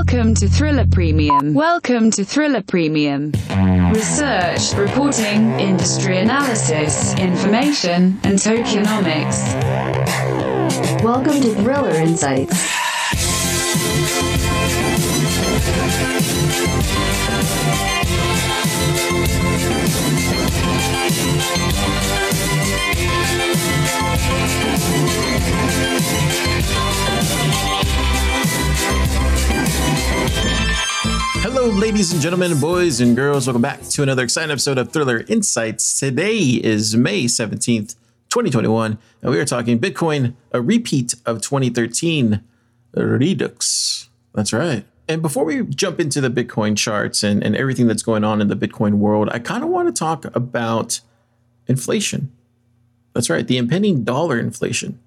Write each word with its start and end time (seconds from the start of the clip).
Welcome 0.00 0.34
to 0.36 0.48
Thriller 0.48 0.86
Premium. 0.90 1.52
Welcome 1.52 2.10
to 2.12 2.24
Thriller 2.24 2.62
Premium. 2.62 3.32
Research, 3.92 4.72
reporting, 4.72 5.50
industry 5.60 6.16
analysis, 6.16 7.12
information, 7.18 8.18
and 8.24 8.38
tokenomics. 8.38 9.52
Welcome 11.04 11.42
to 11.42 11.54
Thriller 11.54 11.90
Insights. 11.90 12.80
Hello, 31.42 31.66
ladies 31.68 32.12
and 32.12 32.20
gentlemen, 32.20 32.58
boys 32.60 33.00
and 33.00 33.16
girls. 33.16 33.46
Welcome 33.46 33.62
back 33.62 33.82
to 33.82 34.02
another 34.02 34.22
exciting 34.22 34.50
episode 34.50 34.78
of 34.78 34.92
Thriller 34.92 35.24
Insights. 35.28 35.98
Today 35.98 36.38
is 36.38 36.96
May 36.96 37.24
17th, 37.24 37.96
2021, 38.28 38.98
and 39.22 39.30
we 39.30 39.38
are 39.38 39.44
talking 39.44 39.78
Bitcoin, 39.78 40.34
a 40.52 40.60
repeat 40.60 41.14
of 41.26 41.42
2013 41.42 42.42
Redux. 42.94 44.08
That's 44.34 44.52
right. 44.52 44.84
And 45.08 45.22
before 45.22 45.44
we 45.44 45.64
jump 45.64 45.98
into 45.98 46.20
the 46.20 46.30
Bitcoin 46.30 46.76
charts 46.76 47.22
and, 47.22 47.42
and 47.42 47.56
everything 47.56 47.88
that's 47.88 48.02
going 48.02 48.22
on 48.22 48.40
in 48.40 48.48
the 48.48 48.54
Bitcoin 48.54 48.94
world, 48.94 49.28
I 49.32 49.40
kind 49.40 49.64
of 49.64 49.70
want 49.70 49.88
to 49.88 49.98
talk 49.98 50.24
about 50.36 51.00
inflation. 51.66 52.30
That's 53.12 53.28
right, 53.28 53.46
the 53.46 53.58
impending 53.58 54.04
dollar 54.04 54.38
inflation. 54.38 55.00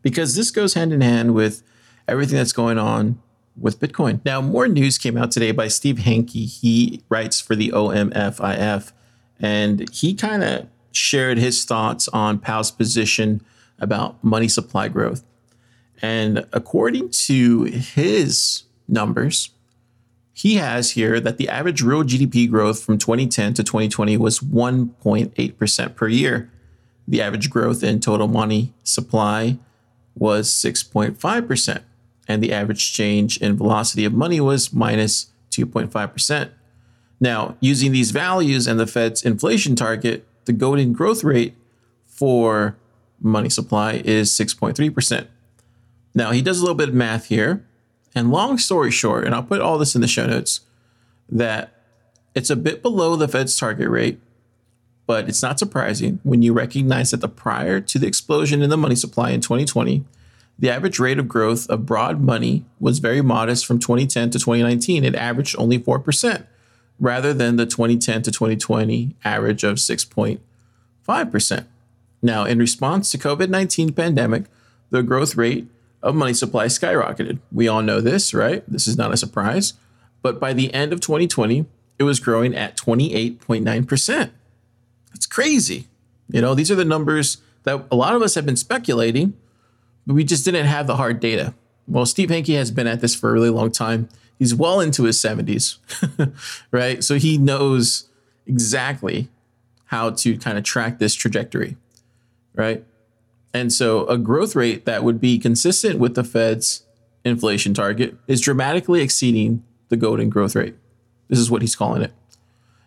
Because 0.00 0.36
this 0.36 0.50
goes 0.50 0.74
hand 0.74 0.92
in 0.92 1.00
hand 1.00 1.34
with 1.34 1.62
everything 2.08 2.38
that's 2.38 2.52
going 2.52 2.78
on 2.78 3.20
with 3.58 3.80
Bitcoin. 3.80 4.20
Now, 4.24 4.40
more 4.40 4.68
news 4.68 4.98
came 4.98 5.16
out 5.16 5.30
today 5.30 5.52
by 5.52 5.68
Steve 5.68 5.96
Hanke. 5.96 6.48
He 6.48 7.02
writes 7.08 7.40
for 7.40 7.56
the 7.56 7.70
OMFIF, 7.70 8.92
and 9.40 9.88
he 9.90 10.14
kind 10.14 10.44
of 10.44 10.68
shared 10.92 11.38
his 11.38 11.64
thoughts 11.64 12.08
on 12.08 12.38
Powell's 12.38 12.70
position 12.70 13.42
about 13.78 14.22
money 14.22 14.48
supply 14.48 14.88
growth. 14.88 15.22
And 16.02 16.46
according 16.52 17.10
to 17.10 17.64
his 17.64 18.64
numbers, 18.88 19.50
he 20.32 20.56
has 20.56 20.92
here 20.92 21.18
that 21.20 21.38
the 21.38 21.48
average 21.48 21.82
real 21.82 22.02
GDP 22.02 22.50
growth 22.50 22.82
from 22.82 22.98
2010 22.98 23.54
to 23.54 23.64
2020 23.64 24.16
was 24.18 24.40
1.8% 24.40 25.96
per 25.96 26.08
year. 26.08 26.50
The 27.08 27.22
average 27.22 27.48
growth 27.48 27.82
in 27.82 28.00
total 28.00 28.28
money 28.28 28.74
supply 28.84 29.58
was 30.14 30.50
6.5% 30.50 31.82
and 32.28 32.42
the 32.42 32.52
average 32.52 32.92
change 32.92 33.36
in 33.38 33.56
velocity 33.56 34.04
of 34.04 34.12
money 34.12 34.40
was 34.40 34.72
minus 34.72 35.30
2.5%. 35.50 36.50
Now, 37.20 37.56
using 37.60 37.92
these 37.92 38.10
values 38.10 38.66
and 38.66 38.78
the 38.78 38.86
Fed's 38.86 39.22
inflation 39.22 39.74
target, 39.74 40.26
the 40.44 40.52
golden 40.52 40.92
growth 40.92 41.24
rate 41.24 41.54
for 42.06 42.76
money 43.20 43.48
supply 43.48 44.02
is 44.04 44.30
6.3%. 44.30 45.26
Now, 46.14 46.30
he 46.30 46.42
does 46.42 46.58
a 46.58 46.62
little 46.62 46.74
bit 46.74 46.90
of 46.90 46.94
math 46.94 47.26
here. 47.26 47.64
And 48.14 48.30
long 48.30 48.56
story 48.56 48.90
short, 48.90 49.26
and 49.26 49.34
I'll 49.34 49.42
put 49.42 49.60
all 49.60 49.76
this 49.76 49.94
in 49.94 50.00
the 50.00 50.08
show 50.08 50.26
notes, 50.26 50.60
that 51.28 51.74
it's 52.34 52.48
a 52.48 52.56
bit 52.56 52.82
below 52.82 53.14
the 53.16 53.28
Fed's 53.28 53.56
target 53.56 53.90
rate, 53.90 54.18
but 55.06 55.28
it's 55.28 55.42
not 55.42 55.58
surprising 55.58 56.20
when 56.22 56.40
you 56.40 56.54
recognize 56.54 57.10
that 57.10 57.20
the 57.20 57.28
prior 57.28 57.80
to 57.80 57.98
the 57.98 58.06
explosion 58.06 58.62
in 58.62 58.70
the 58.70 58.76
money 58.76 58.94
supply 58.94 59.30
in 59.30 59.42
2020, 59.42 60.04
the 60.58 60.70
average 60.70 60.98
rate 60.98 61.18
of 61.18 61.28
growth 61.28 61.68
of 61.68 61.84
broad 61.86 62.20
money 62.20 62.64
was 62.80 62.98
very 62.98 63.20
modest 63.20 63.66
from 63.66 63.78
2010 63.78 64.30
to 64.30 64.38
2019. 64.38 65.04
It 65.04 65.14
averaged 65.14 65.54
only 65.58 65.78
4%, 65.78 66.46
rather 66.98 67.34
than 67.34 67.56
the 67.56 67.66
2010 67.66 68.22
to 68.22 68.30
2020 68.30 69.14
average 69.24 69.64
of 69.64 69.76
6.5%. 69.76 71.66
Now, 72.22 72.44
in 72.44 72.58
response 72.58 73.10
to 73.10 73.18
COVID-19 73.18 73.94
pandemic, 73.94 74.44
the 74.90 75.02
growth 75.02 75.36
rate 75.36 75.66
of 76.02 76.14
money 76.14 76.32
supply 76.32 76.66
skyrocketed. 76.66 77.38
We 77.52 77.68
all 77.68 77.82
know 77.82 78.00
this, 78.00 78.32
right? 78.32 78.64
This 78.70 78.86
is 78.86 78.96
not 78.96 79.12
a 79.12 79.16
surprise. 79.16 79.74
But 80.22 80.40
by 80.40 80.52
the 80.52 80.72
end 80.72 80.92
of 80.92 81.00
2020, 81.00 81.66
it 81.98 82.02
was 82.02 82.20
growing 82.20 82.54
at 82.54 82.76
28.9%. 82.76 84.30
That's 85.12 85.26
crazy. 85.26 85.88
You 86.30 86.40
know, 86.40 86.54
these 86.54 86.70
are 86.70 86.74
the 86.74 86.84
numbers 86.84 87.38
that 87.64 87.84
a 87.90 87.96
lot 87.96 88.14
of 88.14 88.22
us 88.22 88.34
have 88.34 88.46
been 88.46 88.56
speculating 88.56 89.34
we 90.06 90.24
just 90.24 90.44
didn't 90.44 90.66
have 90.66 90.86
the 90.86 90.96
hard 90.96 91.20
data. 91.20 91.54
Well, 91.88 92.06
Steve 92.06 92.30
Hanke 92.30 92.56
has 92.56 92.70
been 92.70 92.86
at 92.86 93.00
this 93.00 93.14
for 93.14 93.30
a 93.30 93.32
really 93.32 93.50
long 93.50 93.70
time. 93.70 94.08
He's 94.38 94.54
well 94.54 94.80
into 94.80 95.04
his 95.04 95.18
70s, 95.18 95.78
right? 96.70 97.02
So 97.02 97.16
he 97.16 97.38
knows 97.38 98.08
exactly 98.46 99.28
how 99.86 100.10
to 100.10 100.36
kind 100.38 100.58
of 100.58 100.64
track 100.64 100.98
this 100.98 101.14
trajectory, 101.14 101.76
right? 102.54 102.84
And 103.54 103.72
so 103.72 104.06
a 104.06 104.18
growth 104.18 104.54
rate 104.54 104.84
that 104.84 105.04
would 105.04 105.20
be 105.20 105.38
consistent 105.38 105.98
with 105.98 106.14
the 106.14 106.24
Fed's 106.24 106.84
inflation 107.24 107.72
target 107.72 108.16
is 108.26 108.40
dramatically 108.40 109.00
exceeding 109.00 109.64
the 109.88 109.96
golden 109.96 110.28
growth 110.28 110.54
rate. 110.54 110.74
This 111.28 111.38
is 111.38 111.50
what 111.50 111.62
he's 111.62 111.76
calling 111.76 112.02
it. 112.02 112.12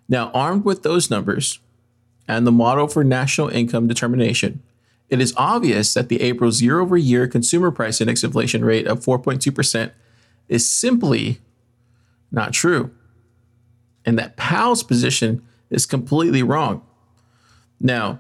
Now, 0.08 0.32
armed 0.32 0.66
with 0.66 0.84
those 0.84 1.10
numbers 1.10 1.60
and 2.28 2.46
the 2.46 2.52
model 2.52 2.88
for 2.88 3.04
national 3.04 3.50
income 3.50 3.88
determination, 3.88 4.62
it 5.10 5.20
is 5.22 5.34
obvious 5.38 5.94
that 5.94 6.10
the 6.10 6.22
April 6.22 6.52
year 6.52 6.80
over 6.80 6.98
year 6.98 7.28
consumer 7.28 7.72
price 7.72 8.00
index 8.00 8.24
inflation 8.24 8.64
rate 8.64 8.88
of 8.88 9.00
4.2% 9.00 9.92
is 10.48 10.70
simply 10.70 11.40
not 12.32 12.54
true. 12.54 12.92
And 14.06 14.18
that 14.18 14.38
Powell's 14.38 14.84
position 14.84 15.42
is 15.70 15.86
completely 15.86 16.44
wrong. 16.44 16.82
Now, 17.80 18.20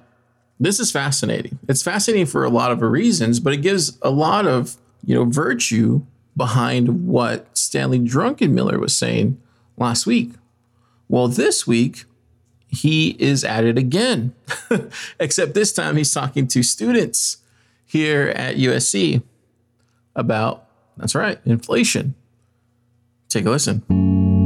this 0.59 0.79
is 0.79 0.91
fascinating. 0.91 1.59
It's 1.67 1.83
fascinating 1.83 2.25
for 2.25 2.43
a 2.43 2.49
lot 2.49 2.71
of 2.71 2.81
reasons, 2.81 3.39
but 3.39 3.53
it 3.53 3.57
gives 3.57 3.97
a 4.01 4.09
lot 4.09 4.45
of, 4.45 4.77
you 5.05 5.15
know, 5.15 5.25
virtue 5.25 6.01
behind 6.35 7.07
what 7.07 7.57
Stanley 7.57 7.99
Druckenmiller 7.99 8.79
was 8.79 8.95
saying 8.95 9.41
last 9.77 10.05
week. 10.05 10.33
Well, 11.07 11.27
this 11.27 11.65
week, 11.65 12.05
he 12.69 13.15
is 13.19 13.43
at 13.43 13.65
it 13.65 13.77
again. 13.77 14.33
Except 15.19 15.53
this 15.53 15.73
time 15.73 15.97
he's 15.97 16.13
talking 16.13 16.47
to 16.47 16.63
students 16.63 17.37
here 17.85 18.29
at 18.29 18.55
USC 18.57 19.23
about, 20.15 20.65
that's 20.97 21.15
right, 21.15 21.39
inflation. 21.45 22.15
Take 23.29 23.45
a 23.45 23.49
listen. 23.49 24.38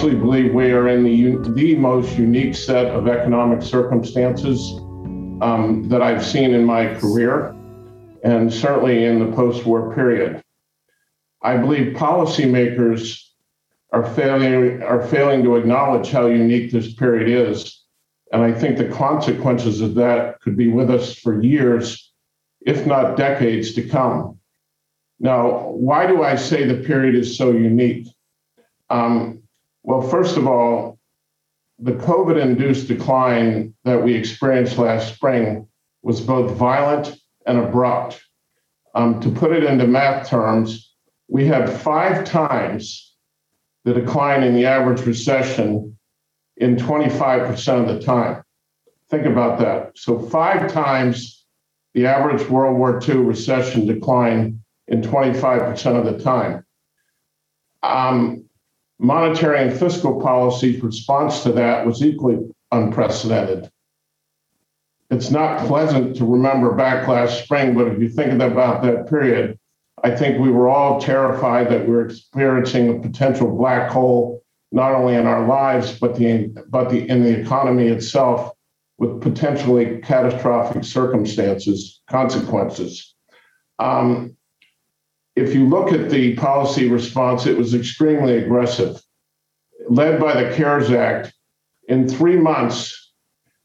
Actually 0.00 0.16
believe 0.16 0.54
we 0.54 0.72
are 0.72 0.88
in 0.88 1.04
the, 1.04 1.50
the 1.50 1.74
most 1.74 2.16
unique 2.16 2.54
set 2.54 2.86
of 2.86 3.06
economic 3.06 3.60
circumstances 3.60 4.78
um, 5.42 5.86
that 5.90 6.00
I've 6.00 6.24
seen 6.24 6.54
in 6.54 6.64
my 6.64 6.94
career, 6.94 7.54
and 8.24 8.50
certainly 8.50 9.04
in 9.04 9.18
the 9.18 9.36
post 9.36 9.66
war 9.66 9.94
period. 9.94 10.42
I 11.42 11.58
believe 11.58 11.94
policymakers 11.98 13.22
are 13.92 14.06
failing 14.14 14.82
are 14.82 15.06
failing 15.06 15.42
to 15.42 15.56
acknowledge 15.56 16.10
how 16.10 16.28
unique 16.28 16.72
this 16.72 16.94
period 16.94 17.28
is. 17.28 17.84
And 18.32 18.40
I 18.42 18.54
think 18.54 18.78
the 18.78 18.88
consequences 18.88 19.82
of 19.82 19.94
that 19.96 20.40
could 20.40 20.56
be 20.56 20.68
with 20.68 20.90
us 20.90 21.14
for 21.14 21.42
years, 21.42 22.10
if 22.62 22.86
not 22.86 23.18
decades 23.18 23.74
to 23.74 23.86
come. 23.86 24.38
Now, 25.18 25.72
why 25.72 26.06
do 26.06 26.22
I 26.22 26.36
say 26.36 26.64
the 26.64 26.86
period 26.86 27.16
is 27.16 27.36
so 27.36 27.50
unique? 27.52 28.08
Um, 28.88 29.40
well, 29.82 30.02
first 30.02 30.36
of 30.36 30.46
all, 30.46 30.98
the 31.78 31.92
COVID 31.92 32.40
induced 32.40 32.88
decline 32.88 33.74
that 33.84 34.02
we 34.02 34.14
experienced 34.14 34.78
last 34.78 35.14
spring 35.14 35.66
was 36.02 36.20
both 36.20 36.52
violent 36.56 37.16
and 37.46 37.58
abrupt. 37.58 38.22
Um, 38.94 39.20
to 39.20 39.30
put 39.30 39.52
it 39.52 39.64
into 39.64 39.86
math 39.86 40.28
terms, 40.28 40.94
we 41.28 41.46
had 41.46 41.70
five 41.70 42.24
times 42.24 43.14
the 43.84 43.94
decline 43.94 44.42
in 44.42 44.54
the 44.54 44.66
average 44.66 45.00
recession 45.02 45.96
in 46.56 46.76
25% 46.76 47.80
of 47.80 47.86
the 47.86 48.04
time. 48.04 48.42
Think 49.08 49.26
about 49.26 49.58
that. 49.60 49.92
So, 49.96 50.18
five 50.18 50.70
times 50.70 51.46
the 51.94 52.06
average 52.06 52.48
World 52.48 52.76
War 52.76 53.00
II 53.02 53.16
recession 53.16 53.86
decline 53.86 54.60
in 54.86 55.02
25% 55.02 55.96
of 55.96 56.04
the 56.04 56.22
time. 56.22 56.64
Um, 57.82 58.44
monetary 59.00 59.60
and 59.60 59.76
fiscal 59.76 60.20
policy's 60.20 60.82
response 60.82 61.42
to 61.42 61.52
that 61.52 61.86
was 61.86 62.02
equally 62.02 62.38
unprecedented. 62.70 63.70
It's 65.10 65.30
not 65.30 65.66
pleasant 65.66 66.16
to 66.16 66.24
remember 66.24 66.74
back 66.74 67.08
last 67.08 67.42
spring, 67.42 67.74
but 67.74 67.88
if 67.88 67.98
you 67.98 68.08
think 68.08 68.40
about 68.40 68.82
that 68.82 69.08
period, 69.08 69.58
I 70.04 70.14
think 70.14 70.38
we 70.38 70.50
were 70.50 70.68
all 70.68 71.00
terrified 71.00 71.70
that 71.70 71.80
we 71.80 71.88
we're 71.88 72.06
experiencing 72.06 72.88
a 72.90 73.00
potential 73.00 73.50
black 73.56 73.90
hole, 73.90 74.42
not 74.70 74.92
only 74.92 75.14
in 75.14 75.26
our 75.26 75.46
lives, 75.46 75.98
but 75.98 76.14
the 76.14 76.54
but 76.68 76.90
the 76.90 77.08
in 77.08 77.24
the 77.24 77.40
economy 77.40 77.88
itself, 77.88 78.52
with 78.98 79.20
potentially 79.20 79.98
catastrophic 79.98 80.84
circumstances, 80.84 82.00
consequences. 82.08 83.14
Um, 83.78 84.36
if 85.40 85.54
you 85.54 85.66
look 85.66 85.92
at 85.92 86.10
the 86.10 86.34
policy 86.36 86.88
response, 86.88 87.46
it 87.46 87.56
was 87.56 87.74
extremely 87.74 88.38
aggressive. 88.38 89.00
Led 89.88 90.20
by 90.20 90.42
the 90.42 90.54
CARES 90.54 90.90
Act, 90.90 91.32
in 91.88 92.08
three 92.08 92.36
months, 92.36 93.12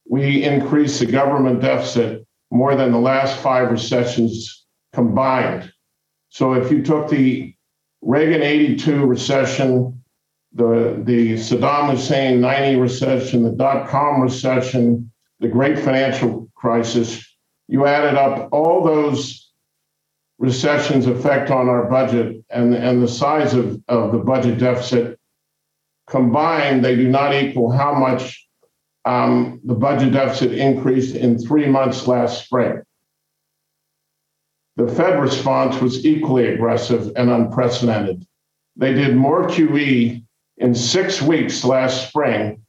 we 0.10 0.44
increased 0.44 1.00
the 1.00 1.06
government 1.06 1.62
deficit 1.62 2.26
more 2.52 2.76
than 2.76 2.92
the 2.92 3.00
last 3.00 3.40
five 3.40 3.72
recessions 3.72 4.66
combined. 4.94 5.72
So 6.30 6.54
if 6.54 6.72
you 6.72 6.82
took 6.82 7.10
the 7.10 7.54
Reagan 8.02 8.42
82 8.42 9.06
recession, 9.06 10.02
the, 10.54 11.02
the 11.04 11.34
Saddam 11.34 11.92
Hussein 11.92 12.40
90 12.40 12.80
recession, 12.80 13.44
the 13.44 13.52
dot 13.52 13.90
com 13.90 14.22
recession, 14.22 15.12
the 15.40 15.50
great 15.50 15.78
financial 15.78 16.50
crisis, 16.56 17.22
you 17.68 17.86
added 17.86 18.16
up 18.16 18.50
all 18.54 18.84
those 18.84 19.45
recession's 20.38 21.08
effect 21.08 21.50
on 21.50 21.70
our 21.70 21.90
budget 21.90 22.44
and, 22.50 22.74
and 22.74 23.02
the 23.02 23.08
size 23.08 23.54
of, 23.54 23.82
of 23.88 24.12
the 24.12 24.18
budget 24.18 24.60
deficit 24.60 25.20
combined, 26.10 26.84
they 26.84 26.96
do 26.96 27.08
not 27.08 27.34
equal 27.34 27.72
how 27.72 27.94
much 27.94 28.48
um, 29.06 29.62
the 29.64 29.74
budget 29.74 30.14
deficit 30.14 30.54
increased 30.54 31.16
in 31.16 31.38
three 31.38 31.68
months 31.68 32.08
last 32.08 32.46
spring. 32.46 32.82
The 34.78 34.88
Fed 34.88 35.22
response 35.22 35.80
was 35.80 36.06
equally 36.06 36.48
aggressive 36.48 37.14
and 37.16 37.30
unprecedented. 37.30 38.26
They 38.76 38.94
did 38.94 39.16
more 39.16 39.48
QE 39.48 40.22
in 40.58 40.76
six 40.76 41.22
weeks 41.22 41.64
last 41.64 42.10
spring 42.10 42.62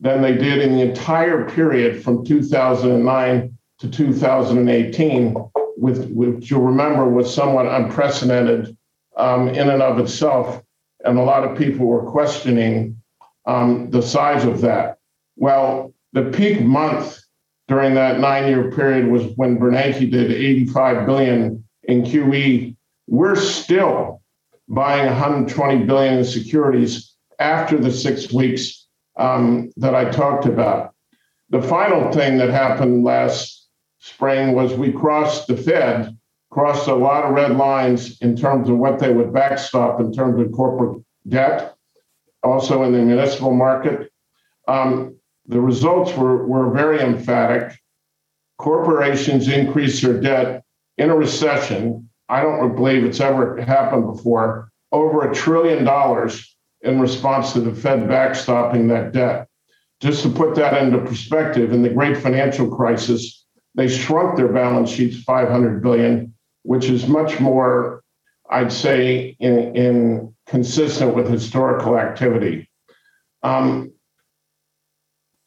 than 0.00 0.22
they 0.22 0.34
did 0.34 0.60
in 0.60 0.74
the 0.74 0.80
entire 0.80 1.48
period 1.50 2.02
from 2.02 2.24
2009 2.24 3.58
to 3.80 3.90
2018 3.90 5.49
with, 5.76 6.10
which 6.10 6.50
you'll 6.50 6.62
remember 6.62 7.08
was 7.08 7.32
somewhat 7.32 7.66
unprecedented 7.66 8.76
um, 9.16 9.48
in 9.48 9.68
and 9.68 9.82
of 9.82 9.98
itself. 9.98 10.62
And 11.04 11.18
a 11.18 11.22
lot 11.22 11.44
of 11.44 11.56
people 11.56 11.86
were 11.86 12.10
questioning 12.10 13.00
um, 13.46 13.90
the 13.90 14.02
size 14.02 14.44
of 14.44 14.60
that. 14.60 14.98
Well, 15.36 15.94
the 16.12 16.24
peak 16.24 16.60
month 16.60 17.20
during 17.68 17.94
that 17.94 18.18
nine-year 18.18 18.72
period 18.72 19.06
was 19.08 19.24
when 19.36 19.58
Bernanke 19.58 20.10
did 20.10 20.32
85 20.32 21.06
billion 21.06 21.64
in 21.84 22.02
QE. 22.02 22.76
We're 23.06 23.36
still 23.36 24.20
buying 24.68 25.06
120 25.06 25.84
billion 25.84 26.18
in 26.18 26.24
securities 26.24 27.14
after 27.38 27.78
the 27.78 27.90
six 27.90 28.32
weeks 28.32 28.86
um, 29.16 29.72
that 29.76 29.94
I 29.94 30.10
talked 30.10 30.46
about. 30.46 30.94
The 31.50 31.62
final 31.62 32.12
thing 32.12 32.38
that 32.38 32.50
happened 32.50 33.04
last 33.04 33.59
spring 34.00 34.52
was 34.52 34.74
we 34.74 34.92
crossed 34.92 35.46
the 35.46 35.56
Fed, 35.56 36.16
crossed 36.50 36.88
a 36.88 36.94
lot 36.94 37.24
of 37.24 37.34
red 37.34 37.56
lines 37.56 38.20
in 38.20 38.36
terms 38.36 38.68
of 38.68 38.76
what 38.76 38.98
they 38.98 39.12
would 39.12 39.32
backstop 39.32 40.00
in 40.00 40.12
terms 40.12 40.40
of 40.40 40.52
corporate 40.52 41.02
debt, 41.28 41.76
also 42.42 42.82
in 42.82 42.92
the 42.92 42.98
municipal 42.98 43.54
market. 43.54 44.10
Um, 44.66 45.16
the 45.46 45.60
results 45.60 46.16
were, 46.16 46.46
were 46.46 46.72
very 46.72 47.00
emphatic. 47.00 47.78
Corporations 48.58 49.48
increased 49.48 50.02
their 50.02 50.20
debt 50.20 50.64
in 50.98 51.10
a 51.10 51.16
recession. 51.16 52.08
I 52.28 52.42
don't 52.42 52.76
believe 52.76 53.04
it's 53.04 53.20
ever 53.20 53.60
happened 53.60 54.06
before, 54.06 54.70
over 54.92 55.28
a 55.28 55.34
trillion 55.34 55.84
dollars 55.84 56.56
in 56.82 57.00
response 57.00 57.52
to 57.52 57.60
the 57.60 57.74
Fed 57.74 58.00
backstopping 58.00 58.88
that 58.88 59.12
debt. 59.12 59.48
Just 60.00 60.22
to 60.22 60.30
put 60.30 60.54
that 60.54 60.80
into 60.82 60.98
perspective, 60.98 61.72
in 61.72 61.82
the 61.82 61.90
great 61.90 62.16
financial 62.16 62.74
crisis, 62.74 63.39
they 63.74 63.88
shrunk 63.88 64.36
their 64.36 64.48
balance 64.48 64.90
sheets 64.90 65.22
500 65.22 65.82
billion, 65.82 66.34
which 66.62 66.86
is 66.86 67.06
much 67.06 67.40
more, 67.40 68.02
I'd 68.50 68.72
say, 68.72 69.36
in, 69.38 69.76
in 69.76 70.34
consistent 70.46 71.14
with 71.14 71.28
historical 71.28 71.98
activity. 71.98 72.68
Um, 73.42 73.92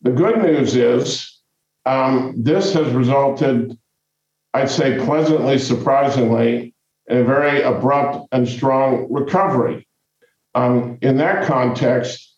the 0.02 0.12
good 0.12 0.42
news 0.42 0.76
is 0.76 1.42
um, 1.86 2.34
this 2.38 2.74
has 2.74 2.92
resulted, 2.94 3.78
I'd 4.54 4.70
say, 4.70 4.98
pleasantly 5.04 5.60
surprisingly, 5.60 6.74
in 7.08 7.18
a 7.18 7.24
very 7.24 7.62
abrupt 7.62 8.28
and 8.32 8.48
strong 8.48 9.08
recovery. 9.12 9.88
Um, 10.56 10.98
in 11.02 11.18
that 11.18 11.46
context, 11.46 12.33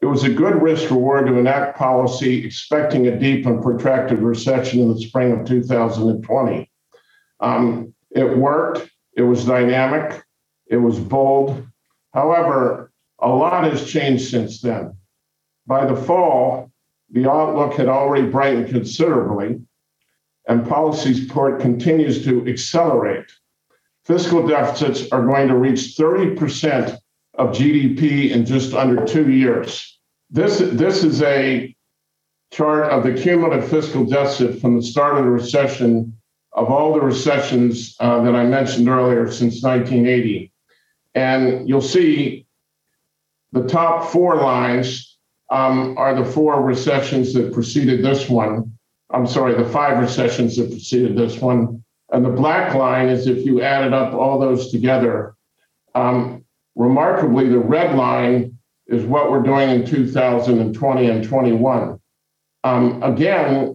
it 0.00 0.06
was 0.06 0.22
a 0.22 0.30
good 0.30 0.62
risk 0.62 0.90
reward 0.90 1.26
to 1.26 1.38
enact 1.38 1.76
policy 1.76 2.44
expecting 2.44 3.06
a 3.08 3.18
deep 3.18 3.46
and 3.46 3.62
protracted 3.62 4.20
recession 4.20 4.80
in 4.80 4.92
the 4.92 5.00
spring 5.00 5.32
of 5.32 5.46
2020. 5.46 6.70
Um, 7.40 7.94
it 8.10 8.38
worked, 8.38 8.90
it 9.16 9.22
was 9.22 9.44
dynamic, 9.44 10.22
it 10.66 10.76
was 10.76 10.98
bold. 10.98 11.66
However, 12.14 12.92
a 13.18 13.28
lot 13.28 13.64
has 13.64 13.90
changed 13.90 14.30
since 14.30 14.60
then. 14.60 14.96
By 15.66 15.84
the 15.84 15.96
fall, 15.96 16.70
the 17.10 17.28
outlook 17.28 17.74
had 17.74 17.88
already 17.88 18.28
brightened 18.28 18.68
considerably, 18.68 19.60
and 20.46 20.66
policy 20.66 21.14
support 21.14 21.60
continues 21.60 22.24
to 22.24 22.46
accelerate. 22.46 23.26
Fiscal 24.04 24.46
deficits 24.46 25.10
are 25.10 25.26
going 25.26 25.48
to 25.48 25.56
reach 25.56 25.96
30% 25.98 26.98
of 27.38 27.50
GDP 27.50 28.30
in 28.32 28.44
just 28.44 28.74
under 28.74 29.04
two 29.04 29.30
years. 29.30 29.98
This, 30.30 30.58
this 30.58 31.04
is 31.04 31.22
a 31.22 31.74
chart 32.52 32.90
of 32.90 33.04
the 33.04 33.14
cumulative 33.14 33.68
fiscal 33.68 34.04
deficit 34.04 34.60
from 34.60 34.76
the 34.76 34.82
start 34.82 35.16
of 35.16 35.24
the 35.24 35.30
recession 35.30 36.18
of 36.52 36.70
all 36.70 36.92
the 36.92 37.00
recessions 37.00 37.94
uh, 38.00 38.20
that 38.22 38.34
I 38.34 38.44
mentioned 38.44 38.88
earlier 38.88 39.30
since 39.30 39.62
1980. 39.62 40.52
And 41.14 41.68
you'll 41.68 41.80
see 41.80 42.46
the 43.52 43.62
top 43.64 44.10
four 44.10 44.36
lines 44.36 45.18
um, 45.50 45.96
are 45.96 46.14
the 46.14 46.24
four 46.24 46.60
recessions 46.62 47.32
that 47.34 47.52
preceded 47.52 48.04
this 48.04 48.28
one. 48.28 48.72
I'm 49.10 49.26
sorry, 49.26 49.54
the 49.54 49.68
five 49.68 49.98
recessions 49.98 50.56
that 50.56 50.70
preceded 50.70 51.16
this 51.16 51.38
one. 51.38 51.84
And 52.10 52.24
the 52.24 52.30
black 52.30 52.74
line 52.74 53.08
is 53.08 53.26
if 53.26 53.44
you 53.44 53.62
added 53.62 53.92
up 53.92 54.12
all 54.14 54.38
those 54.38 54.70
together. 54.70 55.34
Um, 55.94 56.37
Remarkably, 56.78 57.48
the 57.48 57.58
red 57.58 57.96
line 57.96 58.56
is 58.86 59.04
what 59.04 59.32
we're 59.32 59.42
doing 59.42 59.68
in 59.68 59.84
2020 59.84 61.10
and 61.10 61.24
21. 61.24 61.98
Um, 62.62 63.02
again, 63.02 63.74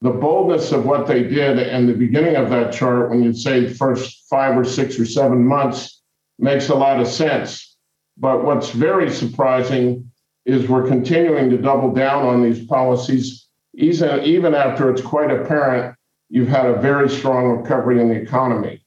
the 0.00 0.10
boldness 0.10 0.70
of 0.70 0.86
what 0.86 1.08
they 1.08 1.24
did 1.24 1.58
and 1.58 1.88
the 1.88 1.94
beginning 1.94 2.36
of 2.36 2.50
that 2.50 2.72
chart, 2.72 3.10
when 3.10 3.24
you 3.24 3.34
say 3.34 3.66
first 3.66 4.28
five 4.30 4.56
or 4.56 4.64
six 4.64 5.00
or 5.00 5.04
seven 5.04 5.44
months, 5.44 6.00
makes 6.38 6.68
a 6.68 6.76
lot 6.76 7.00
of 7.00 7.08
sense. 7.08 7.76
But 8.16 8.44
what's 8.44 8.70
very 8.70 9.10
surprising 9.10 10.08
is 10.46 10.68
we're 10.68 10.86
continuing 10.86 11.50
to 11.50 11.58
double 11.58 11.92
down 11.92 12.24
on 12.24 12.42
these 12.42 12.64
policies, 12.66 13.48
even, 13.74 14.22
even 14.22 14.54
after 14.54 14.90
it's 14.90 15.02
quite 15.02 15.32
apparent 15.32 15.96
you've 16.28 16.48
had 16.48 16.66
a 16.66 16.80
very 16.80 17.08
strong 17.08 17.46
recovery 17.46 18.00
in 18.00 18.10
the 18.10 18.14
economy. 18.14 18.83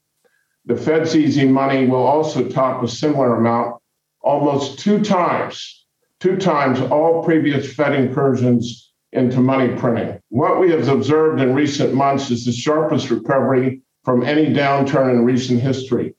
The 0.68 0.76
Fed's 0.76 1.16
easy 1.16 1.48
money 1.48 1.88
will 1.88 2.06
also 2.06 2.46
top 2.50 2.84
a 2.84 2.90
similar 2.90 3.38
amount, 3.38 3.78
almost 4.20 4.80
two 4.80 5.00
times, 5.02 5.86
two 6.20 6.36
times 6.36 6.82
all 6.82 7.24
previous 7.24 7.74
Fed 7.74 7.96
incursions 7.96 8.92
into 9.14 9.40
money 9.40 9.74
printing. 9.78 10.20
What 10.28 10.60
we 10.60 10.70
have 10.72 10.90
observed 10.90 11.40
in 11.40 11.56
recent 11.56 11.94
months 11.94 12.32
is 12.32 12.44
the 12.44 12.52
sharpest 12.52 13.10
recovery 13.10 13.82
from 14.04 14.26
any 14.26 14.48
downturn 14.48 15.12
in 15.12 15.24
recent 15.24 15.62
history. 15.62 16.16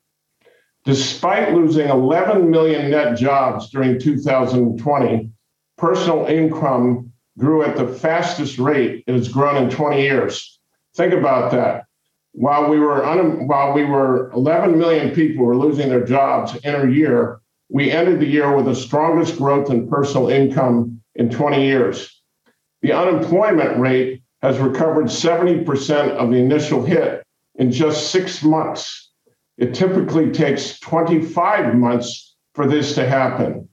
Despite 0.86 1.52
losing 1.52 1.90
11 1.90 2.50
million 2.50 2.90
net 2.90 3.18
jobs 3.18 3.68
during 3.68 4.00
2020, 4.00 5.30
personal 5.76 6.24
income 6.24 7.12
grew 7.36 7.64
at 7.64 7.76
the 7.76 7.86
fastest 7.86 8.58
rate 8.58 9.04
it 9.06 9.12
has 9.12 9.28
grown 9.28 9.62
in 9.62 9.68
20 9.68 10.00
years. 10.00 10.58
Think 10.94 11.12
about 11.12 11.50
that. 11.52 11.84
While 12.32 12.70
we 12.70 12.78
were 12.78 13.04
un- 13.04 13.46
while 13.46 13.72
we 13.72 13.84
were 13.84 14.30
11 14.32 14.78
million 14.78 15.14
people 15.14 15.44
were 15.44 15.56
losing 15.56 15.88
their 15.88 16.04
jobs 16.04 16.56
in 16.62 16.74
a 16.74 16.90
year, 16.90 17.40
we 17.70 17.90
ended 17.90 18.20
the 18.20 18.26
year 18.26 18.54
with 18.54 18.66
the 18.66 18.74
strongest 18.74 19.38
growth 19.38 19.70
in 19.70 19.88
personal 19.88 20.28
income 20.28 21.00
in 21.14 21.30
20 21.30 21.64
years. 21.64 22.22
The 22.82 22.92
unemployment 22.92 23.78
rate 23.78 24.22
has 24.42 24.58
recovered 24.58 25.06
70% 25.06 26.10
of 26.12 26.30
the 26.30 26.36
initial 26.36 26.84
hit 26.84 27.24
in 27.56 27.72
just 27.72 28.10
six 28.10 28.42
months. 28.42 29.10
It 29.56 29.74
typically 29.74 30.30
takes 30.30 30.78
25 30.78 31.74
months 31.74 32.36
for 32.54 32.66
this 32.66 32.94
to 32.94 33.06
happen. 33.06 33.68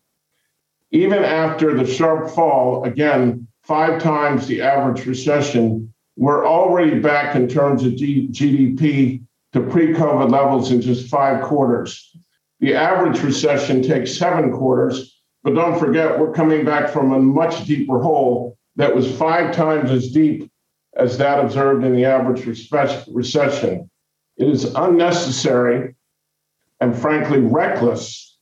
Even 0.92 1.24
after 1.24 1.76
the 1.76 1.86
sharp 1.86 2.30
fall, 2.32 2.84
again, 2.84 3.48
five 3.64 4.02
times 4.02 4.48
the 4.48 4.62
average 4.62 5.06
recession, 5.06 5.94
we're 6.16 6.48
already 6.48 7.00
back 7.00 7.36
in 7.36 7.48
terms 7.48 7.84
of 7.84 7.96
G- 7.96 8.30
GDP 8.30 9.24
to 9.54 9.62
pre 9.62 9.94
COVID 9.94 10.32
levels 10.32 10.72
in 10.72 10.82
just 10.82 11.10
five 11.10 11.44
quarters. 11.44 12.16
The 12.60 12.74
average 12.74 13.22
recession 13.22 13.82
takes 13.82 14.18
seven 14.18 14.52
quarters, 14.52 15.22
but 15.44 15.56
don't 15.56 15.80
forget, 15.80 16.20
we're 16.20 16.32
coming 16.32 16.66
back 16.66 16.90
from 16.90 17.12
a 17.12 17.20
much 17.20 17.66
deeper 17.66 18.00
hole 18.00 18.58
that 18.78 18.96
was 18.96 19.14
five 19.18 19.54
times 19.54 19.92
as 19.92 20.12
deep 20.12 20.52
as 20.96 21.18
that 21.18 21.40
observed 21.44 21.84
in 21.84 21.96
the 21.96 22.06
average 22.06 22.46
recession. 22.46 23.90
It 24.38 24.48
is 24.48 24.74
unnecessary 24.76 25.96
and 26.80 26.98
frankly 26.98 27.40
reckless 27.40 28.38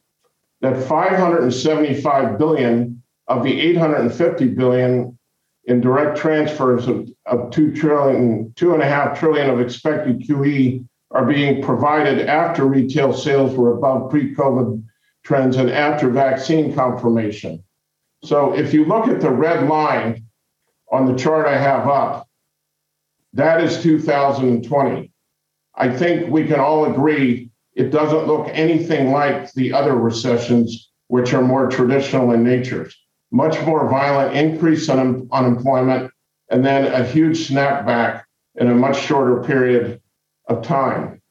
that 0.61 0.81
575 0.87 2.37
billion 2.37 3.03
of 3.27 3.43
the 3.43 3.59
850 3.59 4.47
billion 4.49 5.17
in 5.65 5.81
direct 5.81 6.17
transfers 6.17 6.87
of, 6.87 7.09
of 7.25 7.51
two 7.51 7.73
trillion, 7.73 8.53
two 8.55 8.73
and 8.73 8.83
a 8.83 8.87
half 8.87 9.19
trillion 9.19 9.49
of 9.49 9.59
expected 9.59 10.19
QE 10.21 10.85
are 11.11 11.25
being 11.25 11.61
provided 11.63 12.27
after 12.27 12.65
retail 12.65 13.13
sales 13.13 13.55
were 13.55 13.77
above 13.77 14.09
pre-COVID 14.09 14.83
trends 15.23 15.55
and 15.57 15.69
after 15.69 16.09
vaccine 16.09 16.73
confirmation. 16.73 17.63
So 18.23 18.53
if 18.53 18.73
you 18.73 18.85
look 18.85 19.07
at 19.07 19.21
the 19.21 19.29
red 19.29 19.67
line 19.69 20.25
on 20.91 21.05
the 21.05 21.15
chart 21.15 21.47
I 21.47 21.57
have 21.57 21.87
up, 21.87 22.27
that 23.33 23.63
is 23.63 23.81
2020. 23.81 25.11
I 25.75 25.89
think 25.89 26.29
we 26.29 26.45
can 26.45 26.59
all 26.59 26.91
agree 26.91 27.49
it 27.75 27.89
doesn't 27.89 28.27
look 28.27 28.47
anything 28.51 29.11
like 29.11 29.51
the 29.53 29.73
other 29.73 29.95
recessions, 29.95 30.91
which 31.07 31.33
are 31.33 31.41
more 31.41 31.67
traditional 31.67 32.31
in 32.31 32.43
nature. 32.43 32.89
Much 33.33 33.59
more 33.65 33.89
violent 33.89 34.35
increase 34.37 34.87
in 34.87 34.99
un- 34.99 35.27
unemployment, 35.31 36.09
and 36.49 36.63
then 36.63 36.85
a 36.85 37.03
huge 37.03 37.49
snapback 37.49 38.23
in 38.55 38.69
a 38.69 38.75
much 38.75 38.97
shorter 38.97 39.43
period 39.43 39.99
of 40.47 40.61
time. 40.61 41.21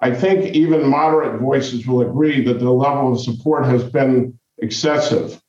I 0.00 0.14
think 0.14 0.54
even 0.54 0.88
moderate 0.88 1.40
voices 1.40 1.86
will 1.86 2.00
agree 2.00 2.42
that 2.44 2.60
the 2.60 2.70
level 2.70 3.12
of 3.12 3.20
support 3.20 3.66
has 3.66 3.84
been 3.84 4.38
excessive. 4.58 5.40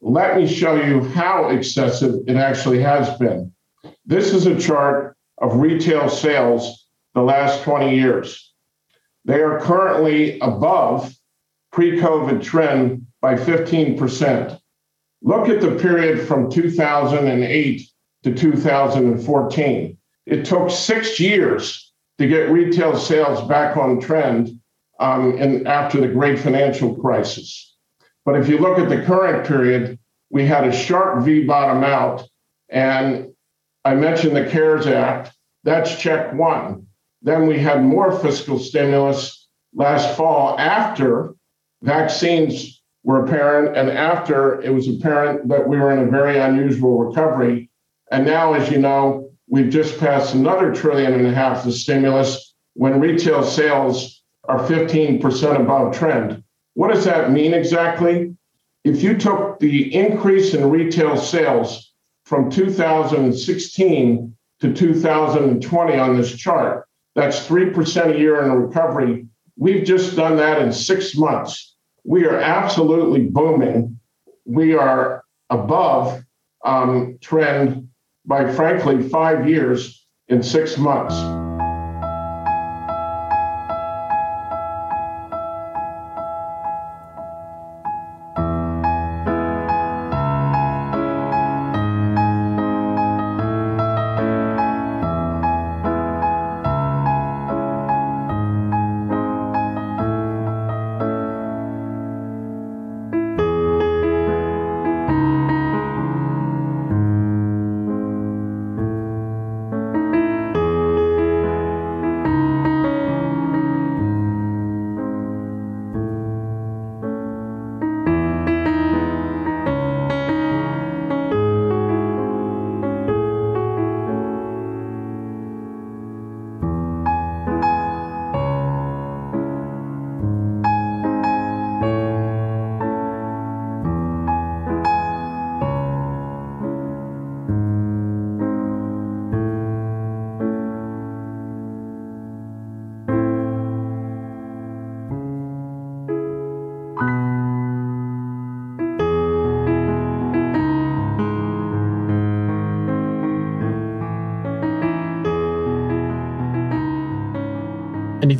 Let 0.00 0.36
me 0.36 0.46
show 0.46 0.74
you 0.74 1.04
how 1.10 1.50
excessive 1.50 2.16
it 2.26 2.36
actually 2.36 2.80
has 2.80 3.16
been. 3.18 3.52
This 4.04 4.32
is 4.32 4.46
a 4.46 4.58
chart 4.58 5.16
of 5.38 5.56
retail 5.56 6.08
sales 6.08 6.88
the 7.14 7.22
last 7.22 7.62
20 7.62 7.94
years. 7.94 8.52
They 9.24 9.40
are 9.40 9.60
currently 9.60 10.40
above 10.40 11.14
pre 11.70 11.98
COVID 12.00 12.42
trend 12.42 13.06
by 13.20 13.34
15%. 13.34 14.58
Look 15.22 15.48
at 15.48 15.60
the 15.60 15.76
period 15.76 16.26
from 16.26 16.50
2008 16.50 17.88
to 18.24 18.34
2014. 18.34 19.98
It 20.26 20.44
took 20.44 20.70
six 20.70 21.20
years 21.20 21.92
to 22.18 22.26
get 22.26 22.50
retail 22.50 22.96
sales 22.96 23.46
back 23.48 23.76
on 23.76 24.00
trend 24.00 24.60
um, 24.98 25.38
in, 25.38 25.66
after 25.66 26.00
the 26.00 26.08
great 26.08 26.38
financial 26.38 26.94
crisis. 26.96 27.76
But 28.24 28.36
if 28.36 28.48
you 28.48 28.58
look 28.58 28.78
at 28.78 28.88
the 28.88 29.02
current 29.02 29.46
period, 29.46 29.98
we 30.30 30.46
had 30.46 30.66
a 30.66 30.72
sharp 30.72 31.24
V 31.24 31.44
bottom 31.44 31.84
out. 31.84 32.28
And 32.68 33.32
I 33.84 33.94
mentioned 33.94 34.36
the 34.36 34.48
CARES 34.48 34.86
Act. 34.86 35.32
That's 35.64 36.00
check 36.00 36.32
one. 36.34 36.86
Then 37.22 37.46
we 37.46 37.58
had 37.58 37.84
more 37.84 38.18
fiscal 38.18 38.58
stimulus 38.58 39.48
last 39.74 40.16
fall 40.16 40.58
after 40.58 41.34
vaccines 41.82 42.81
were 43.04 43.24
apparent 43.24 43.76
and 43.76 43.90
after 43.90 44.60
it 44.62 44.70
was 44.70 44.88
apparent 44.88 45.48
that 45.48 45.66
we 45.66 45.76
were 45.76 45.92
in 45.92 46.06
a 46.06 46.10
very 46.10 46.38
unusual 46.38 46.98
recovery. 46.98 47.70
And 48.10 48.24
now, 48.24 48.54
as 48.54 48.70
you 48.70 48.78
know, 48.78 49.30
we've 49.48 49.70
just 49.70 49.98
passed 49.98 50.34
another 50.34 50.74
trillion 50.74 51.12
and 51.14 51.26
a 51.26 51.34
half 51.34 51.66
of 51.66 51.74
stimulus 51.74 52.54
when 52.74 53.00
retail 53.00 53.42
sales 53.42 54.22
are 54.44 54.66
15% 54.66 55.60
above 55.60 55.96
trend. 55.96 56.42
What 56.74 56.92
does 56.92 57.04
that 57.04 57.30
mean 57.30 57.54
exactly? 57.54 58.36
If 58.84 59.02
you 59.02 59.16
took 59.16 59.60
the 59.60 59.94
increase 59.94 60.54
in 60.54 60.70
retail 60.70 61.16
sales 61.16 61.92
from 62.24 62.50
2016 62.50 64.36
to 64.60 64.72
2020 64.72 65.98
on 65.98 66.16
this 66.16 66.34
chart, 66.36 66.86
that's 67.14 67.46
3% 67.46 68.14
a 68.14 68.18
year 68.18 68.42
in 68.42 68.52
recovery. 68.52 69.26
We've 69.56 69.84
just 69.84 70.16
done 70.16 70.36
that 70.36 70.62
in 70.62 70.72
six 70.72 71.16
months. 71.16 71.71
We 72.04 72.24
are 72.26 72.38
absolutely 72.38 73.22
booming. 73.26 73.98
We 74.44 74.74
are 74.74 75.24
above 75.50 76.22
um, 76.64 77.18
trend 77.20 77.88
by, 78.24 78.52
frankly, 78.52 79.08
five 79.08 79.48
years 79.48 80.06
in 80.28 80.42
six 80.42 80.78
months. 80.78 81.41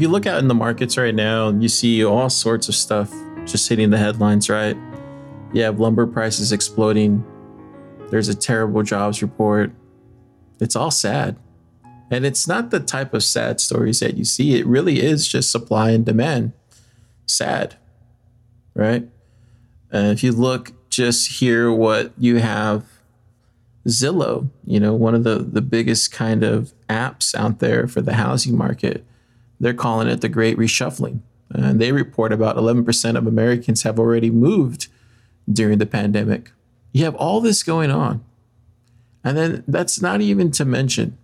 You 0.02 0.08
look 0.08 0.26
out 0.26 0.40
in 0.40 0.48
the 0.48 0.54
markets 0.54 0.98
right 0.98 1.14
now, 1.14 1.50
you 1.50 1.68
see 1.68 2.04
all 2.04 2.28
sorts 2.28 2.68
of 2.68 2.74
stuff 2.74 3.14
just 3.46 3.68
hitting 3.68 3.90
the 3.90 3.98
headlines, 3.98 4.50
right? 4.50 4.76
You 5.52 5.62
have 5.62 5.78
lumber 5.78 6.08
prices 6.08 6.50
exploding. 6.50 7.24
There's 8.10 8.28
a 8.28 8.34
terrible 8.34 8.82
jobs 8.82 9.22
report. 9.22 9.70
It's 10.60 10.74
all 10.74 10.90
sad. 10.90 11.36
And 12.10 12.26
it's 12.26 12.48
not 12.48 12.70
the 12.70 12.80
type 12.80 13.14
of 13.14 13.22
sad 13.22 13.60
stories 13.60 14.00
that 14.00 14.16
you 14.16 14.24
see. 14.24 14.58
It 14.58 14.66
really 14.66 15.00
is 15.00 15.28
just 15.28 15.52
supply 15.52 15.92
and 15.92 16.04
demand. 16.04 16.52
Sad, 17.26 17.76
right? 18.74 19.08
Uh, 19.94 20.10
if 20.10 20.24
you 20.24 20.32
look 20.32 20.72
just 20.90 21.38
here, 21.38 21.72
what 21.72 22.12
you 22.18 22.38
have 22.38 22.86
Zillow, 23.86 24.50
you 24.64 24.80
know, 24.80 24.94
one 24.94 25.14
of 25.14 25.22
the, 25.22 25.38
the 25.38 25.62
biggest 25.62 26.10
kind 26.10 26.42
of 26.42 26.72
apps 26.88 27.36
out 27.36 27.60
there 27.60 27.86
for 27.86 28.00
the 28.00 28.14
housing 28.14 28.58
market, 28.58 29.06
they're 29.62 29.72
calling 29.72 30.08
it 30.08 30.20
the 30.20 30.28
Great 30.28 30.58
Reshuffling. 30.58 31.20
And 31.50 31.80
they 31.80 31.92
report 31.92 32.32
about 32.32 32.56
11% 32.56 33.16
of 33.16 33.26
Americans 33.26 33.84
have 33.84 33.98
already 33.98 34.28
moved 34.28 34.88
during 35.50 35.78
the 35.78 35.86
pandemic. 35.86 36.50
You 36.92 37.04
have 37.04 37.14
all 37.14 37.40
this 37.40 37.62
going 37.62 37.90
on. 37.90 38.24
And 39.22 39.36
then 39.36 39.64
that's 39.68 40.02
not 40.02 40.20
even 40.20 40.50
to 40.52 40.64
mention 40.64 41.16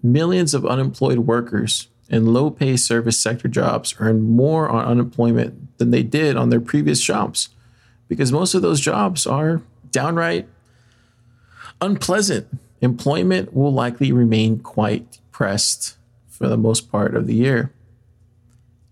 millions 0.00 0.54
of 0.54 0.64
unemployed 0.64 1.18
workers 1.18 1.88
in 2.08 2.32
low 2.32 2.50
pay 2.50 2.76
service 2.76 3.18
sector 3.18 3.48
jobs 3.48 3.96
earn 3.98 4.22
more 4.22 4.68
on 4.68 4.84
unemployment 4.84 5.76
than 5.78 5.90
they 5.90 6.04
did 6.04 6.36
on 6.36 6.50
their 6.50 6.60
previous 6.60 7.00
jobs 7.00 7.48
because 8.08 8.30
most 8.30 8.54
of 8.54 8.62
those 8.62 8.80
jobs 8.80 9.26
are 9.26 9.60
downright 9.90 10.46
unpleasant. 11.80 12.46
Employment 12.80 13.52
will 13.54 13.72
likely 13.72 14.12
remain 14.12 14.60
quite 14.60 15.10
depressed 15.10 15.96
for 16.32 16.48
the 16.48 16.56
most 16.56 16.90
part 16.90 17.14
of 17.14 17.26
the 17.26 17.34
year. 17.34 17.72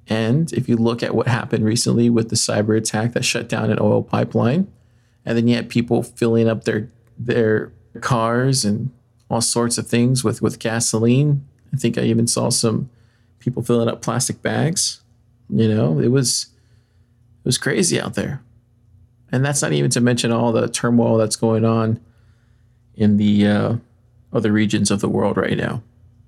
And 0.06 0.52
if 0.52 0.68
you 0.68 0.76
look 0.76 1.02
at 1.02 1.14
what 1.14 1.26
happened 1.26 1.64
recently 1.64 2.11
with 2.11 2.28
the 2.28 2.37
cyber 2.37 2.76
attack 2.76 3.12
that 3.12 3.25
shut 3.25 3.49
down 3.49 3.70
an 3.70 3.78
oil 3.80 4.02
pipeline, 4.02 4.70
and 5.25 5.37
then 5.37 5.49
you 5.49 5.56
had 5.56 5.68
people 5.68 6.02
filling 6.02 6.49
up 6.49 6.64
their 6.64 6.90
their 7.18 7.73
cars 8.00 8.64
and 8.64 8.90
all 9.28 9.40
sorts 9.40 9.78
of 9.78 9.87
things 9.87 10.23
with 10.25 10.42
with 10.42 10.59
gasoline. 10.59 11.47
I 11.73 11.76
think 11.76 11.97
I 11.97 12.02
even 12.02 12.26
saw 12.26 12.50
some 12.50 12.90
people 13.38 13.62
filling 13.62 13.88
up 13.88 14.02
plastic 14.02 14.42
bags. 14.42 15.00
You 15.49 15.73
know, 15.73 15.99
it 15.99 16.09
was 16.09 16.49
it 17.38 17.44
was 17.44 17.59
crazy 17.59 18.00
out 18.00 18.14
there. 18.14 18.42
And 19.32 19.44
that's 19.44 19.62
not 19.62 19.73
even 19.73 19.90
to 19.92 20.00
mention 20.00 20.32
all 20.32 20.52
the 20.52 20.68
turmoil 20.68 21.16
that's 21.16 21.37
going 21.37 21.64
on 21.64 22.00
in 22.97 23.16
the 23.16 23.47
uh, 23.47 23.76
other 24.32 24.50
regions 24.50 24.90
of 24.90 25.00
the 25.00 25.09
world 25.09 25.37
right 25.37 25.56
now. 25.56 25.82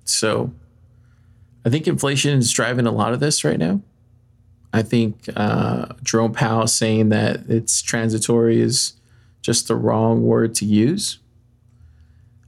So 0.05 0.53
I 1.65 1.69
think 1.69 1.87
inflation 1.87 2.37
is 2.37 2.51
driving 2.51 2.85
a 2.85 2.91
lot 2.91 3.13
of 3.13 3.19
this 3.19 3.43
right 3.43 3.57
now. 3.57 3.81
I 4.73 4.81
think 4.81 5.29
uh, 5.35 5.87
Jerome 6.03 6.33
Powell 6.33 6.67
saying 6.67 7.09
that 7.09 7.41
it's 7.47 7.81
transitory 7.81 8.59
is 8.59 8.93
just 9.41 9.67
the 9.67 9.75
wrong 9.75 10.23
word 10.23 10.55
to 10.55 10.65
use. 10.65 11.19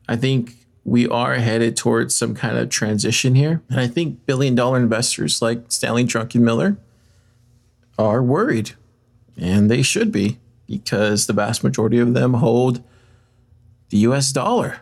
I 0.08 0.16
think 0.16 0.66
we 0.84 1.08
are 1.08 1.36
headed 1.36 1.76
towards 1.76 2.16
some 2.16 2.36
kind 2.36 2.58
of 2.58 2.70
transition 2.70 3.36
here. 3.36 3.62
And 3.70 3.80
I 3.80 3.88
think 3.88 4.26
billion 4.26 4.56
dollar 4.56 4.78
investors 4.78 5.42
like 5.42 5.66
Stanley 5.70 6.06
Druckenmiller 6.06 6.78
are 7.98 8.22
worried, 8.22 8.72
and 9.38 9.70
they 9.70 9.82
should 9.82 10.12
be 10.12 10.40
because 10.68 11.28
the 11.28 11.34
vast 11.34 11.64
majority 11.64 12.00
of 12.00 12.14
them 12.14 12.36
hold 12.36 12.84
the 13.90 13.98
US 14.00 14.32
dollar, 14.32 14.78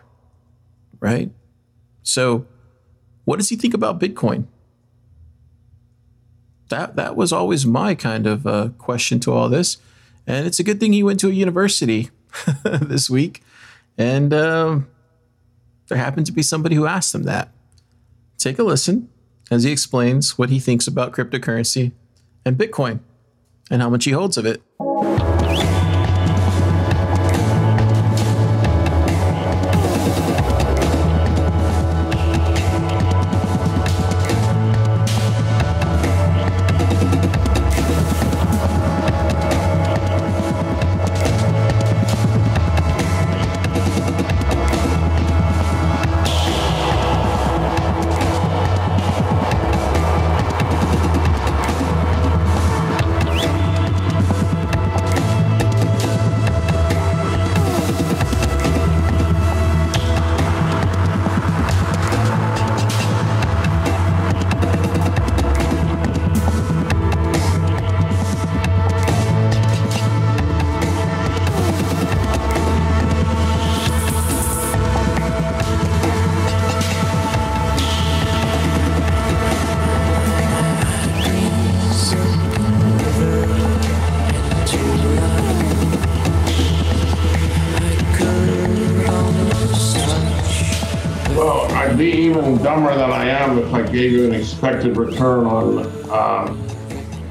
right? 1.00 1.30
So, 2.02 2.46
what 3.24 3.38
does 3.38 3.48
he 3.48 3.56
think 3.56 3.74
about 3.74 4.00
Bitcoin? 4.00 4.46
That 6.68 6.96
that 6.96 7.16
was 7.16 7.32
always 7.32 7.66
my 7.66 7.94
kind 7.94 8.26
of 8.26 8.46
uh, 8.46 8.68
question 8.78 9.20
to 9.20 9.32
all 9.32 9.48
this, 9.48 9.76
and 10.26 10.46
it's 10.46 10.58
a 10.58 10.64
good 10.64 10.80
thing 10.80 10.92
he 10.92 11.02
went 11.02 11.20
to 11.20 11.28
a 11.28 11.32
university 11.32 12.10
this 12.64 13.10
week, 13.10 13.42
and 13.98 14.32
um, 14.32 14.88
there 15.88 15.98
happened 15.98 16.26
to 16.26 16.32
be 16.32 16.42
somebody 16.42 16.74
who 16.74 16.86
asked 16.86 17.14
him 17.14 17.24
that. 17.24 17.50
Take 18.38 18.58
a 18.58 18.62
listen 18.62 19.08
as 19.50 19.64
he 19.64 19.72
explains 19.72 20.38
what 20.38 20.50
he 20.50 20.58
thinks 20.58 20.86
about 20.86 21.12
cryptocurrency 21.12 21.92
and 22.44 22.56
Bitcoin, 22.56 23.00
and 23.70 23.82
how 23.82 23.90
much 23.90 24.04
he 24.04 24.10
holds 24.12 24.38
of 24.38 24.46
it. 24.46 24.62
Expected 94.64 94.96
return 94.96 95.44
on 95.44 95.80
um, 96.10 96.66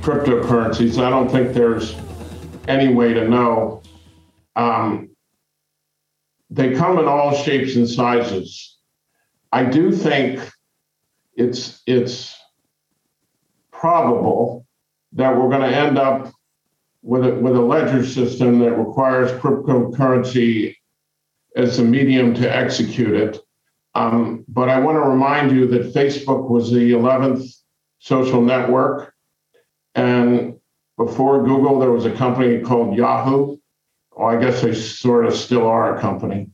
cryptocurrencies. 0.02 1.04
I 1.04 1.10
don't 1.10 1.28
think 1.28 1.54
there's 1.54 1.96
any 2.68 2.94
way 2.94 3.12
to 3.12 3.28
know. 3.28 3.82
Um, 4.56 5.10
they 6.52 6.76
come 6.76 7.00
in 7.00 7.06
all 7.06 7.34
shapes 7.34 7.76
and 7.76 7.90
sizes. 7.90 8.78
I 9.52 9.64
do 9.64 9.92
think 9.92 10.48
it's 11.36 11.82
it's 11.88 12.40
probable 13.72 14.68
that 15.14 15.36
we're 15.36 15.50
going 15.50 15.68
to 15.68 15.76
end 15.76 15.98
up 15.98 16.32
with 17.02 17.26
a, 17.26 17.34
with 17.34 17.56
a 17.56 17.62
ledger 17.62 18.06
system 18.06 18.60
that 18.60 18.74
requires 18.78 19.32
cryptocurrency 19.42 20.76
as 21.56 21.80
a 21.80 21.84
medium 21.84 22.36
to 22.36 22.56
execute 22.56 23.16
it. 23.16 23.43
Um, 23.96 24.44
but 24.48 24.70
I 24.70 24.80
want 24.80 24.96
to 24.96 25.10
remind 25.10 25.52
you 25.52 25.68
that 25.68 25.94
Facebook 25.94 26.50
was 26.50 26.72
the 26.72 26.92
11th 26.92 27.48
social 28.00 28.42
network. 28.42 29.14
And 29.96 30.56
before 30.98 31.44
Google, 31.44 31.80
there 31.80 31.92
was 31.92 32.06
a 32.06 32.12
company 32.12 32.62
called 32.62 32.98
Yahoo. 32.98 33.58
I 34.20 34.38
guess 34.38 34.62
they 34.62 34.74
sort 34.74 35.26
of 35.26 35.36
still 35.36 35.68
are 35.68 35.98
a 35.98 36.02
company. 36.02 36.50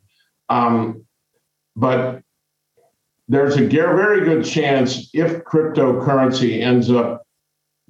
Um, 0.50 1.06
but 1.76 2.22
there's 3.28 3.58
a 3.58 3.68
very 3.68 4.26
good 4.26 4.44
chance 4.44 5.10
if 5.14 5.44
cryptocurrency 5.44 6.62
ends 6.62 6.90
up 6.90 7.24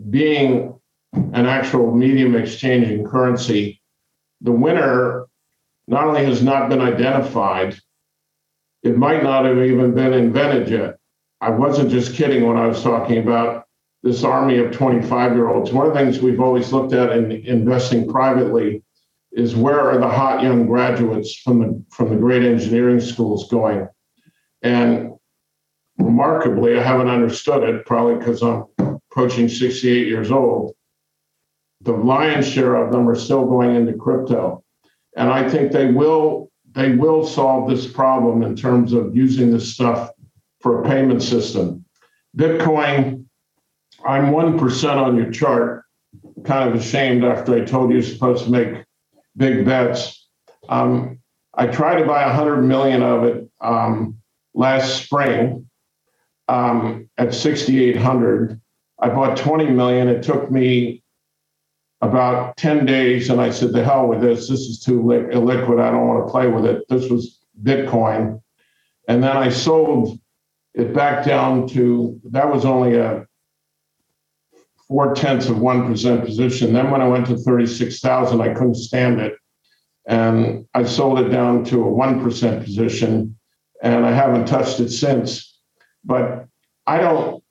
being 0.10 0.80
an 1.14 1.46
actual 1.46 1.96
medium 1.96 2.36
exchanging 2.36 3.06
currency, 3.06 3.82
the 4.42 4.52
winner 4.52 5.28
not 5.88 6.06
only 6.06 6.26
has 6.26 6.44
not 6.44 6.70
been 6.70 6.82
identified, 6.82 7.80
it 8.84 8.98
might 8.98 9.24
not 9.24 9.46
have 9.46 9.58
even 9.58 9.94
been 9.94 10.14
invented 10.14 10.70
yet. 10.70 10.98
I 11.42 11.50
wasn't 11.50 11.90
just 11.90 12.16
kidding 12.16 12.46
when 12.46 12.58
I 12.58 12.68
was 12.68 12.84
talking 12.84 13.18
about 13.18 13.66
this 14.04 14.24
army 14.24 14.58
of 14.58 14.72
25 14.72 15.36
year 15.36 15.50
olds. 15.50 15.72
One 15.72 15.88
of 15.88 15.94
the 15.94 16.00
things 16.00 16.20
we've 16.20 16.40
always 16.40 16.72
looked 16.72 16.94
at 16.94 17.12
in 17.12 17.32
investing 17.32 18.08
privately 18.08 18.84
is 19.32 19.56
where 19.56 19.80
are 19.80 19.98
the 19.98 20.08
hot 20.08 20.42
young 20.42 20.66
graduates 20.66 21.36
from 21.36 21.60
the 21.60 21.84
from 21.92 22.10
the 22.10 22.16
great 22.16 22.44
engineering 22.44 23.00
schools 23.00 23.50
going? 23.50 23.88
And 24.62 25.12
remarkably, 25.98 26.78
I 26.78 26.84
haven't 26.84 27.10
understood 27.10 27.64
it, 27.64 27.86
probably 27.86 28.16
because 28.16 28.42
I'm 28.42 28.66
approaching 29.12 29.50
68 29.50 30.08
years 30.08 30.32
old. 30.32 30.74
The 31.82 31.94
lion's 31.94 32.48
share 32.48 32.76
of 32.76 32.92
them 32.92 33.08
are 33.08 33.16
still 33.16 33.46
going 33.46 33.76
into 33.76 33.94
crypto. 33.94 34.64
And 35.16 35.30
I 35.30 35.50
think 35.50 35.72
they 35.72 35.92
will 35.92 36.49
they 36.74 36.96
will 36.96 37.26
solve 37.26 37.70
this 37.70 37.88
problem 37.88 38.44
in 38.44 38.56
terms 38.56 38.94
of 38.94 39.16
using 39.16 39.52
this 39.52 39.74
stuff 39.74 40.12
for 40.62 40.82
a 40.84 40.88
payment 40.88 41.24
system. 41.24 41.86
Bitcoin, 42.38 43.26
I'm 44.06 44.32
1% 44.32 44.98
on 44.98 45.18
your 45.18 45.32
chart. 45.32 45.84
Kind 46.46 46.70
of 46.70 46.80
ashamed 46.80 47.24
after 47.24 47.56
I 47.56 47.66
told 47.66 47.90
you 47.90 47.98
you're 47.98 48.06
supposed 48.06 48.46
to 48.46 48.52
make 48.52 48.86
big 49.36 49.66
bets. 49.66 50.28
Um, 50.68 51.20
I 51.54 51.68
tried 51.68 52.00
to 52.00 52.06
buy 52.06 52.26
100 52.26 52.62
million 52.62 53.02
of 53.02 53.24
it 53.26 53.50
um, 53.62 54.18
last 54.54 55.04
spring 55.04 55.70
um, 56.48 57.10
at 57.18 57.34
6,800. 57.34 58.60
I 59.00 59.10
bought 59.10 59.38
20 59.38 59.66
million. 59.72 60.08
It 60.08 60.24
took 60.24 60.52
me 60.52 61.04
about 62.02 62.56
10 62.58 62.86
days 62.86 63.30
and 63.30 63.42
I 63.42 63.50
said, 63.50 63.74
the 63.74 63.84
hell 63.84 64.08
with 64.08 64.22
this. 64.22 64.48
This 64.48 64.62
is 64.62 64.80
too 64.80 65.06
li- 65.06 65.36
illiquid. 65.36 65.82
I 65.82 65.92
don't 65.92 66.08
want 66.08 66.26
to 66.26 66.32
play 66.32 66.48
with 66.48 66.66
it. 66.66 66.88
This 66.88 67.10
was 67.10 67.40
Bitcoin. 67.62 68.42
And 69.08 69.24
then 69.24 69.36
I 69.36 69.50
sold 69.50 70.20
it 70.74 70.94
back 70.94 71.26
down 71.26 71.68
to, 71.70 72.20
that 72.32 72.52
was 72.52 72.64
only 72.64 72.96
a 72.96 73.26
four 74.88 75.14
tenths 75.14 75.48
of 75.48 75.58
1% 75.58 76.26
position. 76.26 76.74
Then 76.74 76.90
when 76.90 77.02
I 77.02 77.08
went 77.08 77.28
to 77.28 77.38
36,000, 77.38 78.42
I 78.42 78.54
couldn't 78.54 78.76
stand 78.76 79.20
it. 79.20 79.34
And 80.08 80.66
I 80.74 80.84
sold 80.84 81.20
it 81.20 81.30
down 81.30 81.64
to 81.66 81.84
a 81.84 81.92
1% 81.92 82.64
position 82.64 83.38
and 83.82 84.06
I 84.06 84.12
haven't 84.12 84.46
touched 84.46 84.80
it 84.80 84.90
since. 84.90 85.60
But 86.04 86.48
I 86.88 86.98
don't, 87.00 87.44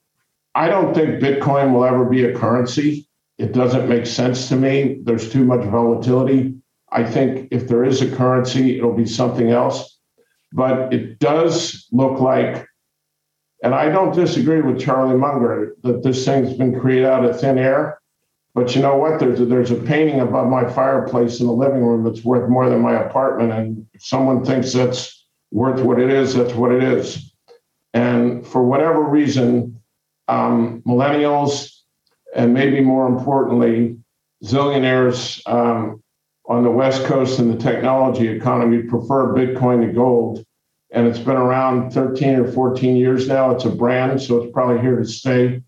I 0.55 0.69
don't 0.69 0.95
think 0.95 1.23
Bitcoin 1.23 1.73
will 1.73 1.85
ever 1.85 2.07
be 2.07 2.25
a 2.25 2.37
currency. 2.37 3.08
It 3.39 3.53
doesn't 3.53 3.89
make 3.89 4.07
sense 4.07 4.49
to 4.49 4.57
me. 4.57 4.99
There's 5.03 5.31
too 5.31 5.45
much 5.45 5.65
volatility. 5.65 6.55
I 6.91 7.05
think 7.05 7.49
if 7.51 7.69
there 7.69 7.85
is 7.85 8.03
a 8.03 8.15
currency, 8.15 8.77
it'll 8.77 8.97
be 8.97 9.07
something 9.07 9.51
else. 9.51 9.99
But 10.53 10.93
it 10.93 11.19
does 11.19 11.87
look 11.93 12.21
like, 12.21 12.67
and 13.63 13.75
I 13.75 13.91
don't 13.91 14.15
disagree 14.15 14.61
with 14.61 14.81
Charlie 14.81 15.17
Munger 15.17 15.77
that 15.83 16.03
this 16.03 16.25
thing's 16.25 16.55
been 16.55 16.79
created 16.81 17.07
out 17.07 17.25
of 17.25 17.39
thin 17.39 17.59
air. 17.59 18.01
But 18.55 18.75
you 18.75 18.83
know 18.83 18.97
what? 18.97 19.21
There's 19.21 19.41
a, 19.41 19.45
there's 19.45 19.71
a 19.71 19.77
painting 19.77 20.21
above 20.21 20.49
my 20.49 20.69
fireplace 20.69 21.39
in 21.39 21.47
the 21.47 21.53
living 21.53 21.85
room 21.85 22.03
that's 22.03 22.25
worth 22.25 22.49
more 22.49 22.69
than 22.69 22.81
my 22.81 22.95
apartment. 22.95 23.53
And 23.53 23.87
if 23.93 24.05
someone 24.05 24.45
thinks 24.45 24.73
that's 24.73 25.27
worth 25.53 25.81
what 25.81 26.01
it 26.01 26.11
is, 26.11 26.35
that's 26.35 26.55
what 26.55 26.73
it 26.73 26.83
is. 26.83 27.33
And 27.95 28.45
for 28.47 28.65
whatever 28.65 29.03
reason, 29.03 29.81
um, 30.27 30.83
millennials, 30.87 31.78
and 32.35 32.55
maybe 32.55 32.81
more 32.81 33.07
importantly, 33.07 33.97
zillionaires 34.45 35.41
um, 35.47 36.03
on 36.47 36.63
the 36.63 36.71
West 36.71 37.05
Coast 37.05 37.39
in 37.39 37.51
the 37.51 37.57
technology 37.57 38.29
economy 38.29 38.83
prefer 38.83 39.35
Bitcoin 39.35 39.87
to 39.87 39.93
gold. 39.93 40.45
And 40.91 41.07
it's 41.07 41.19
been 41.19 41.37
around 41.37 41.91
13 41.91 42.37
or 42.37 42.51
14 42.51 42.97
years 42.97 43.29
now. 43.29 43.51
It's 43.51 43.67
a 43.67 43.71
brand, 43.71 44.23
so 44.23 44.43
it's 44.43 44.53
probably 44.53 44.81
here 44.81 44.97
to 44.97 45.05
stay. 45.05 45.63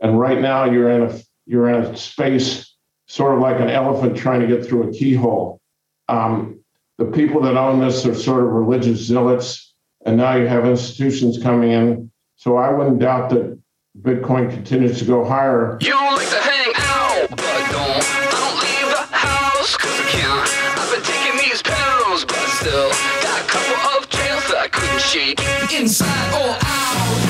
And 0.00 0.18
right 0.18 0.40
now, 0.40 0.64
you're 0.64 0.90
in 0.90 1.02
a 1.02 1.20
you're 1.46 1.68
in 1.68 1.84
a 1.84 1.96
space 1.96 2.74
sort 3.06 3.34
of 3.34 3.40
like 3.40 3.60
an 3.60 3.68
elephant 3.68 4.16
trying 4.16 4.40
to 4.40 4.46
get 4.46 4.66
through 4.66 4.88
a 4.88 4.92
keyhole. 4.92 5.60
Um, 6.08 6.60
the 6.98 7.04
people 7.04 7.42
that 7.42 7.56
own 7.56 7.80
this 7.80 8.04
are 8.06 8.14
sort 8.14 8.44
of 8.44 8.50
religious 8.50 9.00
zealots, 9.00 9.74
and 10.04 10.16
now 10.16 10.36
you 10.36 10.46
have 10.46 10.66
institutions 10.66 11.42
coming 11.42 11.70
in. 11.70 12.10
So 12.36 12.56
I 12.56 12.72
wouldn't 12.72 12.98
doubt 12.98 13.30
that 13.30 13.58
Bitcoin 14.02 14.50
continues 14.50 14.98
to 14.98 15.04
go 15.04 15.24
higher. 15.24 15.78
You 15.80 15.94
like 15.94 16.28
to 16.28 16.40
hang 16.42 16.72
out, 16.74 17.30
but 17.30 17.38
don't. 17.70 18.02
I 18.02 18.26
don't 18.34 18.58
leave 18.58 18.90
the 18.90 19.06
house 19.14 19.76
cause 19.76 19.94
I 19.94 20.06
can't. 20.10 20.50
I've 20.76 20.90
been 20.90 21.02
taking 21.06 21.38
these 21.38 21.62
pills, 21.62 22.24
but 22.24 22.34
still 22.58 22.90
got 23.22 23.38
a 23.38 23.46
couple 23.46 23.78
of 23.94 24.10
trails 24.10 24.42
that 24.50 24.58
I 24.58 24.66
couldn't 24.66 25.00
shake. 25.00 25.38
Inside 25.70 26.10
or 26.34 26.58
out, 26.58 27.22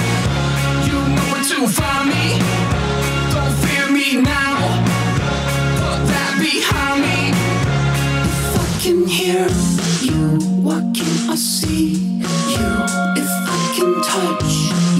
you 0.89 0.97
know 1.13 1.27
where 1.37 1.45
to 1.45 1.69
find 1.69 2.09
me. 2.09 2.41
Don't 3.29 3.53
fear 3.61 3.93
me 3.93 4.25
now. 4.25 4.57
Put 5.85 6.01
that 6.09 6.41
behind 6.41 7.05
me. 7.05 7.37
If 8.25 8.57
I 8.57 8.81
can 8.81 9.07
hear 9.07 9.49
you, 10.01 10.41
what 10.65 10.81
can 10.97 11.29
I 11.29 11.37
see? 11.37 12.25
You, 12.57 12.73
if 13.21 13.29
I 13.29 13.75
can 13.77 14.01
touch 14.01 14.94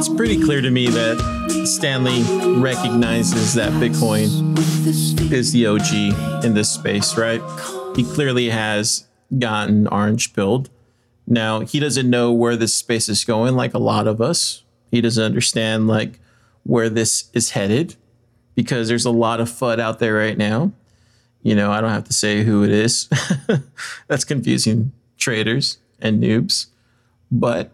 It's 0.00 0.08
pretty 0.08 0.40
clear 0.40 0.62
to 0.62 0.70
me 0.70 0.86
that 0.88 1.39
Stanley 1.80 2.22
recognizes 2.60 3.54
that 3.54 3.72
Bitcoin 3.72 4.54
is 5.32 5.50
the 5.50 5.64
OG 5.66 6.44
in 6.44 6.52
this 6.52 6.70
space, 6.70 7.16
right? 7.16 7.40
He 7.96 8.04
clearly 8.04 8.50
has 8.50 9.08
gotten 9.38 9.86
orange 9.86 10.34
pilled. 10.34 10.68
Now, 11.26 11.60
he 11.60 11.80
doesn't 11.80 12.10
know 12.10 12.32
where 12.32 12.54
this 12.54 12.74
space 12.74 13.08
is 13.08 13.24
going 13.24 13.56
like 13.56 13.72
a 13.72 13.78
lot 13.78 14.06
of 14.06 14.20
us. 14.20 14.62
He 14.90 15.00
doesn't 15.00 15.24
understand 15.24 15.88
like 15.88 16.20
where 16.64 16.90
this 16.90 17.30
is 17.32 17.52
headed 17.52 17.96
because 18.54 18.88
there's 18.88 19.06
a 19.06 19.10
lot 19.10 19.40
of 19.40 19.48
FUD 19.48 19.80
out 19.80 20.00
there 20.00 20.12
right 20.12 20.36
now. 20.36 20.72
You 21.42 21.54
know, 21.54 21.72
I 21.72 21.80
don't 21.80 21.88
have 21.88 22.04
to 22.04 22.12
say 22.12 22.42
who 22.42 22.62
it 22.62 22.72
is. 22.72 23.08
That's 24.06 24.24
confusing 24.24 24.92
traders 25.16 25.78
and 25.98 26.22
noobs. 26.22 26.66
But 27.32 27.72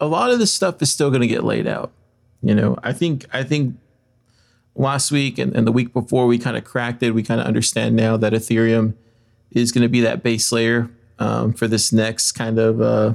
a 0.00 0.08
lot 0.08 0.32
of 0.32 0.40
this 0.40 0.52
stuff 0.52 0.82
is 0.82 0.90
still 0.90 1.10
going 1.10 1.22
to 1.22 1.28
get 1.28 1.44
laid 1.44 1.68
out. 1.68 1.92
You 2.42 2.54
know, 2.54 2.78
I 2.82 2.92
think 2.92 3.26
I 3.32 3.42
think 3.42 3.76
last 4.74 5.10
week 5.10 5.38
and, 5.38 5.54
and 5.54 5.66
the 5.66 5.72
week 5.72 5.92
before 5.92 6.26
we 6.26 6.38
kind 6.38 6.56
of 6.56 6.64
cracked 6.64 7.02
it. 7.02 7.12
We 7.12 7.22
kind 7.22 7.40
of 7.40 7.46
understand 7.46 7.96
now 7.96 8.16
that 8.16 8.32
Ethereum 8.32 8.94
is 9.50 9.72
going 9.72 9.82
to 9.82 9.88
be 9.88 10.00
that 10.00 10.22
base 10.22 10.50
layer 10.52 10.90
um, 11.18 11.52
for 11.52 11.68
this 11.68 11.92
next 11.92 12.32
kind 12.32 12.58
of 12.58 12.80
uh, 12.80 13.14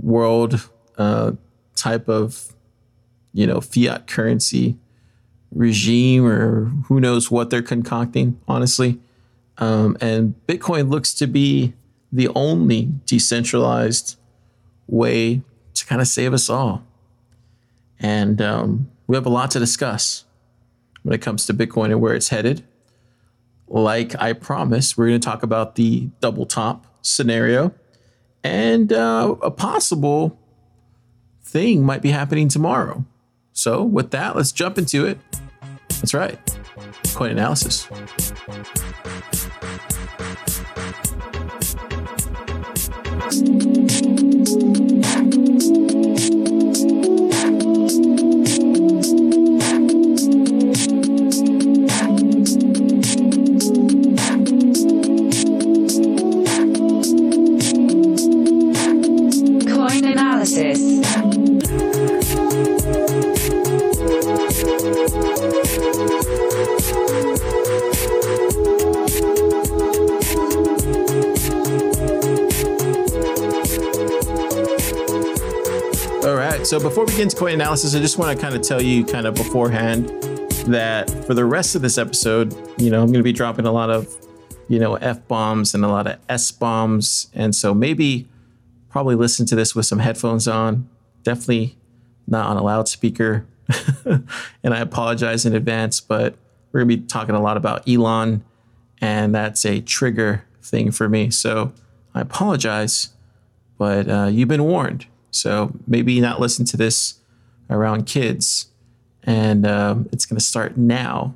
world 0.00 0.68
uh, 0.96 1.32
type 1.76 2.08
of 2.08 2.54
you 3.32 3.46
know 3.46 3.60
fiat 3.60 4.06
currency 4.06 4.76
regime 5.52 6.26
or 6.26 6.66
who 6.86 7.00
knows 7.00 7.30
what 7.30 7.50
they're 7.50 7.62
concocting 7.62 8.38
honestly 8.48 8.98
um, 9.58 9.96
and 10.00 10.34
bitcoin 10.46 10.90
looks 10.90 11.14
to 11.14 11.26
be 11.26 11.72
the 12.12 12.28
only 12.34 12.90
decentralized 13.06 14.18
way 14.86 15.42
to 15.74 15.86
kind 15.86 16.00
of 16.00 16.08
save 16.08 16.32
us 16.32 16.50
all 16.50 16.82
and 18.00 18.40
um, 18.40 18.90
we 19.06 19.16
have 19.16 19.26
a 19.26 19.30
lot 19.30 19.50
to 19.52 19.58
discuss 19.58 20.24
when 21.02 21.14
it 21.14 21.22
comes 21.22 21.46
to 21.46 21.54
bitcoin 21.54 21.86
and 21.86 22.00
where 22.00 22.14
it's 22.14 22.28
headed. 22.28 22.64
Like 23.70 24.20
i 24.20 24.32
promised 24.32 24.96
we're 24.96 25.08
going 25.08 25.20
to 25.20 25.24
talk 25.24 25.42
about 25.42 25.74
the 25.74 26.08
double 26.20 26.46
top 26.46 26.86
scenario 27.02 27.74
and 28.42 28.92
uh, 28.92 29.34
a 29.42 29.50
possible 29.50 30.38
thing 31.42 31.84
might 31.84 32.00
be 32.00 32.10
happening 32.10 32.48
tomorrow. 32.48 33.04
So 33.52 33.82
with 33.82 34.10
that 34.12 34.36
let's 34.36 34.52
jump 34.52 34.78
into 34.78 35.04
it. 35.04 35.18
That's 36.00 36.14
right 36.14 36.38
coin 37.18 37.30
analysis 37.30 37.88
All 76.24 76.34
right. 76.34 76.66
So 76.66 76.80
before 76.80 77.04
we 77.04 77.12
get 77.12 77.20
into 77.20 77.36
coin 77.36 77.52
analysis, 77.52 77.94
I 77.94 77.98
just 77.98 78.16
want 78.16 78.34
to 78.34 78.42
kind 78.42 78.54
of 78.54 78.62
tell 78.62 78.80
you 78.80 79.04
kind 79.04 79.26
of 79.26 79.34
beforehand 79.34 80.08
that 80.66 81.10
for 81.26 81.34
the 81.34 81.44
rest 81.44 81.74
of 81.74 81.82
this 81.82 81.98
episode, 81.98 82.54
you 82.80 82.90
know, 82.90 83.02
I'm 83.02 83.08
going 83.08 83.20
to 83.20 83.22
be 83.22 83.32
dropping 83.32 83.66
a 83.66 83.72
lot 83.72 83.90
of, 83.90 84.08
you 84.68 84.78
know, 84.78 84.94
F 84.94 85.28
bombs 85.28 85.74
and 85.74 85.84
a 85.84 85.88
lot 85.88 86.06
of 86.06 86.18
S 86.30 86.50
bombs. 86.50 87.28
And 87.34 87.54
so 87.54 87.74
maybe 87.74 88.28
probably 88.90 89.14
listen 89.14 89.46
to 89.46 89.56
this 89.56 89.74
with 89.74 89.86
some 89.86 89.98
headphones 89.98 90.48
on. 90.48 90.88
Definitely 91.22 91.76
not 92.26 92.46
on 92.46 92.56
a 92.56 92.62
loudspeaker. 92.62 93.46
and 94.04 94.74
I 94.74 94.80
apologize 94.80 95.44
in 95.44 95.54
advance, 95.54 96.00
but 96.00 96.36
we're 96.72 96.80
going 96.80 96.88
to 96.88 96.96
be 96.98 97.06
talking 97.06 97.34
a 97.34 97.42
lot 97.42 97.56
about 97.56 97.88
Elon, 97.88 98.44
and 99.00 99.34
that's 99.34 99.64
a 99.64 99.80
trigger 99.80 100.44
thing 100.62 100.90
for 100.90 101.08
me. 101.08 101.30
So 101.30 101.72
I 102.14 102.20
apologize, 102.20 103.10
but 103.78 104.08
uh, 104.08 104.26
you've 104.26 104.48
been 104.48 104.64
warned. 104.64 105.06
So 105.30 105.72
maybe 105.86 106.20
not 106.20 106.40
listen 106.40 106.64
to 106.66 106.76
this 106.76 107.20
around 107.70 108.06
kids. 108.06 108.68
And 109.22 109.66
um, 109.66 110.08
it's 110.12 110.24
going 110.24 110.38
to 110.38 110.44
start 110.44 110.76
now. 110.76 111.34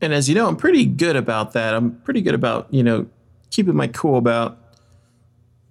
And 0.00 0.12
as 0.12 0.28
you 0.28 0.34
know, 0.34 0.48
I'm 0.48 0.56
pretty 0.56 0.84
good 0.84 1.16
about 1.16 1.52
that. 1.52 1.74
I'm 1.74 2.00
pretty 2.00 2.20
good 2.20 2.34
about, 2.34 2.66
you 2.70 2.82
know, 2.82 3.06
keeping 3.50 3.76
my 3.76 3.86
cool 3.86 4.18
about 4.18 4.58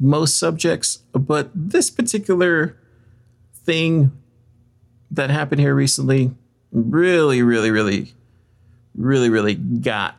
most 0.03 0.37
subjects. 0.37 0.97
But 1.13 1.49
this 1.55 1.89
particular 1.89 2.77
thing 3.55 4.11
that 5.09 5.29
happened 5.29 5.61
here 5.61 5.73
recently 5.73 6.35
really, 6.71 7.41
really, 7.43 7.71
really, 7.71 8.13
really, 8.95 9.29
really 9.29 9.55
got 9.55 10.15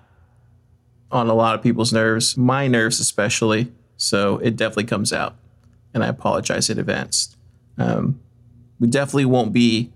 on 1.11 1.29
a 1.29 1.35
lot 1.35 1.55
of 1.55 1.63
people's 1.63 1.93
nerves, 1.93 2.37
my 2.37 2.67
nerves 2.67 3.01
especially. 3.01 3.73
So 3.97 4.39
it 4.39 4.57
definitely 4.57 4.85
comes 4.85 5.13
out. 5.13 5.37
And 5.93 6.03
I 6.03 6.09
apologize 6.09 6.71
in 6.71 6.79
advance. 6.79 7.37
Um, 7.79 8.21
we 8.81 8.89
definitely 8.89 9.27
won't 9.27 9.53
be, 9.53 9.93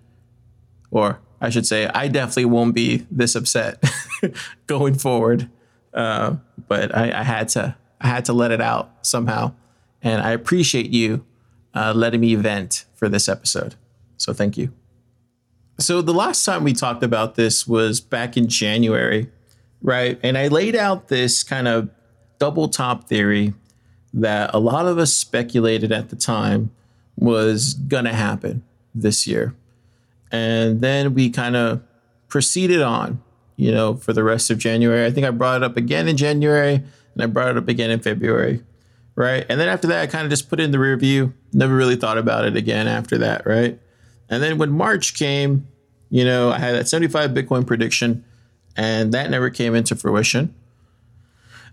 or 0.91 1.21
I 1.41 1.51
should 1.51 1.67
say, 1.67 1.87
I 1.87 2.09
definitely 2.09 2.47
won't 2.47 2.75
be 2.75 3.07
this 3.11 3.35
upset 3.35 3.83
going 4.67 4.95
forward. 4.95 5.51
Uh, 5.93 6.37
but 6.69 6.97
I, 6.97 7.21
I, 7.21 7.23
had 7.23 7.49
to, 7.51 7.77
I 8.01 8.09
had 8.09 8.25
to 8.27 8.33
let 8.33 8.51
it 8.51 8.61
out 8.61 8.91
somehow, 9.03 9.55
and 10.03 10.23
I 10.23 10.31
appreciate 10.31 10.91
you 10.91 11.25
uh, 11.75 11.93
letting 11.95 12.21
me 12.21 12.35
vent 12.35 12.85
for 12.95 13.09
this 13.09 13.29
episode. 13.29 13.75
So 14.17 14.33
thank 14.33 14.57
you. 14.57 14.73
So 15.79 16.03
the 16.03 16.15
last 16.15 16.45
time 16.45 16.65
we 16.65 16.73
talked 16.73 17.03
about 17.03 17.37
this 17.37 17.67
was 17.67 18.01
back 18.01 18.37
in 18.37 18.49
January, 18.49 19.31
right? 19.81 20.19
And 20.23 20.37
I 20.37 20.49
laid 20.49 20.75
out 20.75 21.09
this 21.09 21.45
kind 21.45 21.69
of 21.69 21.91
double 22.39 22.69
top 22.69 23.05
theory 23.05 23.55
that 24.13 24.51
a 24.53 24.59
lot 24.59 24.87
of 24.87 24.99
us 24.99 25.13
speculated 25.13 25.93
at 25.93 26.09
the 26.09 26.17
time 26.17 26.71
was 27.17 27.75
going 27.75 28.05
to 28.05 28.13
happen 28.13 28.63
this 28.95 29.27
year. 29.27 29.55
And 30.33 30.81
then 30.81 31.15
we 31.15 31.31
kind 31.31 31.57
of 31.57 31.83
proceeded 32.29 32.83
on, 32.83 33.23
you 33.57 33.71
know, 33.71 33.95
for 33.95 34.13
the 34.13 34.25
rest 34.25 34.51
of 34.51 34.59
January. 34.59 35.07
I 35.07 35.11
think 35.11 35.27
I 35.27 35.31
brought 35.31 35.63
it 35.63 35.65
up 35.65 35.77
again 35.77 36.09
in 36.09 36.17
January 36.17 36.83
and 37.15 37.23
I 37.23 37.27
brought 37.27 37.51
it 37.51 37.57
up 37.57 37.69
again 37.69 37.91
in 37.91 38.01
February, 38.01 38.63
right? 39.19 39.45
And 39.49 39.61
then 39.61 39.69
after 39.69 39.89
that, 39.89 40.01
I 40.01 40.07
kind 40.07 40.25
of 40.25 40.31
just 40.31 40.49
put 40.49 40.61
it 40.61 40.63
in 40.63 40.71
the 40.71 40.79
rear 40.79 40.97
view, 40.97 41.35
never 41.53 41.75
really 41.75 41.97
thought 41.97 42.19
about 42.19 42.45
it 42.45 42.57
again 42.57 42.87
after 42.87 43.19
that, 43.19 43.45
right? 43.47 43.79
And 44.29 44.43
then 44.43 44.59
when 44.59 44.71
March 44.71 45.15
came, 45.15 45.67
you 46.09 46.25
know, 46.25 46.51
I 46.51 46.59
had 46.59 46.75
that 46.77 46.89
75 46.89 47.33
Bitcoin 47.33 47.67
prediction 47.67 48.25
and 48.77 49.13
that 49.13 49.29
never 49.29 49.51
came 49.51 49.75
into 49.75 49.97
fruition. 49.97 50.55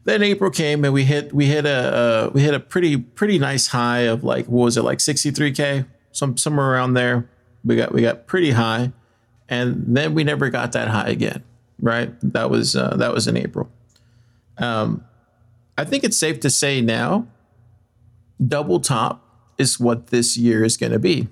Then 0.06 0.24
April 0.24 0.50
came 0.50 0.84
and 0.84 0.94
we 0.94 1.04
hit 1.04 1.34
we 1.34 1.46
hit 1.46 1.66
a 1.66 1.70
uh, 1.70 2.32
we 2.34 2.42
hit 2.42 2.54
a 2.54 2.60
pretty 2.60 2.98
pretty 2.98 3.40
nice 3.40 3.68
high 3.68 4.02
of 4.02 4.24
like 4.24 4.46
what 4.48 4.66
was 4.66 4.78
it 4.78 4.84
like 4.84 5.00
63k 5.00 5.86
some 6.12 6.38
somewhere 6.38 6.72
around 6.72 6.94
there. 6.94 7.28
We 7.64 7.76
got 7.76 7.92
we 7.92 8.02
got 8.02 8.28
pretty 8.28 8.52
high, 8.52 8.92
and 9.50 9.84
then 9.88 10.14
we 10.14 10.24
never 10.24 10.50
got 10.50 10.74
that 10.74 10.90
high 10.90 11.10
again. 11.10 11.44
Right? 11.80 12.14
That 12.22 12.52
was 12.52 12.76
uh, 12.76 12.96
that 12.98 13.14
was 13.14 13.28
in 13.28 13.36
April. 13.36 13.72
Um, 14.60 15.04
I 15.78 15.84
think 15.84 16.04
it's 16.04 16.18
safe 16.18 16.40
to 16.42 16.50
say 16.50 16.82
now, 16.82 17.28
double 18.46 18.80
top 18.80 19.22
is 19.58 19.80
what 19.80 20.08
this 20.08 20.38
year 20.38 20.64
is 20.64 20.78
going 20.78 20.92
to 20.92 21.00
be. 21.00 21.28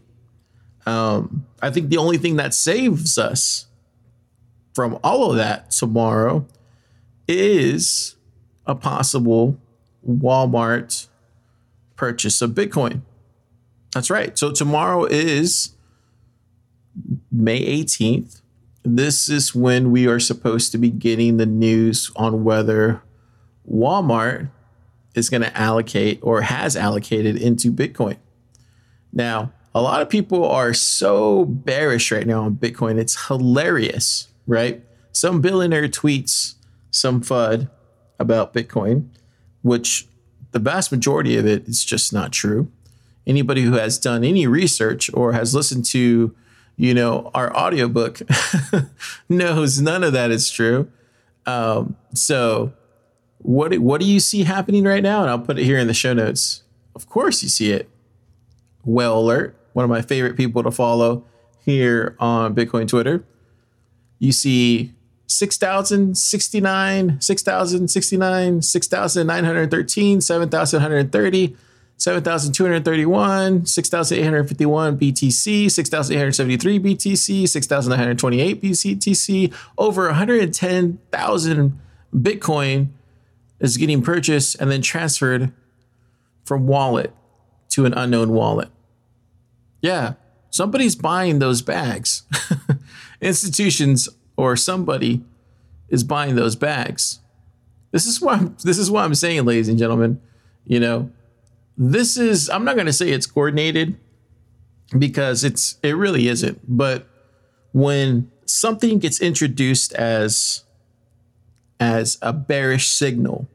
Um, 0.85 1.45
I 1.61 1.69
think 1.69 1.89
the 1.89 1.97
only 1.97 2.17
thing 2.17 2.35
that 2.37 2.53
saves 2.53 3.17
us 3.17 3.67
from 4.73 4.99
all 5.03 5.29
of 5.29 5.37
that 5.37 5.71
tomorrow 5.71 6.45
is 7.27 8.15
a 8.65 8.75
possible 8.75 9.57
Walmart 10.07 11.07
purchase 11.95 12.41
of 12.41 12.51
Bitcoin. 12.51 13.01
That's 13.93 14.09
right. 14.09 14.37
So 14.37 14.51
tomorrow 14.51 15.05
is 15.05 15.75
May 17.31 17.61
18th. 17.83 18.41
This 18.83 19.29
is 19.29 19.55
when 19.55 19.91
we 19.91 20.07
are 20.07 20.19
supposed 20.19 20.71
to 20.73 20.77
be 20.77 20.89
getting 20.89 21.37
the 21.37 21.45
news 21.45 22.11
on 22.15 22.43
whether 22.43 23.01
Walmart 23.69 24.49
is 25.15 25.29
going 25.29 25.41
to 25.41 25.57
allocate 25.57 26.19
or 26.21 26.41
has 26.41 26.75
allocated 26.75 27.35
into 27.35 27.71
Bitcoin. 27.71 28.17
Now, 29.11 29.51
a 29.75 29.81
lot 29.81 30.01
of 30.01 30.09
people 30.09 30.45
are 30.45 30.73
so 30.73 31.45
bearish 31.45 32.11
right 32.11 32.27
now 32.27 32.43
on 32.43 32.55
Bitcoin. 32.55 32.97
It's 32.97 33.27
hilarious, 33.27 34.27
right? 34.47 34.83
Some 35.11 35.41
billionaire 35.41 35.87
tweets 35.87 36.55
some 36.91 37.21
FUD 37.21 37.69
about 38.19 38.53
Bitcoin, 38.53 39.09
which 39.63 40.07
the 40.51 40.59
vast 40.59 40.91
majority 40.91 41.37
of 41.37 41.45
it 41.45 41.67
is 41.67 41.83
just 41.83 42.13
not 42.13 42.31
true. 42.31 42.71
Anybody 43.25 43.63
who 43.63 43.73
has 43.73 43.97
done 43.97 44.23
any 44.23 44.45
research 44.45 45.09
or 45.13 45.33
has 45.33 45.55
listened 45.55 45.85
to, 45.85 46.35
you 46.77 46.93
know, 46.93 47.31
our 47.33 47.55
audiobook 47.55 48.21
knows 49.29 49.81
none 49.81 50.03
of 50.03 50.13
that 50.13 50.29
is 50.29 50.51
true. 50.51 50.91
Um, 51.45 51.95
so 52.13 52.73
what 53.43 53.77
what 53.79 54.01
do 54.01 54.07
you 54.07 54.19
see 54.19 54.43
happening 54.43 54.83
right 54.83 55.03
now? 55.03 55.21
And 55.21 55.29
I'll 55.29 55.39
put 55.39 55.59
it 55.59 55.65
here 55.65 55.77
in 55.77 55.87
the 55.87 55.93
show 55.93 56.13
notes. 56.13 56.63
Of 56.95 57.07
course 57.07 57.43
you 57.43 57.49
see 57.49 57.71
it. 57.71 57.89
Whale 58.83 59.19
Alert, 59.19 59.55
one 59.73 59.83
of 59.83 59.89
my 59.89 60.01
favorite 60.01 60.35
people 60.35 60.63
to 60.63 60.71
follow 60.71 61.23
here 61.63 62.15
on 62.19 62.55
Bitcoin 62.55 62.87
Twitter. 62.87 63.23
You 64.19 64.31
see 64.31 64.93
6,069, 65.27 67.21
6,069, 67.21 68.61
6,913, 68.61 70.21
7,130, 70.21 71.55
7,231, 71.97 73.65
6,851 73.65 74.97
BTC, 74.97 75.71
6,873 75.71 76.79
BTC, 76.79 77.47
6,928 77.49 78.61
BTC, 78.61 79.53
over 79.77 80.05
110,000 80.07 81.79
Bitcoin 82.13 82.87
is 83.63 83.77
getting 83.77 84.01
purchased 84.01 84.55
and 84.59 84.69
then 84.69 84.81
transferred 84.81 85.51
from 86.43 86.67
wallet 86.67 87.13
to 87.69 87.85
an 87.85 87.93
unknown 87.93 88.31
wallet. 88.31 88.69
Yeah, 89.81 90.13
somebody's 90.51 90.95
buying 90.95 91.39
those 91.39 91.61
bags. 91.61 92.23
Institutions 93.21 94.09
or 94.35 94.55
somebody 94.57 95.23
is 95.87 96.03
buying 96.03 96.35
those 96.35 96.55
bags. 96.57 97.21
This 97.91 98.05
is 98.05 98.21
why 98.21 98.33
I'm, 98.33 98.57
this 98.63 98.77
is 98.77 98.91
what 98.91 99.05
I'm 99.05 99.15
saying, 99.15 99.45
ladies 99.45 99.69
and 99.69 99.79
gentlemen. 99.79 100.21
You 100.65 100.79
know, 100.79 101.09
this 101.77 102.17
is 102.17 102.49
I'm 102.49 102.65
not 102.65 102.75
going 102.75 102.85
to 102.87 102.93
say 102.93 103.09
it's 103.09 103.25
coordinated 103.25 103.97
because 104.97 105.43
it's 105.45 105.77
it 105.81 105.95
really 105.95 106.27
isn't. 106.27 106.59
But 106.67 107.07
when 107.71 108.29
something 108.45 108.99
gets 108.99 109.21
introduced 109.21 109.93
as 109.93 110.65
as 111.79 112.17
a 112.21 112.33
bearish 112.33 112.89
signal 112.89 113.47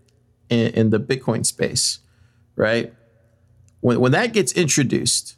in, 0.51 0.69
in 0.75 0.91
the 0.91 1.01
Bitcoin 1.01 1.45
space, 1.45 2.01
right? 2.57 2.93
When 3.81 4.01
when 4.01 4.13
that 4.13 4.33
gets 4.33 4.53
introduced, 4.53 5.37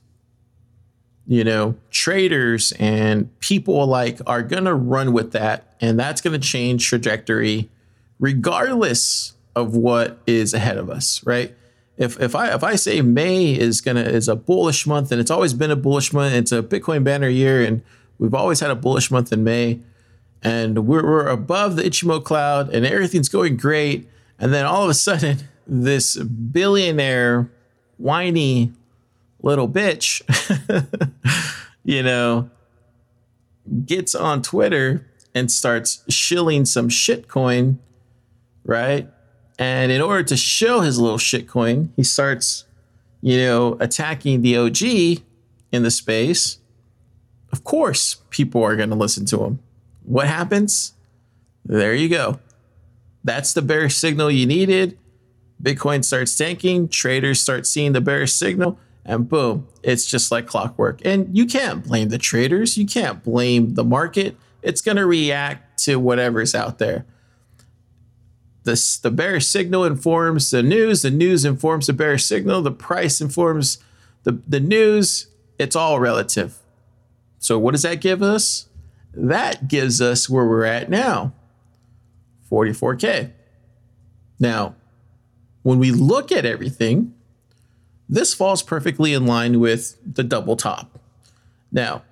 you 1.26 1.44
know, 1.44 1.76
traders 1.90 2.72
and 2.80 3.38
people 3.38 3.84
alike 3.84 4.20
are 4.26 4.42
going 4.42 4.64
to 4.64 4.74
run 4.74 5.12
with 5.12 5.30
that. 5.30 5.76
And 5.80 5.98
that's 5.98 6.20
going 6.20 6.38
to 6.38 6.44
change 6.44 6.88
trajectory 6.88 7.70
regardless 8.18 9.34
of 9.54 9.76
what 9.76 10.18
is 10.26 10.52
ahead 10.52 10.76
of 10.76 10.90
us, 10.90 11.24
right? 11.24 11.54
If, 11.96 12.20
if 12.20 12.34
I 12.34 12.54
if 12.54 12.64
I 12.64 12.76
say 12.76 13.02
May 13.02 13.52
is 13.52 13.80
gonna 13.80 14.00
is 14.00 14.26
a 14.26 14.34
bullish 14.34 14.86
month 14.86 15.12
and 15.12 15.20
it's 15.20 15.30
always 15.30 15.52
been 15.52 15.70
a 15.70 15.76
bullish 15.76 16.12
month, 16.12 16.34
it's 16.34 16.50
a 16.50 16.62
Bitcoin 16.62 17.04
banner 17.04 17.28
year, 17.28 17.62
and 17.62 17.82
we've 18.18 18.34
always 18.34 18.60
had 18.60 18.70
a 18.70 18.74
bullish 18.74 19.10
month 19.10 19.32
in 19.32 19.44
May, 19.44 19.80
and 20.42 20.86
we're, 20.86 21.02
we're 21.02 21.26
above 21.26 21.76
the 21.76 21.82
Ichimoku 21.82 22.24
cloud 22.24 22.70
and 22.74 22.86
everything's 22.86 23.28
going 23.28 23.56
great, 23.56 24.08
and 24.40 24.52
then 24.52 24.64
all 24.64 24.82
of 24.82 24.90
a 24.90 24.94
sudden 24.94 25.38
this 25.66 26.16
billionaire 26.16 27.50
whiny 27.98 28.72
little 29.42 29.68
bitch, 29.68 30.22
you 31.84 32.02
know, 32.02 32.50
gets 33.84 34.14
on 34.14 34.42
Twitter 34.42 35.06
and 35.34 35.50
starts 35.50 36.02
shilling 36.08 36.64
some 36.64 36.88
shitcoin, 36.88 37.78
right? 38.64 39.08
And 39.58 39.92
in 39.92 40.00
order 40.00 40.24
to 40.24 40.36
show 40.36 40.80
his 40.80 40.98
little 40.98 41.18
shitcoin, 41.18 41.90
he 41.94 42.02
starts, 42.02 42.64
you 43.20 43.36
know, 43.36 43.76
attacking 43.78 44.42
the 44.42 44.56
OG 44.56 45.22
in 45.70 45.82
the 45.82 45.90
space. 45.90 46.58
Of 47.52 47.64
course, 47.64 48.16
people 48.30 48.62
are 48.62 48.76
going 48.76 48.88
to 48.90 48.96
listen 48.96 49.26
to 49.26 49.44
him. 49.44 49.60
What 50.04 50.26
happens? 50.26 50.94
There 51.64 51.94
you 51.94 52.08
go. 52.08 52.40
That's 53.22 53.52
the 53.52 53.62
bearish 53.62 53.96
signal 53.96 54.30
you 54.30 54.46
needed. 54.46 54.98
Bitcoin 55.62 56.04
starts 56.04 56.36
tanking. 56.36 56.88
Traders 56.88 57.40
start 57.40 57.66
seeing 57.66 57.92
the 57.92 58.00
bearish 58.00 58.32
signal 58.32 58.78
and 59.04 59.28
boom, 59.28 59.66
it's 59.82 60.06
just 60.06 60.30
like 60.30 60.46
clockwork. 60.46 61.04
And 61.04 61.36
you 61.36 61.46
can't 61.46 61.84
blame 61.84 62.08
the 62.08 62.18
traders, 62.18 62.76
you 62.76 62.86
can't 62.86 63.22
blame 63.22 63.74
the 63.74 63.84
market. 63.84 64.36
It's 64.62 64.82
going 64.82 64.98
to 64.98 65.06
react 65.06 65.80
to 65.84 65.96
whatever's 65.96 66.54
out 66.54 66.78
there. 66.78 67.06
This, 68.64 68.98
the 68.98 69.10
bearish 69.10 69.46
signal 69.46 69.84
informs 69.84 70.50
the 70.50 70.62
news, 70.62 71.02
the 71.02 71.10
news 71.10 71.44
informs 71.44 71.86
the 71.86 71.94
bearish 71.94 72.24
signal, 72.24 72.60
the 72.60 72.70
price 72.70 73.20
informs 73.20 73.78
the, 74.24 74.40
the 74.46 74.60
news. 74.60 75.28
It's 75.58 75.74
all 75.74 75.98
relative. 75.98 76.58
So, 77.38 77.58
what 77.58 77.72
does 77.72 77.82
that 77.82 78.02
give 78.02 78.22
us? 78.22 78.68
That 79.14 79.66
gives 79.66 80.02
us 80.02 80.28
where 80.28 80.46
we're 80.46 80.64
at 80.64 80.90
now. 80.90 81.32
44K. 82.50 83.32
Now, 84.38 84.74
when 85.62 85.78
we 85.78 85.90
look 85.90 86.32
at 86.32 86.44
everything, 86.44 87.14
this 88.08 88.34
falls 88.34 88.62
perfectly 88.62 89.14
in 89.14 89.26
line 89.26 89.60
with 89.60 89.96
the 90.04 90.24
double 90.24 90.56
top. 90.56 90.98
Now, 91.70 92.02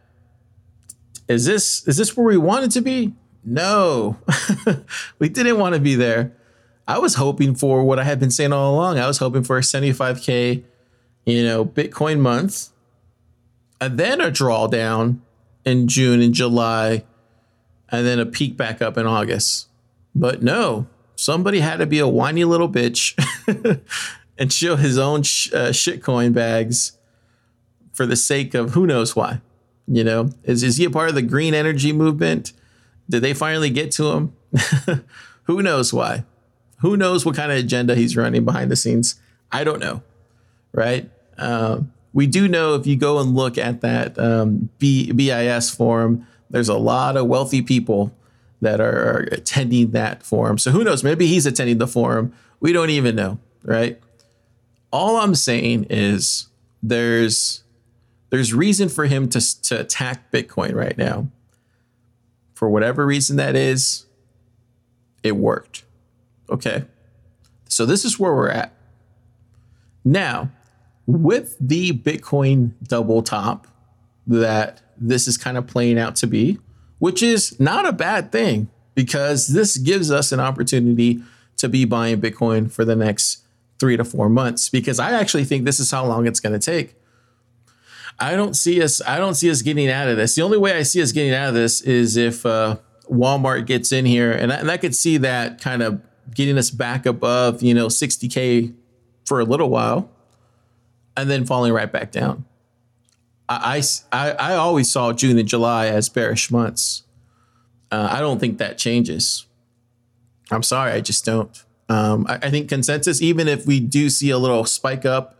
is 1.26 1.44
this 1.44 1.86
is 1.88 1.96
this 1.96 2.16
where 2.16 2.26
we 2.26 2.36
wanted 2.36 2.70
to 2.72 2.80
be? 2.80 3.14
No. 3.44 4.16
we 5.18 5.28
didn't 5.28 5.58
want 5.58 5.74
to 5.74 5.80
be 5.80 5.94
there. 5.94 6.32
I 6.86 6.98
was 6.98 7.16
hoping 7.16 7.54
for 7.54 7.82
what 7.84 7.98
I 7.98 8.04
had 8.04 8.18
been 8.18 8.30
saying 8.30 8.52
all 8.52 8.74
along. 8.74 8.98
I 8.98 9.06
was 9.06 9.18
hoping 9.18 9.42
for 9.42 9.58
a 9.58 9.60
75k, 9.60 10.64
you 11.26 11.44
know, 11.44 11.64
Bitcoin 11.64 12.20
month, 12.20 12.70
and 13.80 13.98
then 13.98 14.20
a 14.20 14.30
drawdown 14.30 15.18
in 15.64 15.86
June 15.86 16.22
and 16.22 16.32
July, 16.32 17.04
and 17.90 18.06
then 18.06 18.18
a 18.18 18.26
peak 18.26 18.56
back 18.56 18.80
up 18.80 18.96
in 18.96 19.06
August. 19.06 19.67
But 20.14 20.42
no, 20.42 20.86
somebody 21.16 21.60
had 21.60 21.78
to 21.78 21.86
be 21.86 21.98
a 21.98 22.08
whiny 22.08 22.44
little 22.44 22.68
bitch 22.68 23.14
and 24.38 24.52
show 24.52 24.76
his 24.76 24.98
own 24.98 25.22
sh- 25.22 25.52
uh, 25.52 25.68
shitcoin 25.68 26.32
bags 26.32 26.98
for 27.92 28.06
the 28.06 28.16
sake 28.16 28.54
of 28.54 28.70
who 28.70 28.86
knows 28.86 29.16
why. 29.16 29.40
You 29.86 30.04
know, 30.04 30.30
is, 30.44 30.62
is 30.62 30.76
he 30.76 30.84
a 30.84 30.90
part 30.90 31.08
of 31.08 31.14
the 31.14 31.22
green 31.22 31.54
energy 31.54 31.92
movement? 31.92 32.52
Did 33.08 33.22
they 33.22 33.34
finally 33.34 33.70
get 33.70 33.90
to 33.92 34.10
him? 34.12 34.32
who 35.44 35.62
knows 35.62 35.92
why? 35.92 36.24
Who 36.80 36.96
knows 36.96 37.24
what 37.24 37.34
kind 37.34 37.50
of 37.50 37.58
agenda 37.58 37.94
he's 37.94 38.16
running 38.16 38.44
behind 38.44 38.70
the 38.70 38.76
scenes? 38.76 39.20
I 39.50 39.64
don't 39.64 39.80
know. 39.80 40.02
Right. 40.72 41.10
Um, 41.38 41.92
we 42.12 42.26
do 42.26 42.48
know 42.48 42.74
if 42.74 42.86
you 42.86 42.96
go 42.96 43.18
and 43.18 43.34
look 43.34 43.58
at 43.58 43.80
that 43.80 44.18
um, 44.18 44.68
B- 44.78 45.10
BIS 45.12 45.70
forum, 45.70 46.26
there's 46.50 46.68
a 46.68 46.76
lot 46.76 47.16
of 47.16 47.26
wealthy 47.26 47.62
people 47.62 48.12
that 48.60 48.80
are, 48.80 49.28
attending 49.32 49.92
that 49.92 50.22
forum. 50.22 50.58
So 50.58 50.70
who 50.70 50.84
knows? 50.84 51.04
Maybe 51.04 51.26
he's 51.26 51.46
attending 51.46 51.78
the 51.78 51.86
forum. 51.86 52.32
We 52.60 52.72
don't 52.72 52.90
even 52.90 53.14
know, 53.14 53.38
right? 53.62 54.00
All 54.92 55.16
I'm 55.16 55.34
saying 55.34 55.86
is 55.90 56.48
there's 56.82 57.62
there's 58.30 58.52
reason 58.52 58.88
for 58.88 59.06
him 59.06 59.28
to 59.30 59.62
to 59.62 59.80
attack 59.80 60.30
Bitcoin 60.32 60.74
right 60.74 60.96
now. 60.96 61.28
For 62.54 62.68
whatever 62.68 63.06
reason 63.06 63.36
that 63.36 63.54
is, 63.54 64.06
it 65.22 65.36
worked. 65.36 65.84
Okay. 66.50 66.84
So 67.68 67.86
this 67.86 68.04
is 68.04 68.18
where 68.18 68.34
we're 68.34 68.48
at. 68.48 68.72
Now, 70.04 70.50
with 71.06 71.56
the 71.60 71.92
Bitcoin 71.92 72.72
double 72.82 73.22
top 73.22 73.66
that 74.26 74.80
this 74.96 75.28
is 75.28 75.36
kind 75.36 75.56
of 75.56 75.66
playing 75.66 75.98
out 75.98 76.16
to 76.16 76.26
be, 76.26 76.58
which 76.98 77.22
is 77.22 77.58
not 77.60 77.86
a 77.86 77.92
bad 77.92 78.32
thing 78.32 78.68
because 78.94 79.48
this 79.48 79.76
gives 79.76 80.10
us 80.10 80.32
an 80.32 80.40
opportunity 80.40 81.22
to 81.56 81.68
be 81.68 81.84
buying 81.84 82.20
Bitcoin 82.20 82.70
for 82.70 82.84
the 82.84 82.96
next 82.96 83.44
three 83.78 83.96
to 83.96 84.04
four 84.04 84.28
months. 84.28 84.68
Because 84.68 84.98
I 84.98 85.12
actually 85.12 85.44
think 85.44 85.64
this 85.64 85.78
is 85.78 85.90
how 85.90 86.04
long 86.04 86.26
it's 86.26 86.40
going 86.40 86.58
to 86.58 86.64
take. 86.64 86.94
I 88.18 88.34
don't 88.34 88.54
see 88.54 88.82
us. 88.82 89.00
I 89.06 89.18
don't 89.18 89.34
see 89.34 89.50
us 89.50 89.62
getting 89.62 89.88
out 89.88 90.08
of 90.08 90.16
this. 90.16 90.34
The 90.34 90.42
only 90.42 90.58
way 90.58 90.72
I 90.72 90.82
see 90.82 91.00
us 91.00 91.12
getting 91.12 91.32
out 91.32 91.48
of 91.48 91.54
this 91.54 91.80
is 91.80 92.16
if 92.16 92.44
uh, 92.44 92.78
Walmart 93.08 93.66
gets 93.66 93.92
in 93.92 94.04
here, 94.04 94.32
and 94.32 94.52
I, 94.52 94.56
and 94.56 94.70
I 94.70 94.76
could 94.76 94.94
see 94.94 95.18
that 95.18 95.60
kind 95.60 95.82
of 95.82 96.00
getting 96.34 96.58
us 96.58 96.70
back 96.70 97.06
above, 97.06 97.62
you 97.62 97.74
know, 97.74 97.86
60k 97.86 98.74
for 99.24 99.38
a 99.38 99.44
little 99.44 99.70
while, 99.70 100.10
and 101.16 101.30
then 101.30 101.46
falling 101.46 101.72
right 101.72 101.90
back 101.90 102.10
down. 102.10 102.44
I, 103.48 103.82
I, 104.12 104.30
I 104.32 104.54
always 104.56 104.90
saw 104.90 105.12
June 105.12 105.38
and 105.38 105.48
July 105.48 105.86
as 105.86 106.08
bearish 106.08 106.50
months. 106.50 107.04
Uh, 107.90 108.08
I 108.10 108.20
don't 108.20 108.38
think 108.38 108.58
that 108.58 108.76
changes. 108.76 109.46
I'm 110.50 110.62
sorry, 110.62 110.92
I 110.92 111.00
just 111.00 111.24
don't. 111.24 111.64
Um, 111.88 112.26
I, 112.28 112.34
I 112.36 112.50
think 112.50 112.68
consensus, 112.68 113.22
even 113.22 113.48
if 113.48 113.66
we 113.66 113.80
do 113.80 114.10
see 114.10 114.30
a 114.30 114.38
little 114.38 114.64
spike 114.64 115.06
up 115.06 115.36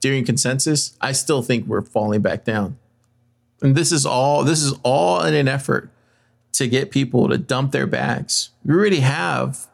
during 0.00 0.24
consensus, 0.24 0.96
I 1.00 1.12
still 1.12 1.42
think 1.42 1.66
we're 1.66 1.82
falling 1.82 2.22
back 2.22 2.44
down. 2.44 2.78
And 3.60 3.76
this 3.76 3.92
is 3.92 4.04
all 4.04 4.42
this 4.42 4.60
is 4.60 4.74
all 4.82 5.22
in 5.22 5.34
an 5.34 5.46
effort 5.46 5.90
to 6.54 6.66
get 6.66 6.90
people 6.90 7.28
to 7.28 7.38
dump 7.38 7.72
their 7.72 7.86
bags. 7.86 8.50
We 8.64 8.74
already 8.74 9.00
have 9.00 9.68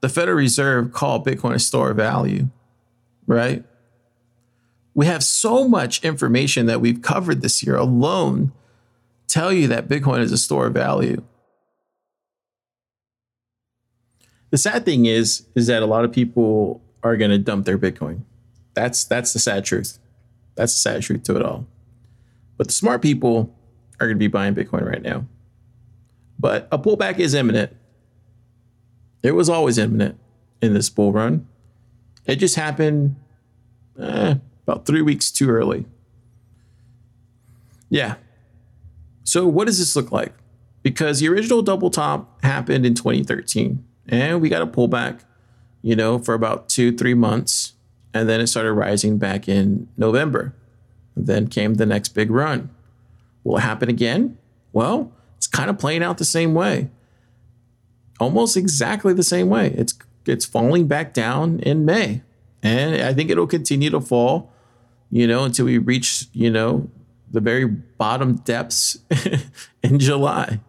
the 0.00 0.08
Federal 0.08 0.36
Reserve 0.36 0.92
call 0.92 1.22
Bitcoin 1.22 1.54
a 1.54 1.58
store 1.58 1.90
of 1.90 1.96
value, 1.96 2.48
right? 3.26 3.64
We 4.94 5.06
have 5.06 5.22
so 5.22 5.68
much 5.68 6.02
information 6.04 6.66
that 6.66 6.80
we've 6.80 7.02
covered 7.02 7.42
this 7.42 7.62
year 7.62 7.76
alone 7.76 8.52
tell 9.28 9.52
you 9.52 9.68
that 9.68 9.88
Bitcoin 9.88 10.20
is 10.20 10.32
a 10.32 10.38
store 10.38 10.66
of 10.66 10.74
value. 10.74 11.22
The 14.50 14.58
sad 14.58 14.84
thing 14.84 15.06
is, 15.06 15.46
is 15.54 15.66
that 15.66 15.82
a 15.82 15.86
lot 15.86 16.04
of 16.04 16.12
people 16.12 16.82
are 17.02 17.16
going 17.16 17.30
to 17.30 17.38
dump 17.38 17.66
their 17.66 17.78
Bitcoin. 17.78 18.22
That's 18.74 19.04
that's 19.04 19.32
the 19.32 19.38
sad 19.38 19.64
truth. 19.64 19.98
That's 20.54 20.72
the 20.72 20.78
sad 20.78 21.02
truth 21.02 21.22
to 21.24 21.36
it 21.36 21.42
all. 21.42 21.66
But 22.56 22.68
the 22.68 22.72
smart 22.72 23.02
people 23.02 23.54
are 24.00 24.06
going 24.06 24.16
to 24.16 24.18
be 24.18 24.28
buying 24.28 24.54
Bitcoin 24.54 24.88
right 24.88 25.02
now. 25.02 25.26
But 26.38 26.68
a 26.70 26.78
pullback 26.78 27.18
is 27.18 27.34
imminent. 27.34 27.76
It 29.22 29.32
was 29.32 29.48
always 29.48 29.78
imminent 29.78 30.18
in 30.62 30.74
this 30.74 30.88
bull 30.88 31.12
run. 31.12 31.46
It 32.26 32.36
just 32.36 32.56
happened 32.56 33.16
eh, 34.00 34.36
about 34.68 34.84
three 34.84 35.00
weeks 35.00 35.30
too 35.30 35.48
early. 35.48 35.86
Yeah. 37.88 38.16
So, 39.24 39.46
what 39.46 39.66
does 39.66 39.78
this 39.78 39.96
look 39.96 40.12
like? 40.12 40.34
Because 40.82 41.20
the 41.20 41.28
original 41.28 41.62
double 41.62 41.90
top 41.90 42.42
happened 42.44 42.84
in 42.84 42.94
2013, 42.94 43.82
and 44.08 44.40
we 44.42 44.48
got 44.48 44.62
a 44.62 44.66
pullback, 44.66 45.20
you 45.82 45.96
know, 45.96 46.18
for 46.18 46.34
about 46.34 46.68
two, 46.68 46.94
three 46.96 47.14
months. 47.14 47.72
And 48.14 48.28
then 48.28 48.40
it 48.40 48.46
started 48.46 48.72
rising 48.72 49.18
back 49.18 49.48
in 49.48 49.88
November. 49.96 50.54
And 51.14 51.26
then 51.26 51.48
came 51.48 51.74
the 51.74 51.86
next 51.86 52.10
big 52.10 52.30
run. 52.30 52.70
Will 53.44 53.58
it 53.58 53.60
happen 53.60 53.88
again? 53.88 54.38
Well, 54.72 55.12
it's 55.36 55.46
kind 55.46 55.68
of 55.68 55.78
playing 55.78 56.02
out 56.02 56.18
the 56.18 56.24
same 56.24 56.54
way. 56.54 56.90
Almost 58.18 58.56
exactly 58.56 59.12
the 59.12 59.22
same 59.22 59.48
way. 59.48 59.68
It's 59.76 59.94
it's 60.26 60.44
falling 60.44 60.86
back 60.86 61.14
down 61.14 61.60
in 61.60 61.84
May. 61.84 62.22
And 62.62 63.00
I 63.02 63.14
think 63.14 63.30
it'll 63.30 63.46
continue 63.46 63.90
to 63.90 64.00
fall 64.00 64.52
you 65.10 65.26
know, 65.26 65.44
until 65.44 65.66
we 65.66 65.78
reach, 65.78 66.26
you 66.32 66.50
know, 66.50 66.88
the 67.30 67.40
very 67.40 67.64
bottom 67.64 68.36
depths 68.36 68.98
in 69.82 69.98
July, 69.98 70.60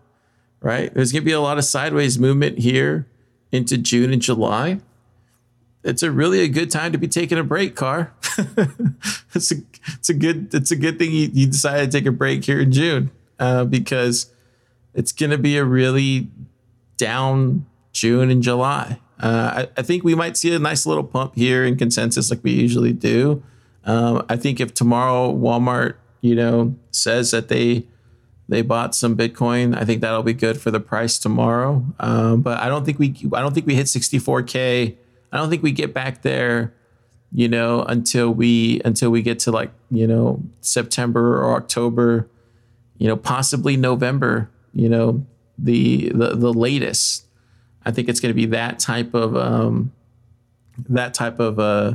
right? 0.62 0.94
There's 0.94 1.12
going 1.12 1.22
to 1.22 1.26
be 1.26 1.32
a 1.32 1.42
lot 1.42 1.58
of 1.58 1.66
sideways 1.66 2.20
movement 2.20 2.60
here 2.60 3.08
into 3.52 3.78
June 3.78 4.12
and 4.12 4.22
July. 4.22 4.80
It's 5.84 6.04
a 6.04 6.12
really 6.12 6.42
a 6.42 6.48
good 6.48 6.70
time 6.70 6.92
to 6.92 6.98
be 6.98 7.08
taking 7.08 7.38
a 7.38 7.44
break, 7.44 7.76
car. 7.76 8.14
it's 9.34 9.52
a 9.52 9.56
it's 9.88 10.10
a 10.10 10.14
good 10.14 10.54
it's 10.54 10.72
a 10.72 10.76
good 10.76 11.00
thing 11.00 11.12
you, 11.12 11.30
you 11.34 11.48
decided 11.48 11.92
to 11.92 11.98
take 11.98 12.06
a 12.06 12.12
break 12.12 12.44
here 12.44 12.60
in 12.60 12.72
June 12.72 13.12
uh, 13.40 13.64
because 13.64 14.32
it's 14.94 15.14
going 15.14 15.30
to 15.30 15.38
be 15.38 15.58
a 15.58 15.64
really 15.64 16.28
down 16.98 17.66
June 17.94 18.30
and 18.30 18.44
July. 18.44 19.00
Uh, 19.20 19.66
I, 19.76 19.80
I 19.80 19.82
think 19.82 20.04
we 20.04 20.16
might 20.16 20.38
see 20.38 20.54
a 20.54 20.60
nice 20.60 20.86
little 20.86 21.04
pump 21.04 21.36
here 21.36 21.64
in 21.64 21.78
consensus 21.78 22.30
like 22.30 22.44
we 22.44 22.52
usually 22.52 22.94
do. 22.94 23.42
Um, 23.90 24.24
I 24.30 24.36
think 24.36 24.60
if 24.60 24.76
tomorrow 24.76 25.34
Walmart, 25.34 25.96
you 26.22 26.36
know, 26.36 26.76
says 26.92 27.32
that 27.32 27.48
they 27.48 27.88
they 28.48 28.62
bought 28.62 28.94
some 28.94 29.18
Bitcoin, 29.18 29.76
I 29.76 29.84
think 29.84 30.02
that'll 30.02 30.22
be 30.22 30.34
good 30.34 30.62
for 30.62 30.70
the 30.70 30.80
price 30.80 31.18
tomorrow. 31.18 31.84
Um, 32.00 32.42
but 32.42 32.60
I 32.60 32.68
don't 32.68 32.86
think 32.86 33.00
we 33.00 33.16
I 33.34 33.42
don't 33.42 33.54
think 33.56 33.66
we 33.66 33.74
hit 33.74 33.88
64k. 33.88 34.96
I 35.32 35.38
don't 35.38 35.50
think 35.50 35.64
we 35.64 35.72
get 35.72 35.92
back 35.92 36.22
there, 36.22 36.76
you 37.32 37.48
know, 37.48 37.82
until 37.82 38.32
we 38.32 38.80
until 38.86 39.10
we 39.10 39.24
get 39.24 39.40
to 39.40 39.52
like 39.52 39.72
you 39.90 40.06
know 40.06 40.44
September 40.62 41.42
or 41.42 41.56
October, 41.56 42.30
you 43.00 43.08
know, 43.08 43.18
possibly 43.18 43.76
November. 43.76 44.52
You 44.72 44.90
know, 44.90 45.26
the 45.58 46.10
the 46.10 46.36
the 46.36 46.54
latest. 46.54 47.26
I 47.88 47.90
think 47.90 48.08
it's 48.08 48.20
going 48.20 48.30
to 48.30 48.40
be 48.40 48.46
that 48.48 48.78
type 48.78 49.16
of 49.16 49.36
um, 49.36 49.94
that 50.90 51.16
type 51.16 51.40
of 51.40 51.58
uh, 51.58 51.94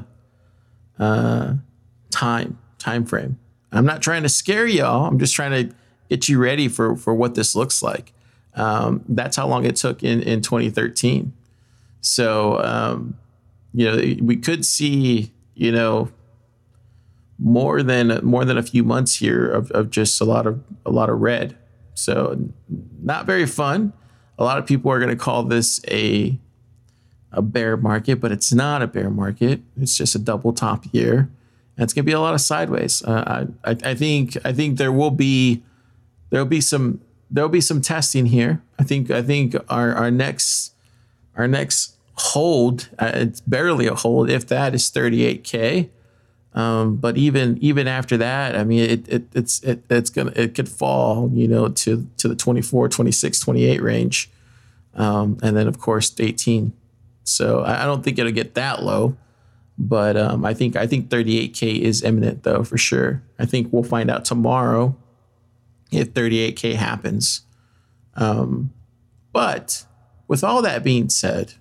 uh, 0.99 1.55
time 2.15 2.59
time 2.79 3.05
frame. 3.05 3.39
I'm 3.73 3.85
not 3.85 4.01
trying 4.01 4.23
to 4.23 4.29
scare 4.29 4.67
y'all. 4.67 5.07
I'm 5.07 5.19
just 5.19 5.35
trying 5.35 5.69
to 5.69 5.75
get 6.09 6.29
you 6.29 6.39
ready 6.39 6.69
for 6.69 6.97
for 6.97 7.15
what 7.15 7.35
this 7.35 7.55
looks 7.55 7.83
like. 7.83 8.13
Um, 8.55 9.05
that's 9.09 9.37
how 9.37 9.49
long 9.49 9.65
it 9.65 9.77
took 9.77 10.05
in 10.05 10.23
in 10.23 10.41
2013. 10.41 11.33
So 12.01 12.63
um, 12.63 13.19
you 13.73 13.87
know 13.87 13.97
we 14.25 14.37
could 14.37 14.65
see 14.65 15.33
you 15.55 15.73
know 15.73 16.11
more 17.39 17.83
than 17.83 18.21
more 18.23 18.45
than 18.45 18.57
a 18.57 18.63
few 18.63 18.85
months 18.85 19.17
here 19.17 19.51
of, 19.51 19.71
of 19.73 19.91
just 19.91 20.21
a 20.21 20.25
lot 20.25 20.47
of 20.47 20.63
a 20.87 20.91
lot 20.91 21.11
of 21.11 21.21
red. 21.21 21.57
So 21.95 22.39
not 23.03 23.27
very 23.27 23.47
fun. 23.47 23.93
A 24.39 24.45
lot 24.45 24.59
of 24.59 24.67
people 24.67 24.91
are 24.91 24.99
going 24.99 25.11
to 25.11 25.17
call 25.17 25.43
this 25.43 25.81
a 25.89 26.39
a 27.33 27.43
bear 27.43 27.77
market, 27.77 28.21
but 28.21 28.31
it's 28.31 28.53
not 28.53 28.83
a 28.83 28.87
bear 28.87 29.11
market. 29.11 29.61
It's 29.77 29.99
just 29.99 30.15
a 30.15 30.19
double 30.21 30.53
top 30.53 30.85
year. 30.93 31.29
And 31.77 31.85
it's 31.85 31.93
going 31.93 32.05
to 32.05 32.07
be 32.07 32.13
a 32.13 32.21
lot 32.21 32.35
of 32.35 32.41
sideways. 32.41 33.03
Uh, 33.03 33.47
I, 33.65 33.71
I 33.71 33.95
think 33.95 34.37
I 34.45 34.53
think 34.53 34.79
there 34.79 34.93
will 34.93 35.11
be 35.11 35.63
there'll 36.31 36.47
be 36.47 36.61
some 36.61 37.01
there'll 37.31 37.49
be 37.51 37.61
some 37.61 37.81
testing 37.81 38.27
here. 38.27 38.63
I 38.79 38.85
think 38.85 39.11
I 39.11 39.23
think 39.23 39.57
our 39.69 39.93
our 39.95 40.11
next 40.11 40.73
our 41.37 41.49
next 41.49 41.97
hold, 42.17 42.89
uh, 42.99 43.11
it's 43.15 43.41
barely 43.41 43.87
a 43.87 43.95
hold, 43.95 44.31
if 44.31 44.47
that 44.47 44.75
is 44.75 44.91
38k. 44.91 45.89
Um, 46.55 46.97
but 46.97 47.17
even 47.17 47.59
even 47.59 47.89
after 47.89 48.17
that, 48.19 48.55
I 48.55 48.63
mean, 48.63 48.89
it, 48.89 49.09
it 49.09 49.25
it's 49.35 49.61
it, 49.65 49.85
it's 49.91 50.11
gonna 50.11 50.33
it 50.37 50.55
could 50.55 50.69
fall, 50.69 51.29
you 51.33 51.49
know, 51.49 51.69
to 51.69 52.07
to 52.19 52.29
the 52.29 52.37
24, 52.37 52.89
26, 52.89 53.41
28 53.41 53.83
range, 53.83 54.31
um, 54.95 55.37
and 55.43 55.57
then 55.57 55.67
of 55.67 55.81
course 55.81 56.15
18. 56.17 56.73
So 57.25 57.63
I, 57.63 57.83
I 57.83 57.87
don't 57.87 58.05
think 58.05 58.21
it'll 58.21 58.31
get 58.31 58.55
that 58.55 58.85
low, 58.85 59.17
but 59.77 60.17
um, 60.17 60.45
I 60.45 60.55
think 60.55 60.77
I 60.77 60.87
think 60.87 61.09
38k 61.09 61.81
is 61.81 62.03
imminent 62.03 62.43
though 62.43 62.63
for 62.63 62.79
sure. 62.79 63.23
I 63.39 63.47
think 63.47 63.73
we'll 63.73 63.83
find 63.83 64.11
out 64.11 64.25
tomorrow 64.25 64.97
if 65.91 66.15
38k 66.15 66.75
happens. 66.75 67.43
Um, 68.15 68.73
but 69.33 69.85
with 70.29 70.45
all 70.45 70.63
that 70.63 70.85
being 70.85 71.09
said, 71.09 71.55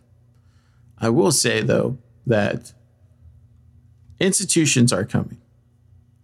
I 0.99 1.09
will 1.09 1.31
say 1.31 1.61
though 1.61 1.97
that 2.25 2.73
institutions 4.19 4.93
are 4.93 5.05
coming. 5.05 5.37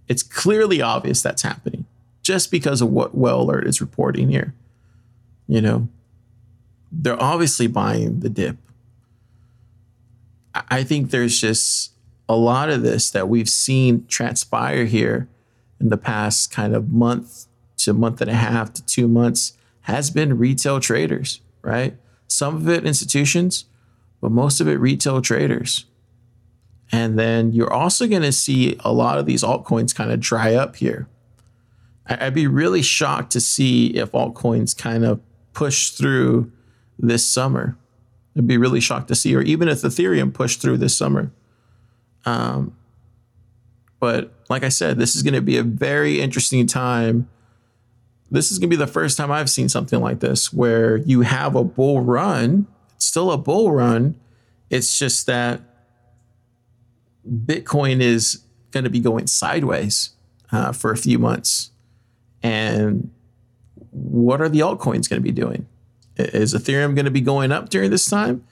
It's 0.08 0.24
clearly 0.24 0.82
obvious 0.82 1.22
that's 1.22 1.42
happening 1.42 1.86
just 2.22 2.52
because 2.52 2.82
of 2.82 2.92
what 2.92 3.16
Whale 3.16 3.42
Alert 3.42 3.68
is 3.68 3.82
reporting 3.82 4.30
here. 4.30 4.54
You 5.48 5.62
know, 5.62 5.90
they're 6.92 7.22
obviously 7.22 7.68
buying 7.68 8.20
the 8.20 8.30
dip. 8.30 8.58
I- 10.70 10.84
think 10.84 11.12
there's 11.12 11.40
just 11.40 11.94
a 12.28 12.36
lot 12.36 12.70
of 12.70 12.82
this 12.84 13.10
that 13.12 13.30
we've 13.30 13.50
seen 13.50 14.06
transpire 14.08 14.86
here 14.86 15.28
in 15.80 15.90
the 15.90 15.98
past 15.98 16.52
kind 16.52 16.76
of 16.76 16.90
month 16.90 17.46
to 17.78 17.94
month 17.94 18.22
and 18.22 18.30
a 18.30 18.36
half 18.36 18.74
to 18.74 18.86
two 18.86 19.08
months 19.08 19.54
has 19.82 20.10
been 20.10 20.38
retail 20.38 20.80
traders, 20.80 21.42
right? 21.62 21.98
Some 22.28 22.56
of 22.56 22.70
it 22.70 22.86
institutions, 22.86 23.66
but 24.22 24.32
most 24.32 24.62
of 24.62 24.68
it 24.68 24.76
retail 24.76 25.22
traders. 25.22 25.86
And 26.92 27.18
then 27.18 27.54
you're 27.54 27.72
also 27.72 28.08
going 28.08 28.24
to 28.24 28.32
see 28.32 28.78
a 28.82 28.92
lot 28.92 29.18
of 29.18 29.26
these 29.26 29.44
altcoins 29.44 29.96
kind 29.96 30.12
of 30.12 30.20
dry 30.20 30.56
up 30.56 30.76
here. 30.76 31.08
I'd 32.08 32.34
be 32.34 32.48
really 32.48 32.82
shocked 32.82 33.32
to 33.34 33.42
see 33.42 33.88
if 33.88 34.12
altcoins 34.12 34.76
kind 34.76 35.06
of 35.06 35.22
push 35.54 35.92
through 35.92 36.52
this 36.98 37.26
summer. 37.26 37.78
I'd 38.38 38.48
be 38.48 38.58
really 38.58 38.80
shocked 38.80 39.08
to 39.10 39.16
see, 39.16 39.36
or 39.36 39.42
even 39.42 39.68
if 39.68 39.82
Ethereum 39.82 40.34
pushed 40.34 40.62
through 40.62 40.78
this 40.78 40.98
summer. 40.98 41.32
Um, 42.26 42.76
but 44.00 44.32
like 44.50 44.64
I 44.64 44.70
said, 44.70 44.98
this 44.98 45.16
is 45.16 45.24
going 45.24 45.34
to 45.34 45.42
be 45.42 45.58
a 45.58 45.64
very 45.64 46.22
interesting 46.22 46.66
time. 46.68 47.30
This 48.32 48.52
is 48.52 48.60
going 48.60 48.70
to 48.70 48.78
be 48.78 48.80
the 48.84 48.88
first 48.88 49.18
time 49.18 49.32
I've 49.32 49.50
seen 49.50 49.70
something 49.70 50.00
like 50.00 50.20
this 50.20 50.54
where 50.54 50.98
you 50.98 51.22
have 51.22 51.56
a 51.56 51.64
bull 51.64 52.02
run. 52.02 52.68
It's 52.96 53.06
still 53.06 53.32
a 53.32 53.38
bull 53.38 53.72
run. 53.72 54.20
It's 54.70 54.98
just 54.98 55.26
that 55.26 55.62
Bitcoin 57.28 58.02
is 58.02 58.44
going 58.72 58.84
to 58.84 58.90
be 58.90 59.00
going 59.00 59.28
sideways 59.28 60.12
uh, 60.52 60.72
for 60.72 60.92
a 60.92 60.98
few 60.98 61.20
months. 61.20 61.72
And 62.42 63.12
what 63.92 64.42
are 64.42 64.50
the 64.50 64.60
altcoins 64.60 65.10
going 65.10 65.20
to 65.20 65.22
be 65.22 65.32
doing? 65.32 65.68
Is 66.20 66.54
Ethereum 66.54 66.96
going 66.96 67.06
to 67.06 67.12
be 67.12 67.22
going 67.22 67.52
up 67.52 67.70
during 67.70 67.92
this 67.92 68.06
time? 68.06 68.44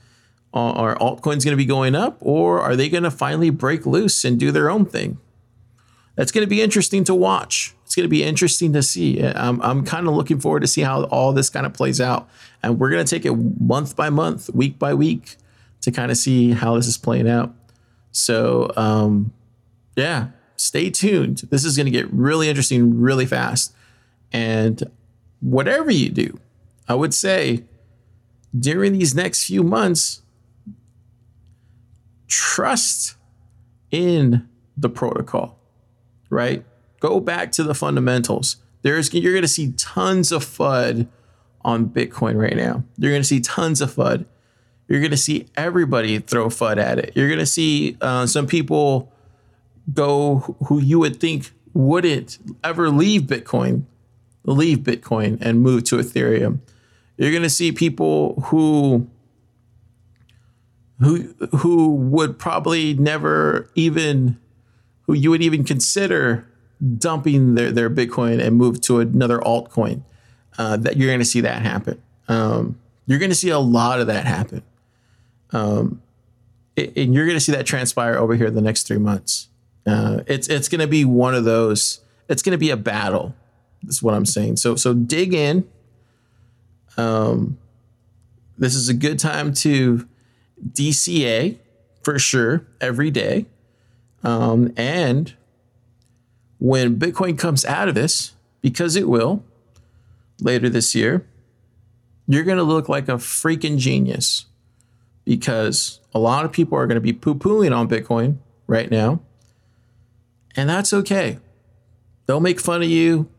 Are 0.53 0.95
altcoins 0.95 1.43
going 1.43 1.51
to 1.51 1.55
be 1.55 1.65
going 1.65 1.93
up, 1.93 2.17
or 2.19 2.61
are 2.61 2.75
they 2.75 2.89
going 2.89 3.03
to 3.03 3.11
finally 3.11 3.51
break 3.51 3.85
loose 3.85 4.23
and 4.25 4.39
do 4.39 4.51
their 4.51 4.69
own 4.71 4.85
thing? 4.85 5.19
That's 6.15 6.31
going 6.31 6.43
to 6.43 6.49
be 6.49 6.61
interesting 6.63 7.03
to 7.03 7.13
watch. 7.13 7.75
It's 7.85 7.93
going 7.93 8.05
to 8.05 8.09
be 8.09 8.23
interesting 8.23 8.73
to 8.73 8.81
see. 8.81 9.21
I'm, 9.21 9.61
I'm 9.61 9.85
kind 9.85 10.07
of 10.07 10.15
looking 10.15 10.39
forward 10.39 10.61
to 10.61 10.67
see 10.67 10.81
how 10.81 11.03
all 11.05 11.31
this 11.31 11.49
kind 11.49 11.65
of 11.65 11.73
plays 11.73 12.01
out. 12.01 12.27
And 12.63 12.79
we're 12.79 12.89
going 12.89 13.05
to 13.05 13.09
take 13.09 13.23
it 13.23 13.33
month 13.33 13.95
by 13.95 14.09
month, 14.09 14.49
week 14.49 14.79
by 14.79 14.95
week 14.95 15.35
to 15.81 15.91
kind 15.91 16.09
of 16.09 16.17
see 16.17 16.53
how 16.53 16.75
this 16.75 16.87
is 16.87 16.97
playing 16.97 17.29
out. 17.29 17.53
So, 18.11 18.71
um, 18.75 19.31
yeah, 19.95 20.29
stay 20.55 20.89
tuned. 20.89 21.43
This 21.51 21.63
is 21.63 21.77
going 21.77 21.85
to 21.85 21.91
get 21.91 22.11
really 22.11 22.49
interesting 22.49 22.99
really 22.99 23.27
fast. 23.27 23.75
And 24.33 24.83
whatever 25.39 25.91
you 25.91 26.09
do, 26.09 26.39
I 26.87 26.95
would 26.95 27.13
say 27.13 27.65
during 28.57 28.93
these 28.93 29.13
next 29.13 29.45
few 29.45 29.63
months, 29.63 30.21
trust 32.27 33.15
in 33.91 34.47
the 34.75 34.89
protocol, 34.89 35.59
right? 36.29 36.63
Go 36.99 37.19
back 37.19 37.51
to 37.53 37.63
the 37.63 37.75
fundamentals. 37.75 38.57
There's 38.81 39.13
you're 39.13 39.33
going 39.33 39.41
to 39.41 39.47
see 39.47 39.73
tons 39.73 40.31
of 40.31 40.43
FUD 40.43 41.07
on 41.61 41.89
Bitcoin 41.89 42.39
right 42.39 42.55
now. 42.55 42.83
You're 42.97 43.11
going 43.11 43.21
to 43.21 43.27
see 43.27 43.39
tons 43.39 43.81
of 43.81 43.93
FUD. 43.93 44.25
You're 44.87 45.01
going 45.01 45.11
to 45.11 45.17
see 45.17 45.47
everybody 45.55 46.19
throw 46.19 46.47
FUD 46.47 46.77
at 46.77 46.97
it. 46.97 47.11
You're 47.15 47.27
going 47.27 47.39
to 47.39 47.45
see 47.45 47.97
uh, 47.99 48.25
some 48.25 48.47
people 48.47 49.11
go 49.93 50.55
who 50.65 50.79
you 50.79 50.99
would 50.99 51.19
think 51.19 51.51
wouldn't 51.73 52.39
ever 52.63 52.89
leave 52.89 53.23
Bitcoin, 53.23 53.83
leave 54.45 54.79
Bitcoin 54.79 55.37
and 55.41 55.61
move 55.61 55.83
to 55.85 55.97
Ethereum. 55.97 56.59
You're 57.17 57.31
going 57.31 57.43
to 57.43 57.49
see 57.49 57.71
people 57.71 58.41
who 58.47 59.07
who 60.99 61.33
who 61.57 61.95
would 61.95 62.39
probably 62.39 62.93
never 62.93 63.69
even 63.75 64.37
who 65.03 65.13
you 65.13 65.29
would 65.29 65.41
even 65.41 65.63
consider 65.63 66.47
dumping 66.97 67.55
their, 67.55 67.71
their 67.71 67.89
Bitcoin 67.89 68.39
and 68.43 68.55
move 68.55 68.81
to 68.81 68.99
another 68.99 69.39
altcoin. 69.39 70.01
Uh, 70.57 70.75
that 70.75 70.97
you're 70.97 71.07
going 71.07 71.19
to 71.19 71.25
see 71.25 71.41
that 71.41 71.61
happen. 71.61 72.01
Um, 72.27 72.79
you're 73.05 73.19
going 73.19 73.29
to 73.29 73.35
see 73.35 73.49
a 73.49 73.59
lot 73.59 73.99
of 73.99 74.07
that 74.07 74.25
happen. 74.25 74.63
Um, 75.51 76.01
and 76.75 77.13
you're 77.13 77.25
going 77.25 77.37
to 77.37 77.43
see 77.43 77.51
that 77.51 77.65
transpire 77.65 78.15
over 78.15 78.35
here 78.35 78.49
the 78.49 78.61
next 78.61 78.87
three 78.87 78.97
months. 78.97 79.49
Uh, 79.85 80.21
it's 80.27 80.47
it's 80.47 80.67
going 80.67 80.81
to 80.81 80.87
be 80.87 81.05
one 81.05 81.33
of 81.33 81.43
those. 81.43 82.01
It's 82.27 82.41
going 82.41 82.51
to 82.51 82.57
be 82.57 82.69
a 82.69 82.77
battle. 82.77 83.33
That's 83.83 84.01
what 84.01 84.13
I'm 84.13 84.25
saying. 84.25 84.57
So 84.57 84.75
so 84.75 84.93
dig 84.93 85.33
in. 85.33 85.67
Um, 86.97 87.57
this 88.57 88.75
is 88.75 88.89
a 88.89 88.93
good 88.93 89.19
time 89.19 89.53
to 89.55 90.07
DCA 90.71 91.57
for 92.01 92.17
sure 92.17 92.65
every 92.81 93.11
day. 93.11 93.45
Um, 94.23 94.73
and 94.75 95.33
when 96.57 96.97
Bitcoin 96.97 97.37
comes 97.37 97.65
out 97.65 97.87
of 97.87 97.95
this, 97.95 98.33
because 98.61 98.95
it 98.95 99.07
will 99.07 99.43
later 100.41 100.69
this 100.69 100.95
year, 100.95 101.25
you're 102.27 102.43
going 102.43 102.57
to 102.57 102.63
look 102.63 102.89
like 102.89 103.07
a 103.07 103.13
freaking 103.13 103.77
genius 103.77 104.45
because 105.23 105.99
a 106.13 106.19
lot 106.19 106.45
of 106.45 106.51
people 106.51 106.77
are 106.77 106.87
going 106.87 106.95
to 106.95 107.01
be 107.01 107.13
poo 107.13 107.35
pooing 107.35 107.75
on 107.75 107.87
Bitcoin 107.87 108.37
right 108.65 108.89
now. 108.89 109.21
And 110.55 110.69
that's 110.69 110.93
okay. 110.93 111.39
They'll 112.25 112.39
make 112.39 112.59
fun 112.59 112.81
of 112.81 112.89
you, 112.89 113.29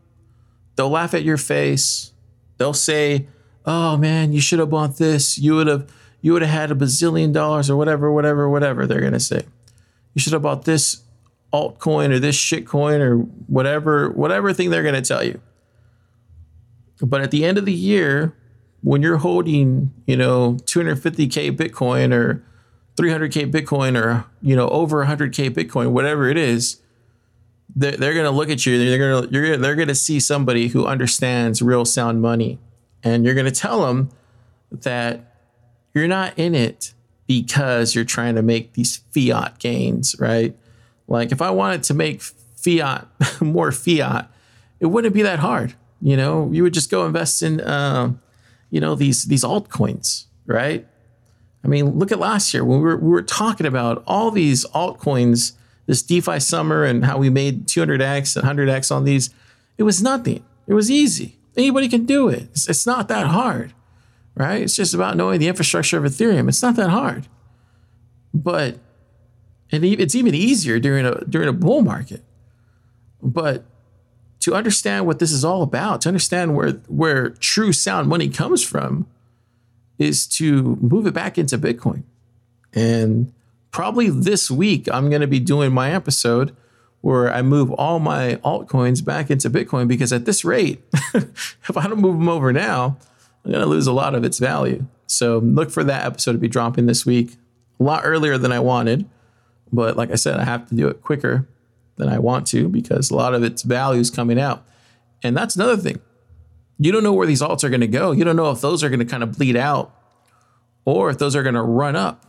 they'll 0.75 0.89
laugh 0.89 1.13
at 1.13 1.23
your 1.23 1.37
face, 1.37 2.13
they'll 2.57 2.73
say, 2.73 3.27
oh 3.65 3.97
man, 3.97 4.33
you 4.33 4.41
should 4.41 4.59
have 4.59 4.69
bought 4.69 4.97
this. 4.97 5.37
You 5.37 5.55
would 5.55 5.67
have 5.67 5.91
you 6.21 6.33
would 6.33 6.41
have 6.41 6.51
had 6.51 6.71
a 6.71 6.75
bazillion 6.75 7.33
dollars 7.33 7.69
or 7.69 7.75
whatever, 7.77 8.11
whatever, 8.11 8.49
whatever 8.49 8.85
they're 8.85 9.01
gonna 9.01 9.19
say. 9.19 9.43
You 10.13 10.21
should 10.21 10.33
have 10.33 10.41
bought 10.41 10.65
this 10.65 11.03
altcoin 11.53 12.11
or 12.11 12.19
this 12.19 12.37
shitcoin 12.37 12.99
or 12.99 13.17
whatever, 13.47 14.09
whatever 14.09 14.53
thing 14.53 14.69
they're 14.69 14.83
gonna 14.83 15.01
tell 15.01 15.23
you. 15.23 15.39
But 17.01 17.21
at 17.21 17.31
the 17.31 17.45
end 17.45 17.57
of 17.57 17.65
the 17.65 17.73
year, 17.73 18.35
when 18.81 19.01
you're 19.01 19.17
holding, 19.17 19.93
you 20.05 20.17
know, 20.17 20.57
250k 20.65 21.55
Bitcoin 21.55 22.13
or 22.13 22.43
300k 22.97 23.51
Bitcoin 23.51 24.01
or 24.01 24.25
you 24.41 24.55
know 24.55 24.67
over 24.69 25.05
100k 25.05 25.49
Bitcoin, 25.51 25.91
whatever 25.91 26.29
it 26.29 26.37
is, 26.37 26.81
they're, 27.75 27.93
they're 27.93 28.13
gonna 28.13 28.31
look 28.31 28.49
at 28.49 28.65
you. 28.65 28.77
They're 28.77 28.97
gonna 28.97 29.27
you're 29.31 29.45
gonna, 29.45 29.57
they're 29.57 29.75
gonna 29.75 29.95
see 29.95 30.19
somebody 30.19 30.67
who 30.67 30.85
understands 30.85 31.61
real 31.61 31.85
sound 31.85 32.21
money, 32.21 32.59
and 33.03 33.25
you're 33.25 33.35
gonna 33.35 33.51
tell 33.51 33.85
them 33.85 34.09
that 34.71 35.35
you're 35.93 36.07
not 36.07 36.37
in 36.37 36.55
it 36.55 36.93
because 37.27 37.93
you're 37.93 38.05
trying 38.05 38.35
to 38.35 38.41
make 38.41 38.73
these 38.73 38.97
fiat 39.11 39.59
gains, 39.59 40.15
right? 40.19 40.55
Like 41.07 41.31
if 41.31 41.41
I 41.41 41.51
wanted 41.51 41.83
to 41.83 41.93
make 41.93 42.21
fiat 42.21 43.07
more 43.41 43.71
fiat, 43.71 44.31
it 44.79 44.87
wouldn't 44.87 45.13
be 45.13 45.23
that 45.23 45.39
hard. 45.39 45.75
You 46.01 46.15
know, 46.15 46.49
you 46.51 46.63
would 46.63 46.73
just 46.73 46.89
go 46.89 47.05
invest 47.05 47.41
in, 47.41 47.61
um, 47.67 48.21
you 48.69 48.79
know, 48.79 48.95
these 48.95 49.25
these 49.25 49.43
altcoins, 49.43 50.25
right? 50.45 50.87
I 51.63 51.67
mean, 51.67 51.99
look 51.99 52.11
at 52.11 52.19
last 52.19 52.53
year 52.53 52.63
when 52.63 52.79
we 52.79 52.85
were 52.85 52.97
we 52.97 53.09
were 53.09 53.21
talking 53.21 53.65
about 53.65 54.03
all 54.07 54.31
these 54.31 54.65
altcoins, 54.67 55.53
this 55.87 56.01
DeFi 56.01 56.39
summer, 56.39 56.83
and 56.83 57.03
how 57.03 57.17
we 57.17 57.29
made 57.29 57.67
200x 57.67 58.37
and 58.37 58.45
100x 58.45 58.95
on 58.95 59.03
these. 59.03 59.29
It 59.77 59.83
was 59.83 60.01
nothing. 60.01 60.43
It 60.67 60.73
was 60.73 60.89
easy. 60.89 61.38
Anybody 61.59 61.89
can 61.89 62.05
do 62.05 62.29
it. 62.29 62.43
It's, 62.51 62.69
it's 62.69 62.87
not 62.87 63.09
that 63.09 63.27
hard, 63.27 63.73
right? 64.33 64.61
It's 64.61 64.77
just 64.77 64.93
about 64.93 65.17
knowing 65.17 65.41
the 65.41 65.49
infrastructure 65.49 65.97
of 65.97 66.09
Ethereum. 66.09 66.47
It's 66.47 66.63
not 66.63 66.77
that 66.77 66.89
hard, 66.89 67.27
but 68.33 68.79
and 69.69 69.83
it's 69.83 70.15
even 70.15 70.33
easier 70.33 70.79
during 70.79 71.05
a 71.05 71.25
during 71.25 71.49
a 71.49 71.53
bull 71.53 71.81
market. 71.81 72.23
But 73.21 73.65
to 74.39 74.55
understand 74.55 75.05
what 75.05 75.19
this 75.19 75.33
is 75.33 75.43
all 75.43 75.61
about, 75.61 75.99
to 76.01 76.07
understand 76.07 76.55
where 76.55 76.71
where 76.87 77.31
true 77.31 77.73
sound 77.73 78.07
money 78.07 78.29
comes 78.29 78.63
from, 78.63 79.05
is 79.97 80.25
to 80.27 80.77
move 80.81 81.07
it 81.07 81.13
back 81.13 81.37
into 81.37 81.57
Bitcoin. 81.57 82.03
And 82.73 83.33
probably 83.71 84.09
this 84.09 84.49
week, 84.49 84.87
I'm 84.89 85.09
going 85.09 85.19
to 85.19 85.27
be 85.27 85.41
doing 85.41 85.73
my 85.73 85.91
episode 85.91 86.55
where 87.01 87.33
I 87.33 87.41
move 87.41 87.71
all 87.71 87.99
my 87.99 88.35
altcoins 88.43 89.03
back 89.03 89.31
into 89.31 89.49
Bitcoin 89.49 89.87
because 89.87 90.11
at 90.11 90.25
this 90.25 90.43
rate, 90.43 90.83
if 91.13 91.77
I 91.77 91.87
don't 91.87 92.01
move 92.01 92.17
them 92.17 92.29
over 92.29 92.51
now, 92.51 92.97
I'm 93.45 93.51
going 93.51 93.63
to 93.63 93.69
lose 93.69 93.87
a 93.87 93.93
lot 93.93 94.15
of 94.15 94.23
its 94.23 94.37
value. 94.37 94.85
So 95.07 95.39
look 95.39 95.71
for 95.71 95.83
that 95.83 96.05
episode 96.05 96.33
to 96.33 96.37
be 96.37 96.47
dropping 96.47 96.85
this 96.85 97.05
week, 97.05 97.37
a 97.79 97.83
lot 97.83 98.01
earlier 98.03 98.37
than 98.37 98.51
I 98.51 98.59
wanted. 98.59 99.09
But 99.71 99.95
like 99.95 100.11
I 100.11 100.15
said, 100.15 100.39
I 100.39 100.43
have 100.43 100.67
to 100.69 100.75
do 100.75 100.87
it 100.87 101.01
quicker 101.01 101.47
than 101.95 102.09
I 102.09 102.19
want 102.19 102.47
to 102.47 102.67
because 102.67 103.11
a 103.11 103.15
lot 103.15 103.33
of 103.33 103.43
its 103.43 103.61
value 103.61 104.01
is 104.01 104.09
coming 104.09 104.39
out. 104.39 104.65
And 105.23 105.35
that's 105.35 105.55
another 105.55 105.77
thing. 105.77 105.99
You 106.79 106.91
don't 106.91 107.03
know 107.03 107.13
where 107.13 107.27
these 107.27 107.41
alts 107.41 107.63
are 107.63 107.69
going 107.69 107.81
to 107.81 107.87
go. 107.87 108.11
You 108.11 108.23
don't 108.23 108.35
know 108.35 108.51
if 108.51 108.61
those 108.61 108.83
are 108.83 108.89
going 108.89 108.99
to 108.99 109.05
kind 109.05 109.23
of 109.23 109.37
bleed 109.37 109.57
out 109.57 109.93
or 110.85 111.09
if 111.09 111.17
those 111.17 111.35
are 111.35 111.43
going 111.43 111.55
to 111.55 111.61
run 111.61 111.95
up 111.95 112.25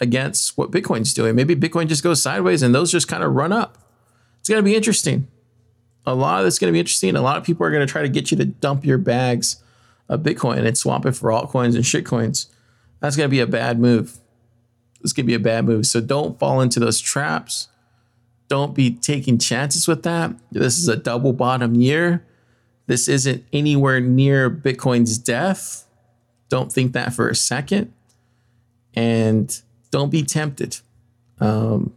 against 0.00 0.58
what 0.58 0.70
Bitcoin's 0.70 1.14
doing. 1.14 1.34
Maybe 1.34 1.54
Bitcoin 1.54 1.86
just 1.86 2.02
goes 2.02 2.20
sideways 2.20 2.62
and 2.62 2.74
those 2.74 2.90
just 2.90 3.08
kind 3.08 3.22
of 3.22 3.34
run 3.34 3.52
up. 3.52 3.78
It's 4.44 4.50
going 4.50 4.62
to 4.62 4.62
be 4.62 4.76
interesting. 4.76 5.26
A 6.04 6.14
lot 6.14 6.42
of 6.42 6.46
it's 6.46 6.58
going 6.58 6.68
to 6.68 6.72
be 6.74 6.78
interesting. 6.78 7.16
A 7.16 7.22
lot 7.22 7.38
of 7.38 7.44
people 7.44 7.66
are 7.66 7.70
going 7.70 7.80
to 7.80 7.90
try 7.90 8.02
to 8.02 8.10
get 8.10 8.30
you 8.30 8.36
to 8.36 8.44
dump 8.44 8.84
your 8.84 8.98
bags 8.98 9.62
of 10.10 10.20
Bitcoin 10.20 10.66
and 10.66 10.76
swap 10.76 11.06
it 11.06 11.12
for 11.12 11.30
altcoins 11.30 11.74
and 11.74 11.82
shitcoins. 11.82 12.48
That's 13.00 13.16
going 13.16 13.26
to 13.26 13.30
be 13.30 13.40
a 13.40 13.46
bad 13.46 13.80
move. 13.80 14.18
It's 15.00 15.14
going 15.14 15.24
to 15.24 15.28
be 15.28 15.34
a 15.34 15.38
bad 15.38 15.64
move. 15.64 15.86
So 15.86 16.02
don't 16.02 16.38
fall 16.38 16.60
into 16.60 16.78
those 16.78 17.00
traps. 17.00 17.68
Don't 18.48 18.74
be 18.74 18.90
taking 18.90 19.38
chances 19.38 19.88
with 19.88 20.02
that. 20.02 20.34
This 20.52 20.76
is 20.76 20.88
a 20.88 20.96
double 20.96 21.32
bottom 21.32 21.74
year. 21.74 22.22
This 22.86 23.08
isn't 23.08 23.46
anywhere 23.50 23.98
near 23.98 24.50
Bitcoin's 24.50 25.16
death. 25.16 25.86
Don't 26.50 26.70
think 26.70 26.92
that 26.92 27.14
for 27.14 27.30
a 27.30 27.34
second. 27.34 27.94
And 28.92 29.58
don't 29.90 30.10
be 30.10 30.22
tempted. 30.22 30.80
Um, 31.40 31.94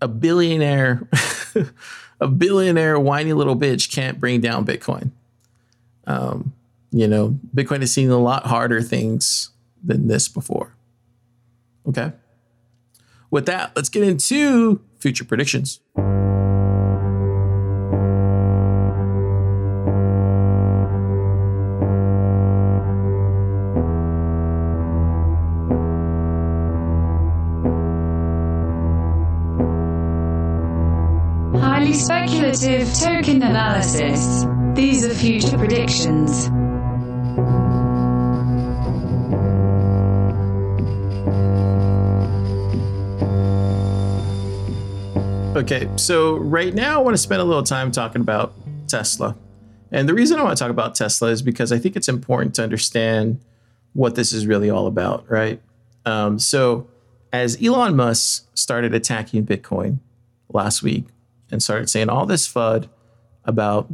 a 0.00 0.08
billionaire, 0.08 1.08
a 2.20 2.28
billionaire 2.28 2.98
whiny 2.98 3.32
little 3.32 3.56
bitch 3.56 3.92
can't 3.92 4.20
bring 4.20 4.40
down 4.40 4.64
Bitcoin. 4.64 5.10
Um, 6.06 6.52
you 6.90 7.08
know, 7.08 7.38
Bitcoin 7.54 7.80
has 7.80 7.92
seen 7.92 8.10
a 8.10 8.18
lot 8.18 8.46
harder 8.46 8.80
things 8.80 9.50
than 9.82 10.08
this 10.08 10.28
before. 10.28 10.74
Okay. 11.86 12.12
With 13.30 13.46
that, 13.46 13.72
let's 13.76 13.88
get 13.88 14.02
into 14.02 14.80
future 14.98 15.24
predictions. 15.24 15.80
Highly 31.76 31.92
speculative 31.92 32.88
token 32.94 33.42
analysis. 33.42 34.46
These 34.74 35.04
are 35.04 35.14
future 35.14 35.58
predictions. 35.58 36.46
Okay, 45.54 45.86
so 45.96 46.38
right 46.38 46.72
now 46.72 46.98
I 46.98 47.02
want 47.02 47.12
to 47.12 47.18
spend 47.18 47.42
a 47.42 47.44
little 47.44 47.62
time 47.62 47.90
talking 47.90 48.22
about 48.22 48.54
Tesla. 48.88 49.36
And 49.92 50.08
the 50.08 50.14
reason 50.14 50.38
I 50.38 50.44
want 50.44 50.56
to 50.56 50.64
talk 50.64 50.70
about 50.70 50.94
Tesla 50.94 51.28
is 51.28 51.42
because 51.42 51.72
I 51.72 51.78
think 51.78 51.94
it's 51.94 52.08
important 52.08 52.54
to 52.54 52.62
understand 52.62 53.38
what 53.92 54.14
this 54.14 54.32
is 54.32 54.46
really 54.46 54.70
all 54.70 54.86
about, 54.86 55.30
right? 55.30 55.60
Um, 56.06 56.38
so, 56.38 56.88
as 57.34 57.62
Elon 57.62 57.96
Musk 57.96 58.48
started 58.54 58.94
attacking 58.94 59.44
Bitcoin 59.44 59.98
last 60.48 60.82
week 60.82 61.04
and 61.50 61.62
started 61.62 61.88
saying 61.88 62.08
all 62.08 62.26
this 62.26 62.46
FUD 62.48 62.88
about 63.44 63.90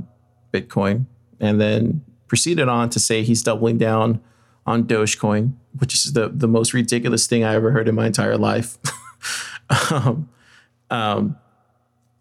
Bitcoin, 0.52 1.06
and 1.40 1.60
then 1.60 2.04
proceeded 2.28 2.68
on 2.68 2.88
to 2.90 3.00
say 3.00 3.22
he's 3.22 3.42
doubling 3.42 3.78
down 3.78 4.20
on 4.64 4.84
Dogecoin, 4.84 5.52
which 5.78 5.94
is 5.94 6.12
the, 6.12 6.28
the 6.28 6.48
most 6.48 6.72
ridiculous 6.72 7.26
thing 7.26 7.44
I 7.44 7.54
ever 7.54 7.72
heard 7.72 7.88
in 7.88 7.94
my 7.94 8.06
entire 8.06 8.38
life. 8.38 8.78
um, 9.90 10.28
um, 10.90 11.36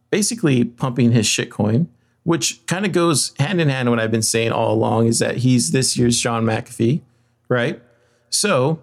basically 0.09 0.63
pumping 0.65 1.11
his 1.11 1.25
shitcoin, 1.25 1.87
which 2.23 2.65
kind 2.67 2.85
of 2.85 2.91
goes 2.91 3.33
hand 3.39 3.61
in 3.61 3.69
hand 3.69 3.89
with 3.89 3.97
what 3.97 4.03
I've 4.03 4.11
been 4.11 4.21
saying 4.21 4.51
all 4.51 4.73
along 4.73 5.07
is 5.07 5.19
that 5.19 5.37
he's 5.37 5.71
this 5.71 5.97
year's 5.97 6.19
John 6.19 6.43
McAfee, 6.43 7.01
right? 7.47 7.81
So 8.29 8.81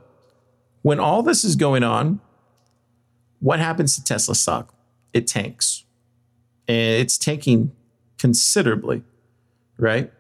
when 0.83 0.99
all 1.01 1.23
this 1.23 1.45
is 1.45 1.57
going 1.57 1.83
on, 1.83 2.21
what 3.41 3.59
happens 3.59 3.95
to 3.97 4.05
Tesla 4.05 4.35
stock? 4.35 4.75
It 5.13 5.27
tanks. 5.27 5.85
And 6.69 7.01
it's 7.01 7.17
tanking 7.17 7.73
considerably, 8.19 9.03
right? 9.79 10.13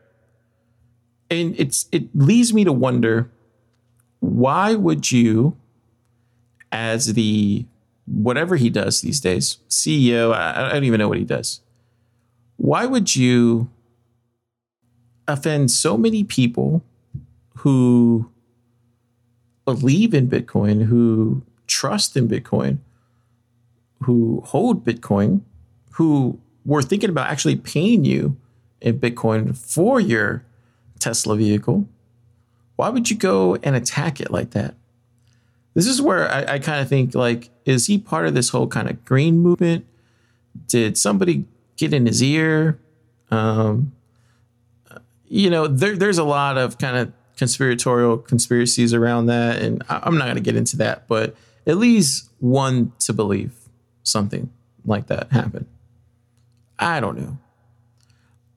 And 1.31 1.55
it's 1.61 1.87
it 1.93 2.09
leads 2.15 2.55
me 2.55 2.65
to 2.65 2.73
wonder 2.73 3.31
why 4.21 4.75
would 4.75 5.13
you 5.13 5.57
as 6.73 7.15
the 7.15 7.67
whatever 8.07 8.57
he 8.57 8.71
does 8.71 9.03
these 9.03 9.21
days, 9.21 9.59
CEO, 9.69 10.35
I, 10.35 10.69
I 10.69 10.73
don't 10.73 10.85
even 10.85 10.99
know 10.99 11.09
what 11.09 11.19
he 11.19 11.25
does. 11.25 11.61
Why 12.57 12.87
would 12.87 13.15
you 13.15 13.71
offend 15.27 15.71
so 15.71 15.97
many 15.97 16.25
people 16.25 16.83
who 17.59 18.31
believe 19.65 20.15
in 20.15 20.29
Bitcoin, 20.29 20.85
who 20.87 21.43
trust 21.67 22.17
in 22.17 22.29
Bitcoin, 22.29 22.79
who 24.05 24.43
hold 24.47 24.85
Bitcoin, 24.85 25.43
who 25.99 26.39
were 26.65 26.81
thinking 26.81 27.11
about 27.11 27.29
actually 27.29 27.57
paying 27.57 28.05
you 28.05 28.37
in 28.81 29.01
Bitcoin 29.01 29.57
for 29.57 29.99
your 29.99 30.45
Tesla 31.01 31.37
vehicle? 31.37 31.89
Why 32.77 32.89
would 32.89 33.11
you 33.11 33.17
go 33.17 33.57
and 33.65 33.75
attack 33.75 34.21
it 34.21 34.31
like 34.31 34.51
that? 34.51 34.77
This 35.75 35.89
is 35.89 36.01
where 36.01 36.31
I, 36.31 36.55
I 36.55 36.59
kind 36.61 36.81
of 36.81 36.89
think 36.89 37.17
like, 37.17 37.51
is 37.65 37.89
he 37.89 37.99
part 37.99 38.27
of 38.27 38.35
this 38.35 38.51
whole 38.51 38.69
kind 38.69 38.89
of 38.89 39.05
green 39.05 39.41
movement? 39.41 39.87
Did 40.69 40.97
somebody 40.97 41.47
get 41.77 41.93
in 41.93 42.07
his 42.07 42.23
ear? 42.23 42.79
Um, 43.33 43.91
you 45.27 45.51
know, 45.51 45.67
there, 45.67 45.97
there's 45.97 46.19
a 46.19 46.25
lot 46.25 46.57
of 46.59 46.79
kind 46.79 46.97
of 46.97 47.13
conspiratorial 47.37 48.19
conspiracies 48.19 48.95
around 48.95 49.27
that, 49.27 49.61
and 49.61 49.83
I, 49.89 50.01
I'm 50.05 50.17
not 50.17 50.27
going 50.27 50.37
to 50.37 50.43
get 50.43 50.55
into 50.55 50.77
that, 50.77 51.09
but 51.09 51.35
at 51.67 51.77
least 51.77 52.31
one 52.39 52.93
to 53.01 53.13
believe 53.13 53.53
something 54.05 54.49
like 54.85 55.09
that 55.09 55.33
happened. 55.33 55.67
I 56.79 57.01
don't 57.01 57.19
know, 57.19 57.39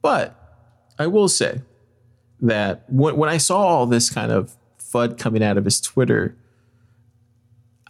but 0.00 0.36
I 0.98 1.06
will 1.06 1.28
say 1.28 1.62
that 2.40 2.84
when, 2.88 3.16
when 3.16 3.28
I 3.28 3.36
saw 3.36 3.58
all 3.58 3.86
this 3.86 4.10
kind 4.10 4.30
of 4.30 4.56
FUD 4.78 5.18
coming 5.18 5.42
out 5.42 5.56
of 5.56 5.64
his 5.64 5.80
Twitter 5.80 6.36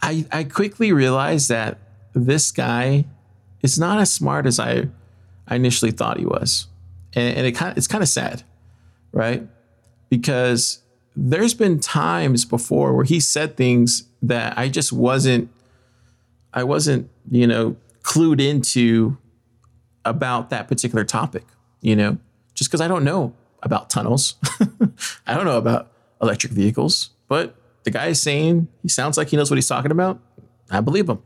I, 0.03 0.27
I 0.33 0.45
quickly 0.45 0.93
realized 0.93 1.49
that 1.49 1.79
this 2.13 2.51
guy 2.51 3.05
is 3.63 3.79
not 3.79 4.01
as 4.01 4.13
smart 4.13 4.47
as 4.47 4.59
I, 4.59 4.89
I 5.47 5.55
initially 5.55 5.93
thought 5.93 6.19
he 6.19 6.27
was. 6.27 6.67
And, 7.15 7.37
and 7.39 7.47
it 7.47 7.53
kind 7.53 7.71
of, 7.71 7.79
it's 7.79 7.87
kind 7.87 8.03
of 8.03 8.09
sad, 8.09 8.43
right? 9.13 9.47
Because 10.11 10.83
there's 11.15 11.55
been 11.55 11.79
times 11.79 12.45
before 12.45 12.95
where 12.95 13.05
he 13.05 13.21
said 13.21 13.57
things 13.57 14.09
that 14.23 14.59
I 14.59 14.69
just 14.69 14.93
wasn't, 14.93 15.49
I 16.53 16.65
wasn't, 16.65 17.09
you 17.31 17.47
know, 17.47 17.77
clued 18.03 18.41
into 18.41 19.17
about 20.05 20.51
that 20.51 20.69
particular 20.69 21.05
topic, 21.05 21.45
you 21.81 21.97
know, 21.97 22.19
just 22.55 22.71
because 22.71 22.81
I 22.81 22.89
don't 22.89 23.05
know 23.05 23.35
about 23.63 23.91
tunnels. 23.91 24.35
I 25.27 25.35
don't 25.35 25.45
know 25.45 25.59
about 25.59 25.91
electric 26.21 26.53
vehicles, 26.53 27.11
but 27.29 27.55
the 27.85 27.91
guy 27.91 28.09
is 28.09 28.21
saying 28.21 28.69
he 28.83 28.89
sounds 28.89 29.17
like 29.17 29.29
he 29.29 29.37
knows 29.37 29.51
what 29.51 29.57
he's 29.57 29.69
talking 29.69 29.91
about. 29.91 30.21
I 30.71 30.81
believe 30.81 31.09
him. 31.09 31.23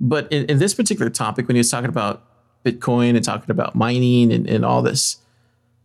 But 0.00 0.30
in, 0.32 0.46
in 0.46 0.58
this 0.58 0.74
particular 0.74 1.10
topic, 1.10 1.46
when 1.46 1.56
he 1.56 1.60
was 1.60 1.70
talking 1.70 1.88
about 1.88 2.24
Bitcoin 2.64 3.16
and 3.16 3.24
talking 3.24 3.50
about 3.50 3.74
mining 3.74 4.32
and, 4.32 4.48
and 4.48 4.64
all 4.64 4.82
this 4.82 5.18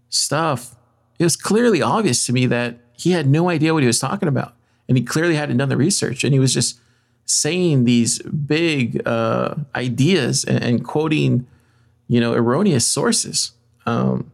stuff, 0.10 0.76
it 1.20 1.24
was 1.24 1.36
clearly 1.36 1.82
obvious 1.82 2.26
to 2.26 2.34
me 2.34 2.46
that 2.48 2.80
he 2.98 3.12
had 3.12 3.28
no 3.28 3.50
idea 3.50 3.74
what 3.74 3.84
he 3.84 3.88
was 3.88 4.00
talking 4.00 4.28
about. 4.28 4.54
And 4.88 4.98
he 4.98 5.04
clearly 5.04 5.36
hadn't 5.36 5.58
done 5.58 5.70
the 5.70 5.78
research. 5.78 6.24
And 6.24 6.34
he 6.34 6.40
was 6.40 6.54
just 6.54 6.80
saying 7.26 7.86
these 7.86 8.20
big 8.20 9.06
uh, 9.08 9.56
ideas 9.76 10.44
and, 10.46 10.64
and, 10.64 10.86
quoting, 10.86 11.48
you 12.08 12.20
know, 12.20 12.34
erroneous 12.34 12.86
sources. 12.88 13.52
Um, 13.86 14.32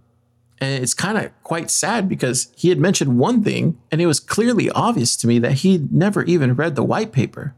and 0.60 0.84
it's 0.84 0.94
kind 0.94 1.18
of 1.18 1.32
quite 1.44 1.72
sad 1.72 2.08
because 2.08 2.52
he 2.56 2.70
had 2.70 2.78
mentioned 2.78 3.18
one 3.18 3.44
thing, 3.44 3.80
and 3.92 4.00
it 4.00 4.06
was 4.06 4.20
clearly 4.20 4.70
obvious 4.70 5.16
to 5.18 5.28
me 5.28 5.40
that 5.40 5.54
he'd 5.54 5.92
never 5.92 6.24
even 6.24 6.54
read 6.54 6.76
the 6.76 6.84
white 6.84 7.12
paper, 7.12 7.56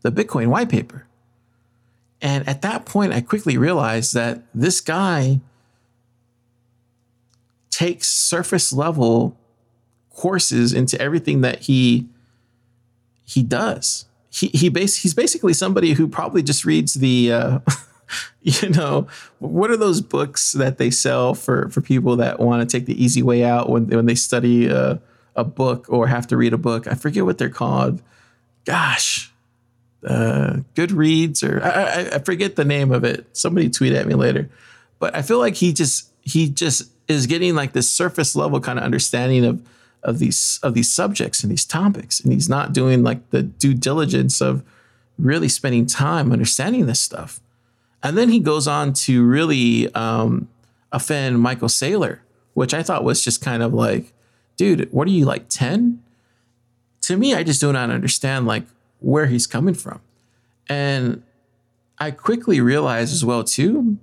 the 0.00 0.10
Bitcoin 0.10 0.46
white 0.46 0.70
paper. 0.70 1.06
And 2.22 2.48
at 2.48 2.62
that 2.62 2.86
point, 2.86 3.12
I 3.12 3.20
quickly 3.20 3.58
realized 3.58 4.14
that 4.14 4.42
this 4.54 4.80
guy 4.80 5.40
takes 7.70 8.08
surface 8.08 8.72
level 8.72 9.36
courses 10.08 10.72
into 10.72 10.98
everything 10.98 11.42
that 11.42 11.62
he 11.62 12.08
he 13.24 13.42
does. 13.42 14.06
He 14.30 14.48
he 14.48 14.70
base 14.70 14.96
he's 14.96 15.12
basically 15.12 15.52
somebody 15.52 15.92
who 15.92 16.08
probably 16.08 16.42
just 16.42 16.64
reads 16.64 16.94
the 16.94 17.32
uh, 17.32 17.58
you 18.42 18.68
know 18.70 19.06
what 19.38 19.70
are 19.70 19.76
those 19.76 20.00
books 20.00 20.52
that 20.52 20.78
they 20.78 20.90
sell 20.90 21.34
for 21.34 21.68
for 21.70 21.80
people 21.80 22.16
that 22.16 22.40
want 22.40 22.68
to 22.68 22.76
take 22.76 22.86
the 22.86 23.02
easy 23.02 23.22
way 23.22 23.44
out 23.44 23.68
when 23.68 23.86
when 23.88 24.06
they 24.06 24.14
study 24.14 24.66
a, 24.66 25.00
a 25.34 25.44
book 25.44 25.86
or 25.88 26.06
have 26.06 26.26
to 26.26 26.36
read 26.36 26.52
a 26.52 26.58
book. 26.58 26.86
I 26.86 26.94
forget 26.94 27.24
what 27.24 27.38
they're 27.38 27.48
called. 27.48 28.02
Gosh, 28.64 29.32
uh, 30.04 30.58
Goodreads 30.74 31.42
or 31.42 31.62
I, 31.62 31.68
I, 31.68 32.14
I 32.14 32.18
forget 32.20 32.56
the 32.56 32.64
name 32.64 32.92
of 32.92 33.04
it. 33.04 33.26
Somebody 33.32 33.70
tweet 33.70 33.92
at 33.92 34.06
me 34.06 34.14
later. 34.14 34.48
But 34.98 35.14
I 35.14 35.22
feel 35.22 35.38
like 35.38 35.56
he 35.56 35.72
just 35.72 36.10
he 36.22 36.48
just 36.48 36.90
is 37.08 37.26
getting 37.26 37.54
like 37.54 37.72
this 37.72 37.90
surface 37.90 38.34
level 38.34 38.60
kind 38.60 38.78
of 38.78 38.84
understanding 38.84 39.44
of 39.44 39.62
of 40.02 40.18
these 40.18 40.60
of 40.62 40.74
these 40.74 40.92
subjects 40.92 41.42
and 41.42 41.50
these 41.50 41.64
topics, 41.64 42.20
and 42.20 42.32
he's 42.32 42.48
not 42.48 42.72
doing 42.72 43.02
like 43.02 43.30
the 43.30 43.42
due 43.42 43.74
diligence 43.74 44.40
of 44.40 44.62
really 45.18 45.48
spending 45.48 45.86
time 45.86 46.32
understanding 46.32 46.86
this 46.86 47.00
stuff. 47.00 47.40
And 48.02 48.16
then 48.16 48.28
he 48.28 48.40
goes 48.40 48.68
on 48.68 48.92
to 48.92 49.24
really 49.24 49.92
um, 49.94 50.48
offend 50.92 51.40
Michael 51.40 51.68
Saylor, 51.68 52.20
which 52.54 52.74
I 52.74 52.82
thought 52.82 53.04
was 53.04 53.22
just 53.22 53.40
kind 53.40 53.62
of 53.62 53.74
like, 53.74 54.12
dude, 54.56 54.90
what 54.92 55.08
are 55.08 55.12
you 55.12 55.24
like 55.24 55.48
ten? 55.48 56.02
To 57.02 57.16
me, 57.16 57.34
I 57.34 57.42
just 57.42 57.60
do 57.60 57.72
not 57.72 57.90
understand 57.90 58.46
like 58.46 58.64
where 59.00 59.26
he's 59.26 59.46
coming 59.46 59.74
from, 59.74 60.00
and 60.68 61.22
I 61.98 62.10
quickly 62.10 62.60
realized 62.60 63.12
as 63.12 63.24
well 63.24 63.44
too 63.44 63.98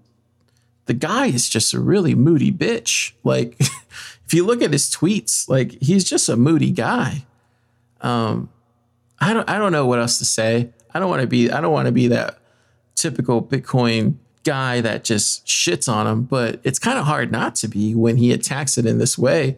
the 0.86 0.94
guy 0.94 1.28
is 1.28 1.48
just 1.48 1.74
a 1.74 1.80
really 1.80 2.16
moody 2.16 2.52
bitch. 2.52 3.14
Like, 3.24 3.56
if 3.60 4.34
you 4.34 4.46
look 4.46 4.62
at 4.62 4.72
his 4.72 4.90
tweets, 4.90 5.48
like 5.48 5.82
he's 5.82 6.04
just 6.04 6.30
a 6.30 6.36
moody 6.36 6.72
guy. 6.72 7.26
Um, 8.02 8.50
I 9.20 9.34
don't 9.34 9.50
I 9.50 9.58
don't 9.58 9.72
know 9.72 9.86
what 9.86 10.00
else 10.00 10.18
to 10.18 10.26
say. 10.26 10.70
I 10.94 11.00
don't 11.00 11.10
want 11.10 11.22
to 11.22 11.28
be 11.28 11.50
I 11.50 11.62
don't 11.62 11.72
want 11.72 11.86
to 11.86 11.92
be 11.92 12.10
that 12.10 12.38
typical 13.04 13.44
Bitcoin 13.44 14.16
guy 14.44 14.82
that 14.82 15.04
just 15.04 15.46
shits 15.46 15.92
on 15.92 16.08
him, 16.08 16.24
but 16.24 16.60
it's 16.64 16.80
kind 16.80 16.98
of 16.98 17.06
hard 17.06 17.32
not 17.32 17.56
to 17.56 17.68
be 17.68 17.94
when 17.94 18.18
he 18.18 18.32
attacks 18.32 18.78
it 18.78 18.86
in 18.86 18.98
this 18.98 19.18
way. 19.18 19.58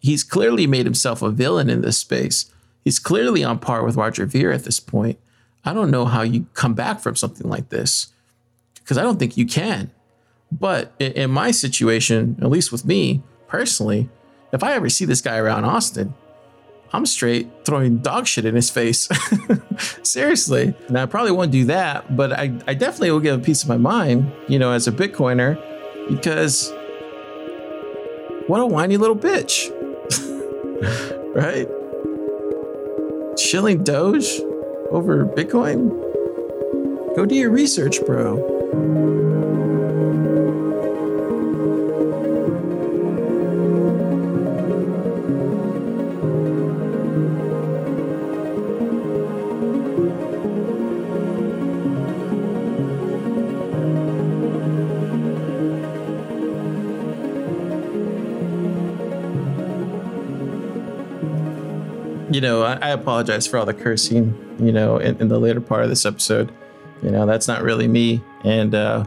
He's 0.00 0.22
clearly 0.22 0.66
made 0.66 0.86
himself 0.86 1.20
a 1.20 1.30
villain 1.30 1.68
in 1.68 1.82
this 1.82 1.98
space. 1.98 2.50
He's 2.84 3.00
clearly 3.00 3.42
on 3.42 3.58
par 3.58 3.84
with 3.84 3.96
Roger 3.96 4.24
Ver 4.24 4.52
at 4.52 4.64
this 4.64 4.78
point. 4.78 5.18
I 5.64 5.72
don't 5.72 5.90
know 5.90 6.04
how 6.04 6.22
you 6.22 6.46
come 6.54 6.74
back 6.74 7.00
from 7.00 7.16
something 7.16 7.48
like 7.48 7.70
this 7.70 8.12
because 8.76 8.96
I 8.96 9.02
don't 9.02 9.18
think 9.18 9.36
you 9.36 9.46
can. 9.46 9.90
But 10.52 10.92
in 11.00 11.32
my 11.32 11.50
situation, 11.50 12.36
at 12.40 12.48
least 12.48 12.70
with 12.70 12.84
me 12.84 13.22
personally, 13.48 14.08
if 14.52 14.62
I 14.62 14.74
ever 14.74 14.88
see 14.88 15.04
this 15.04 15.20
guy 15.20 15.38
around 15.38 15.64
Austin, 15.64 16.14
I'm 16.92 17.06
straight 17.06 17.48
throwing 17.64 17.98
dog 17.98 18.26
shit 18.26 18.44
in 18.44 18.54
his 18.54 18.70
face. 18.70 19.08
Seriously. 20.02 20.74
Now, 20.88 21.02
I 21.02 21.06
probably 21.06 21.32
won't 21.32 21.50
do 21.50 21.64
that, 21.66 22.16
but 22.16 22.32
I, 22.32 22.52
I 22.66 22.74
definitely 22.74 23.10
will 23.10 23.20
give 23.20 23.40
a 23.40 23.42
piece 23.42 23.62
of 23.62 23.68
my 23.68 23.76
mind, 23.76 24.32
you 24.48 24.58
know, 24.58 24.72
as 24.72 24.86
a 24.86 24.92
Bitcoiner, 24.92 25.60
because 26.08 26.72
what 28.46 28.60
a 28.60 28.66
whiny 28.66 28.96
little 28.96 29.16
bitch. 29.16 29.72
right? 31.34 31.68
Shilling 33.38 33.84
Doge 33.84 34.40
over 34.90 35.26
Bitcoin? 35.26 35.90
Go 37.16 37.26
do 37.26 37.34
your 37.34 37.50
research, 37.50 37.98
bro. 38.06 39.25
You 62.36 62.42
know, 62.42 62.64
I, 62.64 62.74
I, 62.74 62.90
apologize 62.90 63.46
for 63.46 63.56
all 63.56 63.64
the 63.64 63.72
cursing, 63.72 64.58
you 64.60 64.70
know, 64.70 64.98
in, 64.98 65.18
in, 65.22 65.28
the 65.28 65.38
later 65.38 65.58
part 65.58 65.84
of 65.84 65.88
this 65.88 66.04
episode. 66.04 66.52
You 67.02 67.10
know, 67.10 67.24
that's 67.24 67.48
not 67.48 67.62
really 67.62 67.88
me. 67.88 68.22
And, 68.44 68.74
uh, 68.74 69.06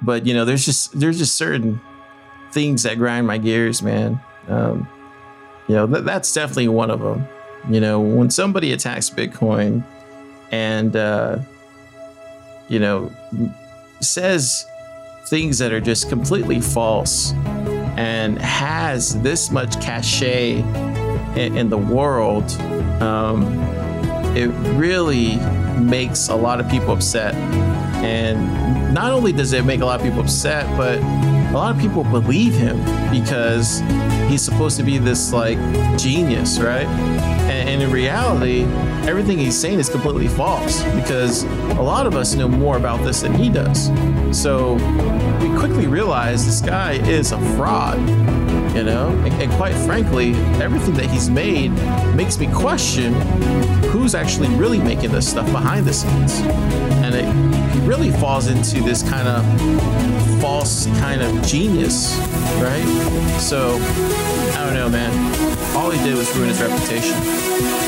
but 0.00 0.24
you 0.24 0.32
know, 0.32 0.46
there's 0.46 0.64
just, 0.64 0.98
there's 0.98 1.18
just 1.18 1.34
certain 1.34 1.78
things 2.52 2.84
that 2.84 2.96
grind 2.96 3.26
my 3.26 3.36
gears, 3.36 3.82
man. 3.82 4.18
Um, 4.48 4.88
you 5.68 5.74
know, 5.74 5.86
th- 5.86 6.04
that's 6.04 6.32
definitely 6.32 6.68
one 6.68 6.90
of 6.90 7.00
them. 7.00 7.28
You 7.68 7.82
know, 7.82 8.00
when 8.00 8.30
somebody 8.30 8.72
attacks 8.72 9.10
Bitcoin 9.10 9.84
and, 10.50 10.96
uh, 10.96 11.40
you 12.70 12.78
know, 12.78 13.12
says 14.00 14.64
things 15.26 15.58
that 15.58 15.70
are 15.70 15.82
just 15.82 16.08
completely 16.08 16.62
false 16.62 17.34
and 17.98 18.38
has 18.38 19.20
this 19.20 19.50
much 19.50 19.78
cachet 19.82 20.62
in, 21.36 21.56
in 21.56 21.68
the 21.68 21.78
world, 21.78 22.50
um, 23.02 23.42
it 24.36 24.48
really 24.76 25.36
makes 25.80 26.28
a 26.28 26.34
lot 26.34 26.60
of 26.60 26.68
people 26.68 26.92
upset. 26.92 27.34
And 28.04 28.92
not 28.94 29.12
only 29.12 29.32
does 29.32 29.52
it 29.52 29.64
make 29.64 29.80
a 29.80 29.84
lot 29.84 30.00
of 30.00 30.06
people 30.06 30.20
upset, 30.20 30.66
but 30.76 30.98
a 30.98 31.52
lot 31.54 31.74
of 31.74 31.80
people 31.80 32.04
believe 32.04 32.52
him 32.52 32.78
because 33.10 33.80
he's 34.28 34.42
supposed 34.42 34.76
to 34.76 34.82
be 34.82 34.98
this 34.98 35.32
like 35.32 35.58
genius, 35.98 36.58
right? 36.58 36.86
And, 36.86 37.68
and, 37.68 37.82
in 37.82 37.90
reality, 37.90 38.64
everything 39.08 39.38
he's 39.38 39.58
saying 39.58 39.78
is 39.78 39.88
completely 39.88 40.28
false 40.28 40.82
because 40.94 41.44
a 41.44 41.82
lot 41.82 42.06
of 42.06 42.16
us 42.16 42.34
know 42.34 42.48
more 42.48 42.76
about 42.76 43.04
this 43.04 43.22
than 43.22 43.34
he 43.34 43.48
does. 43.48 43.90
So 44.36 44.74
we 45.40 45.56
quickly 45.58 45.86
realize 45.86 46.44
this 46.44 46.60
guy 46.60 46.94
is 47.08 47.32
a 47.32 47.38
fraud 47.56 47.98
you 48.74 48.82
know? 48.82 49.08
And, 49.08 49.32
and, 49.42 49.52
quite 49.52 49.74
frankly, 49.86 50.34
everything 50.60 50.94
that 50.94 51.06
he's 51.06 51.30
made 51.30 51.70
makes 52.14 52.38
me 52.38 52.46
question 52.52 53.14
who's 53.90 54.14
actually 54.14 54.48
really 54.56 54.78
making 54.78 55.12
this 55.12 55.30
stuff 55.30 55.46
behind 55.52 55.86
the 55.86 55.92
scenes. 55.92 56.40
And 57.04 57.14
it 57.14 57.86
really 57.86 58.10
falls 58.10 58.48
into 58.48 58.82
this 58.82 59.02
kind 59.02 59.28
of 59.28 60.40
false 60.40 60.86
kind 60.98 61.22
of 61.22 61.46
genius, 61.46 62.16
right? 62.60 63.38
So, 63.40 63.78
I 64.56 64.64
don't 64.64 64.74
know, 64.74 64.88
man. 64.88 65.76
All 65.76 65.90
he 65.90 66.02
did 66.02 66.16
was 66.16 66.34
ruin 66.36 66.48
his 66.48 66.60
reputation. 66.60 67.83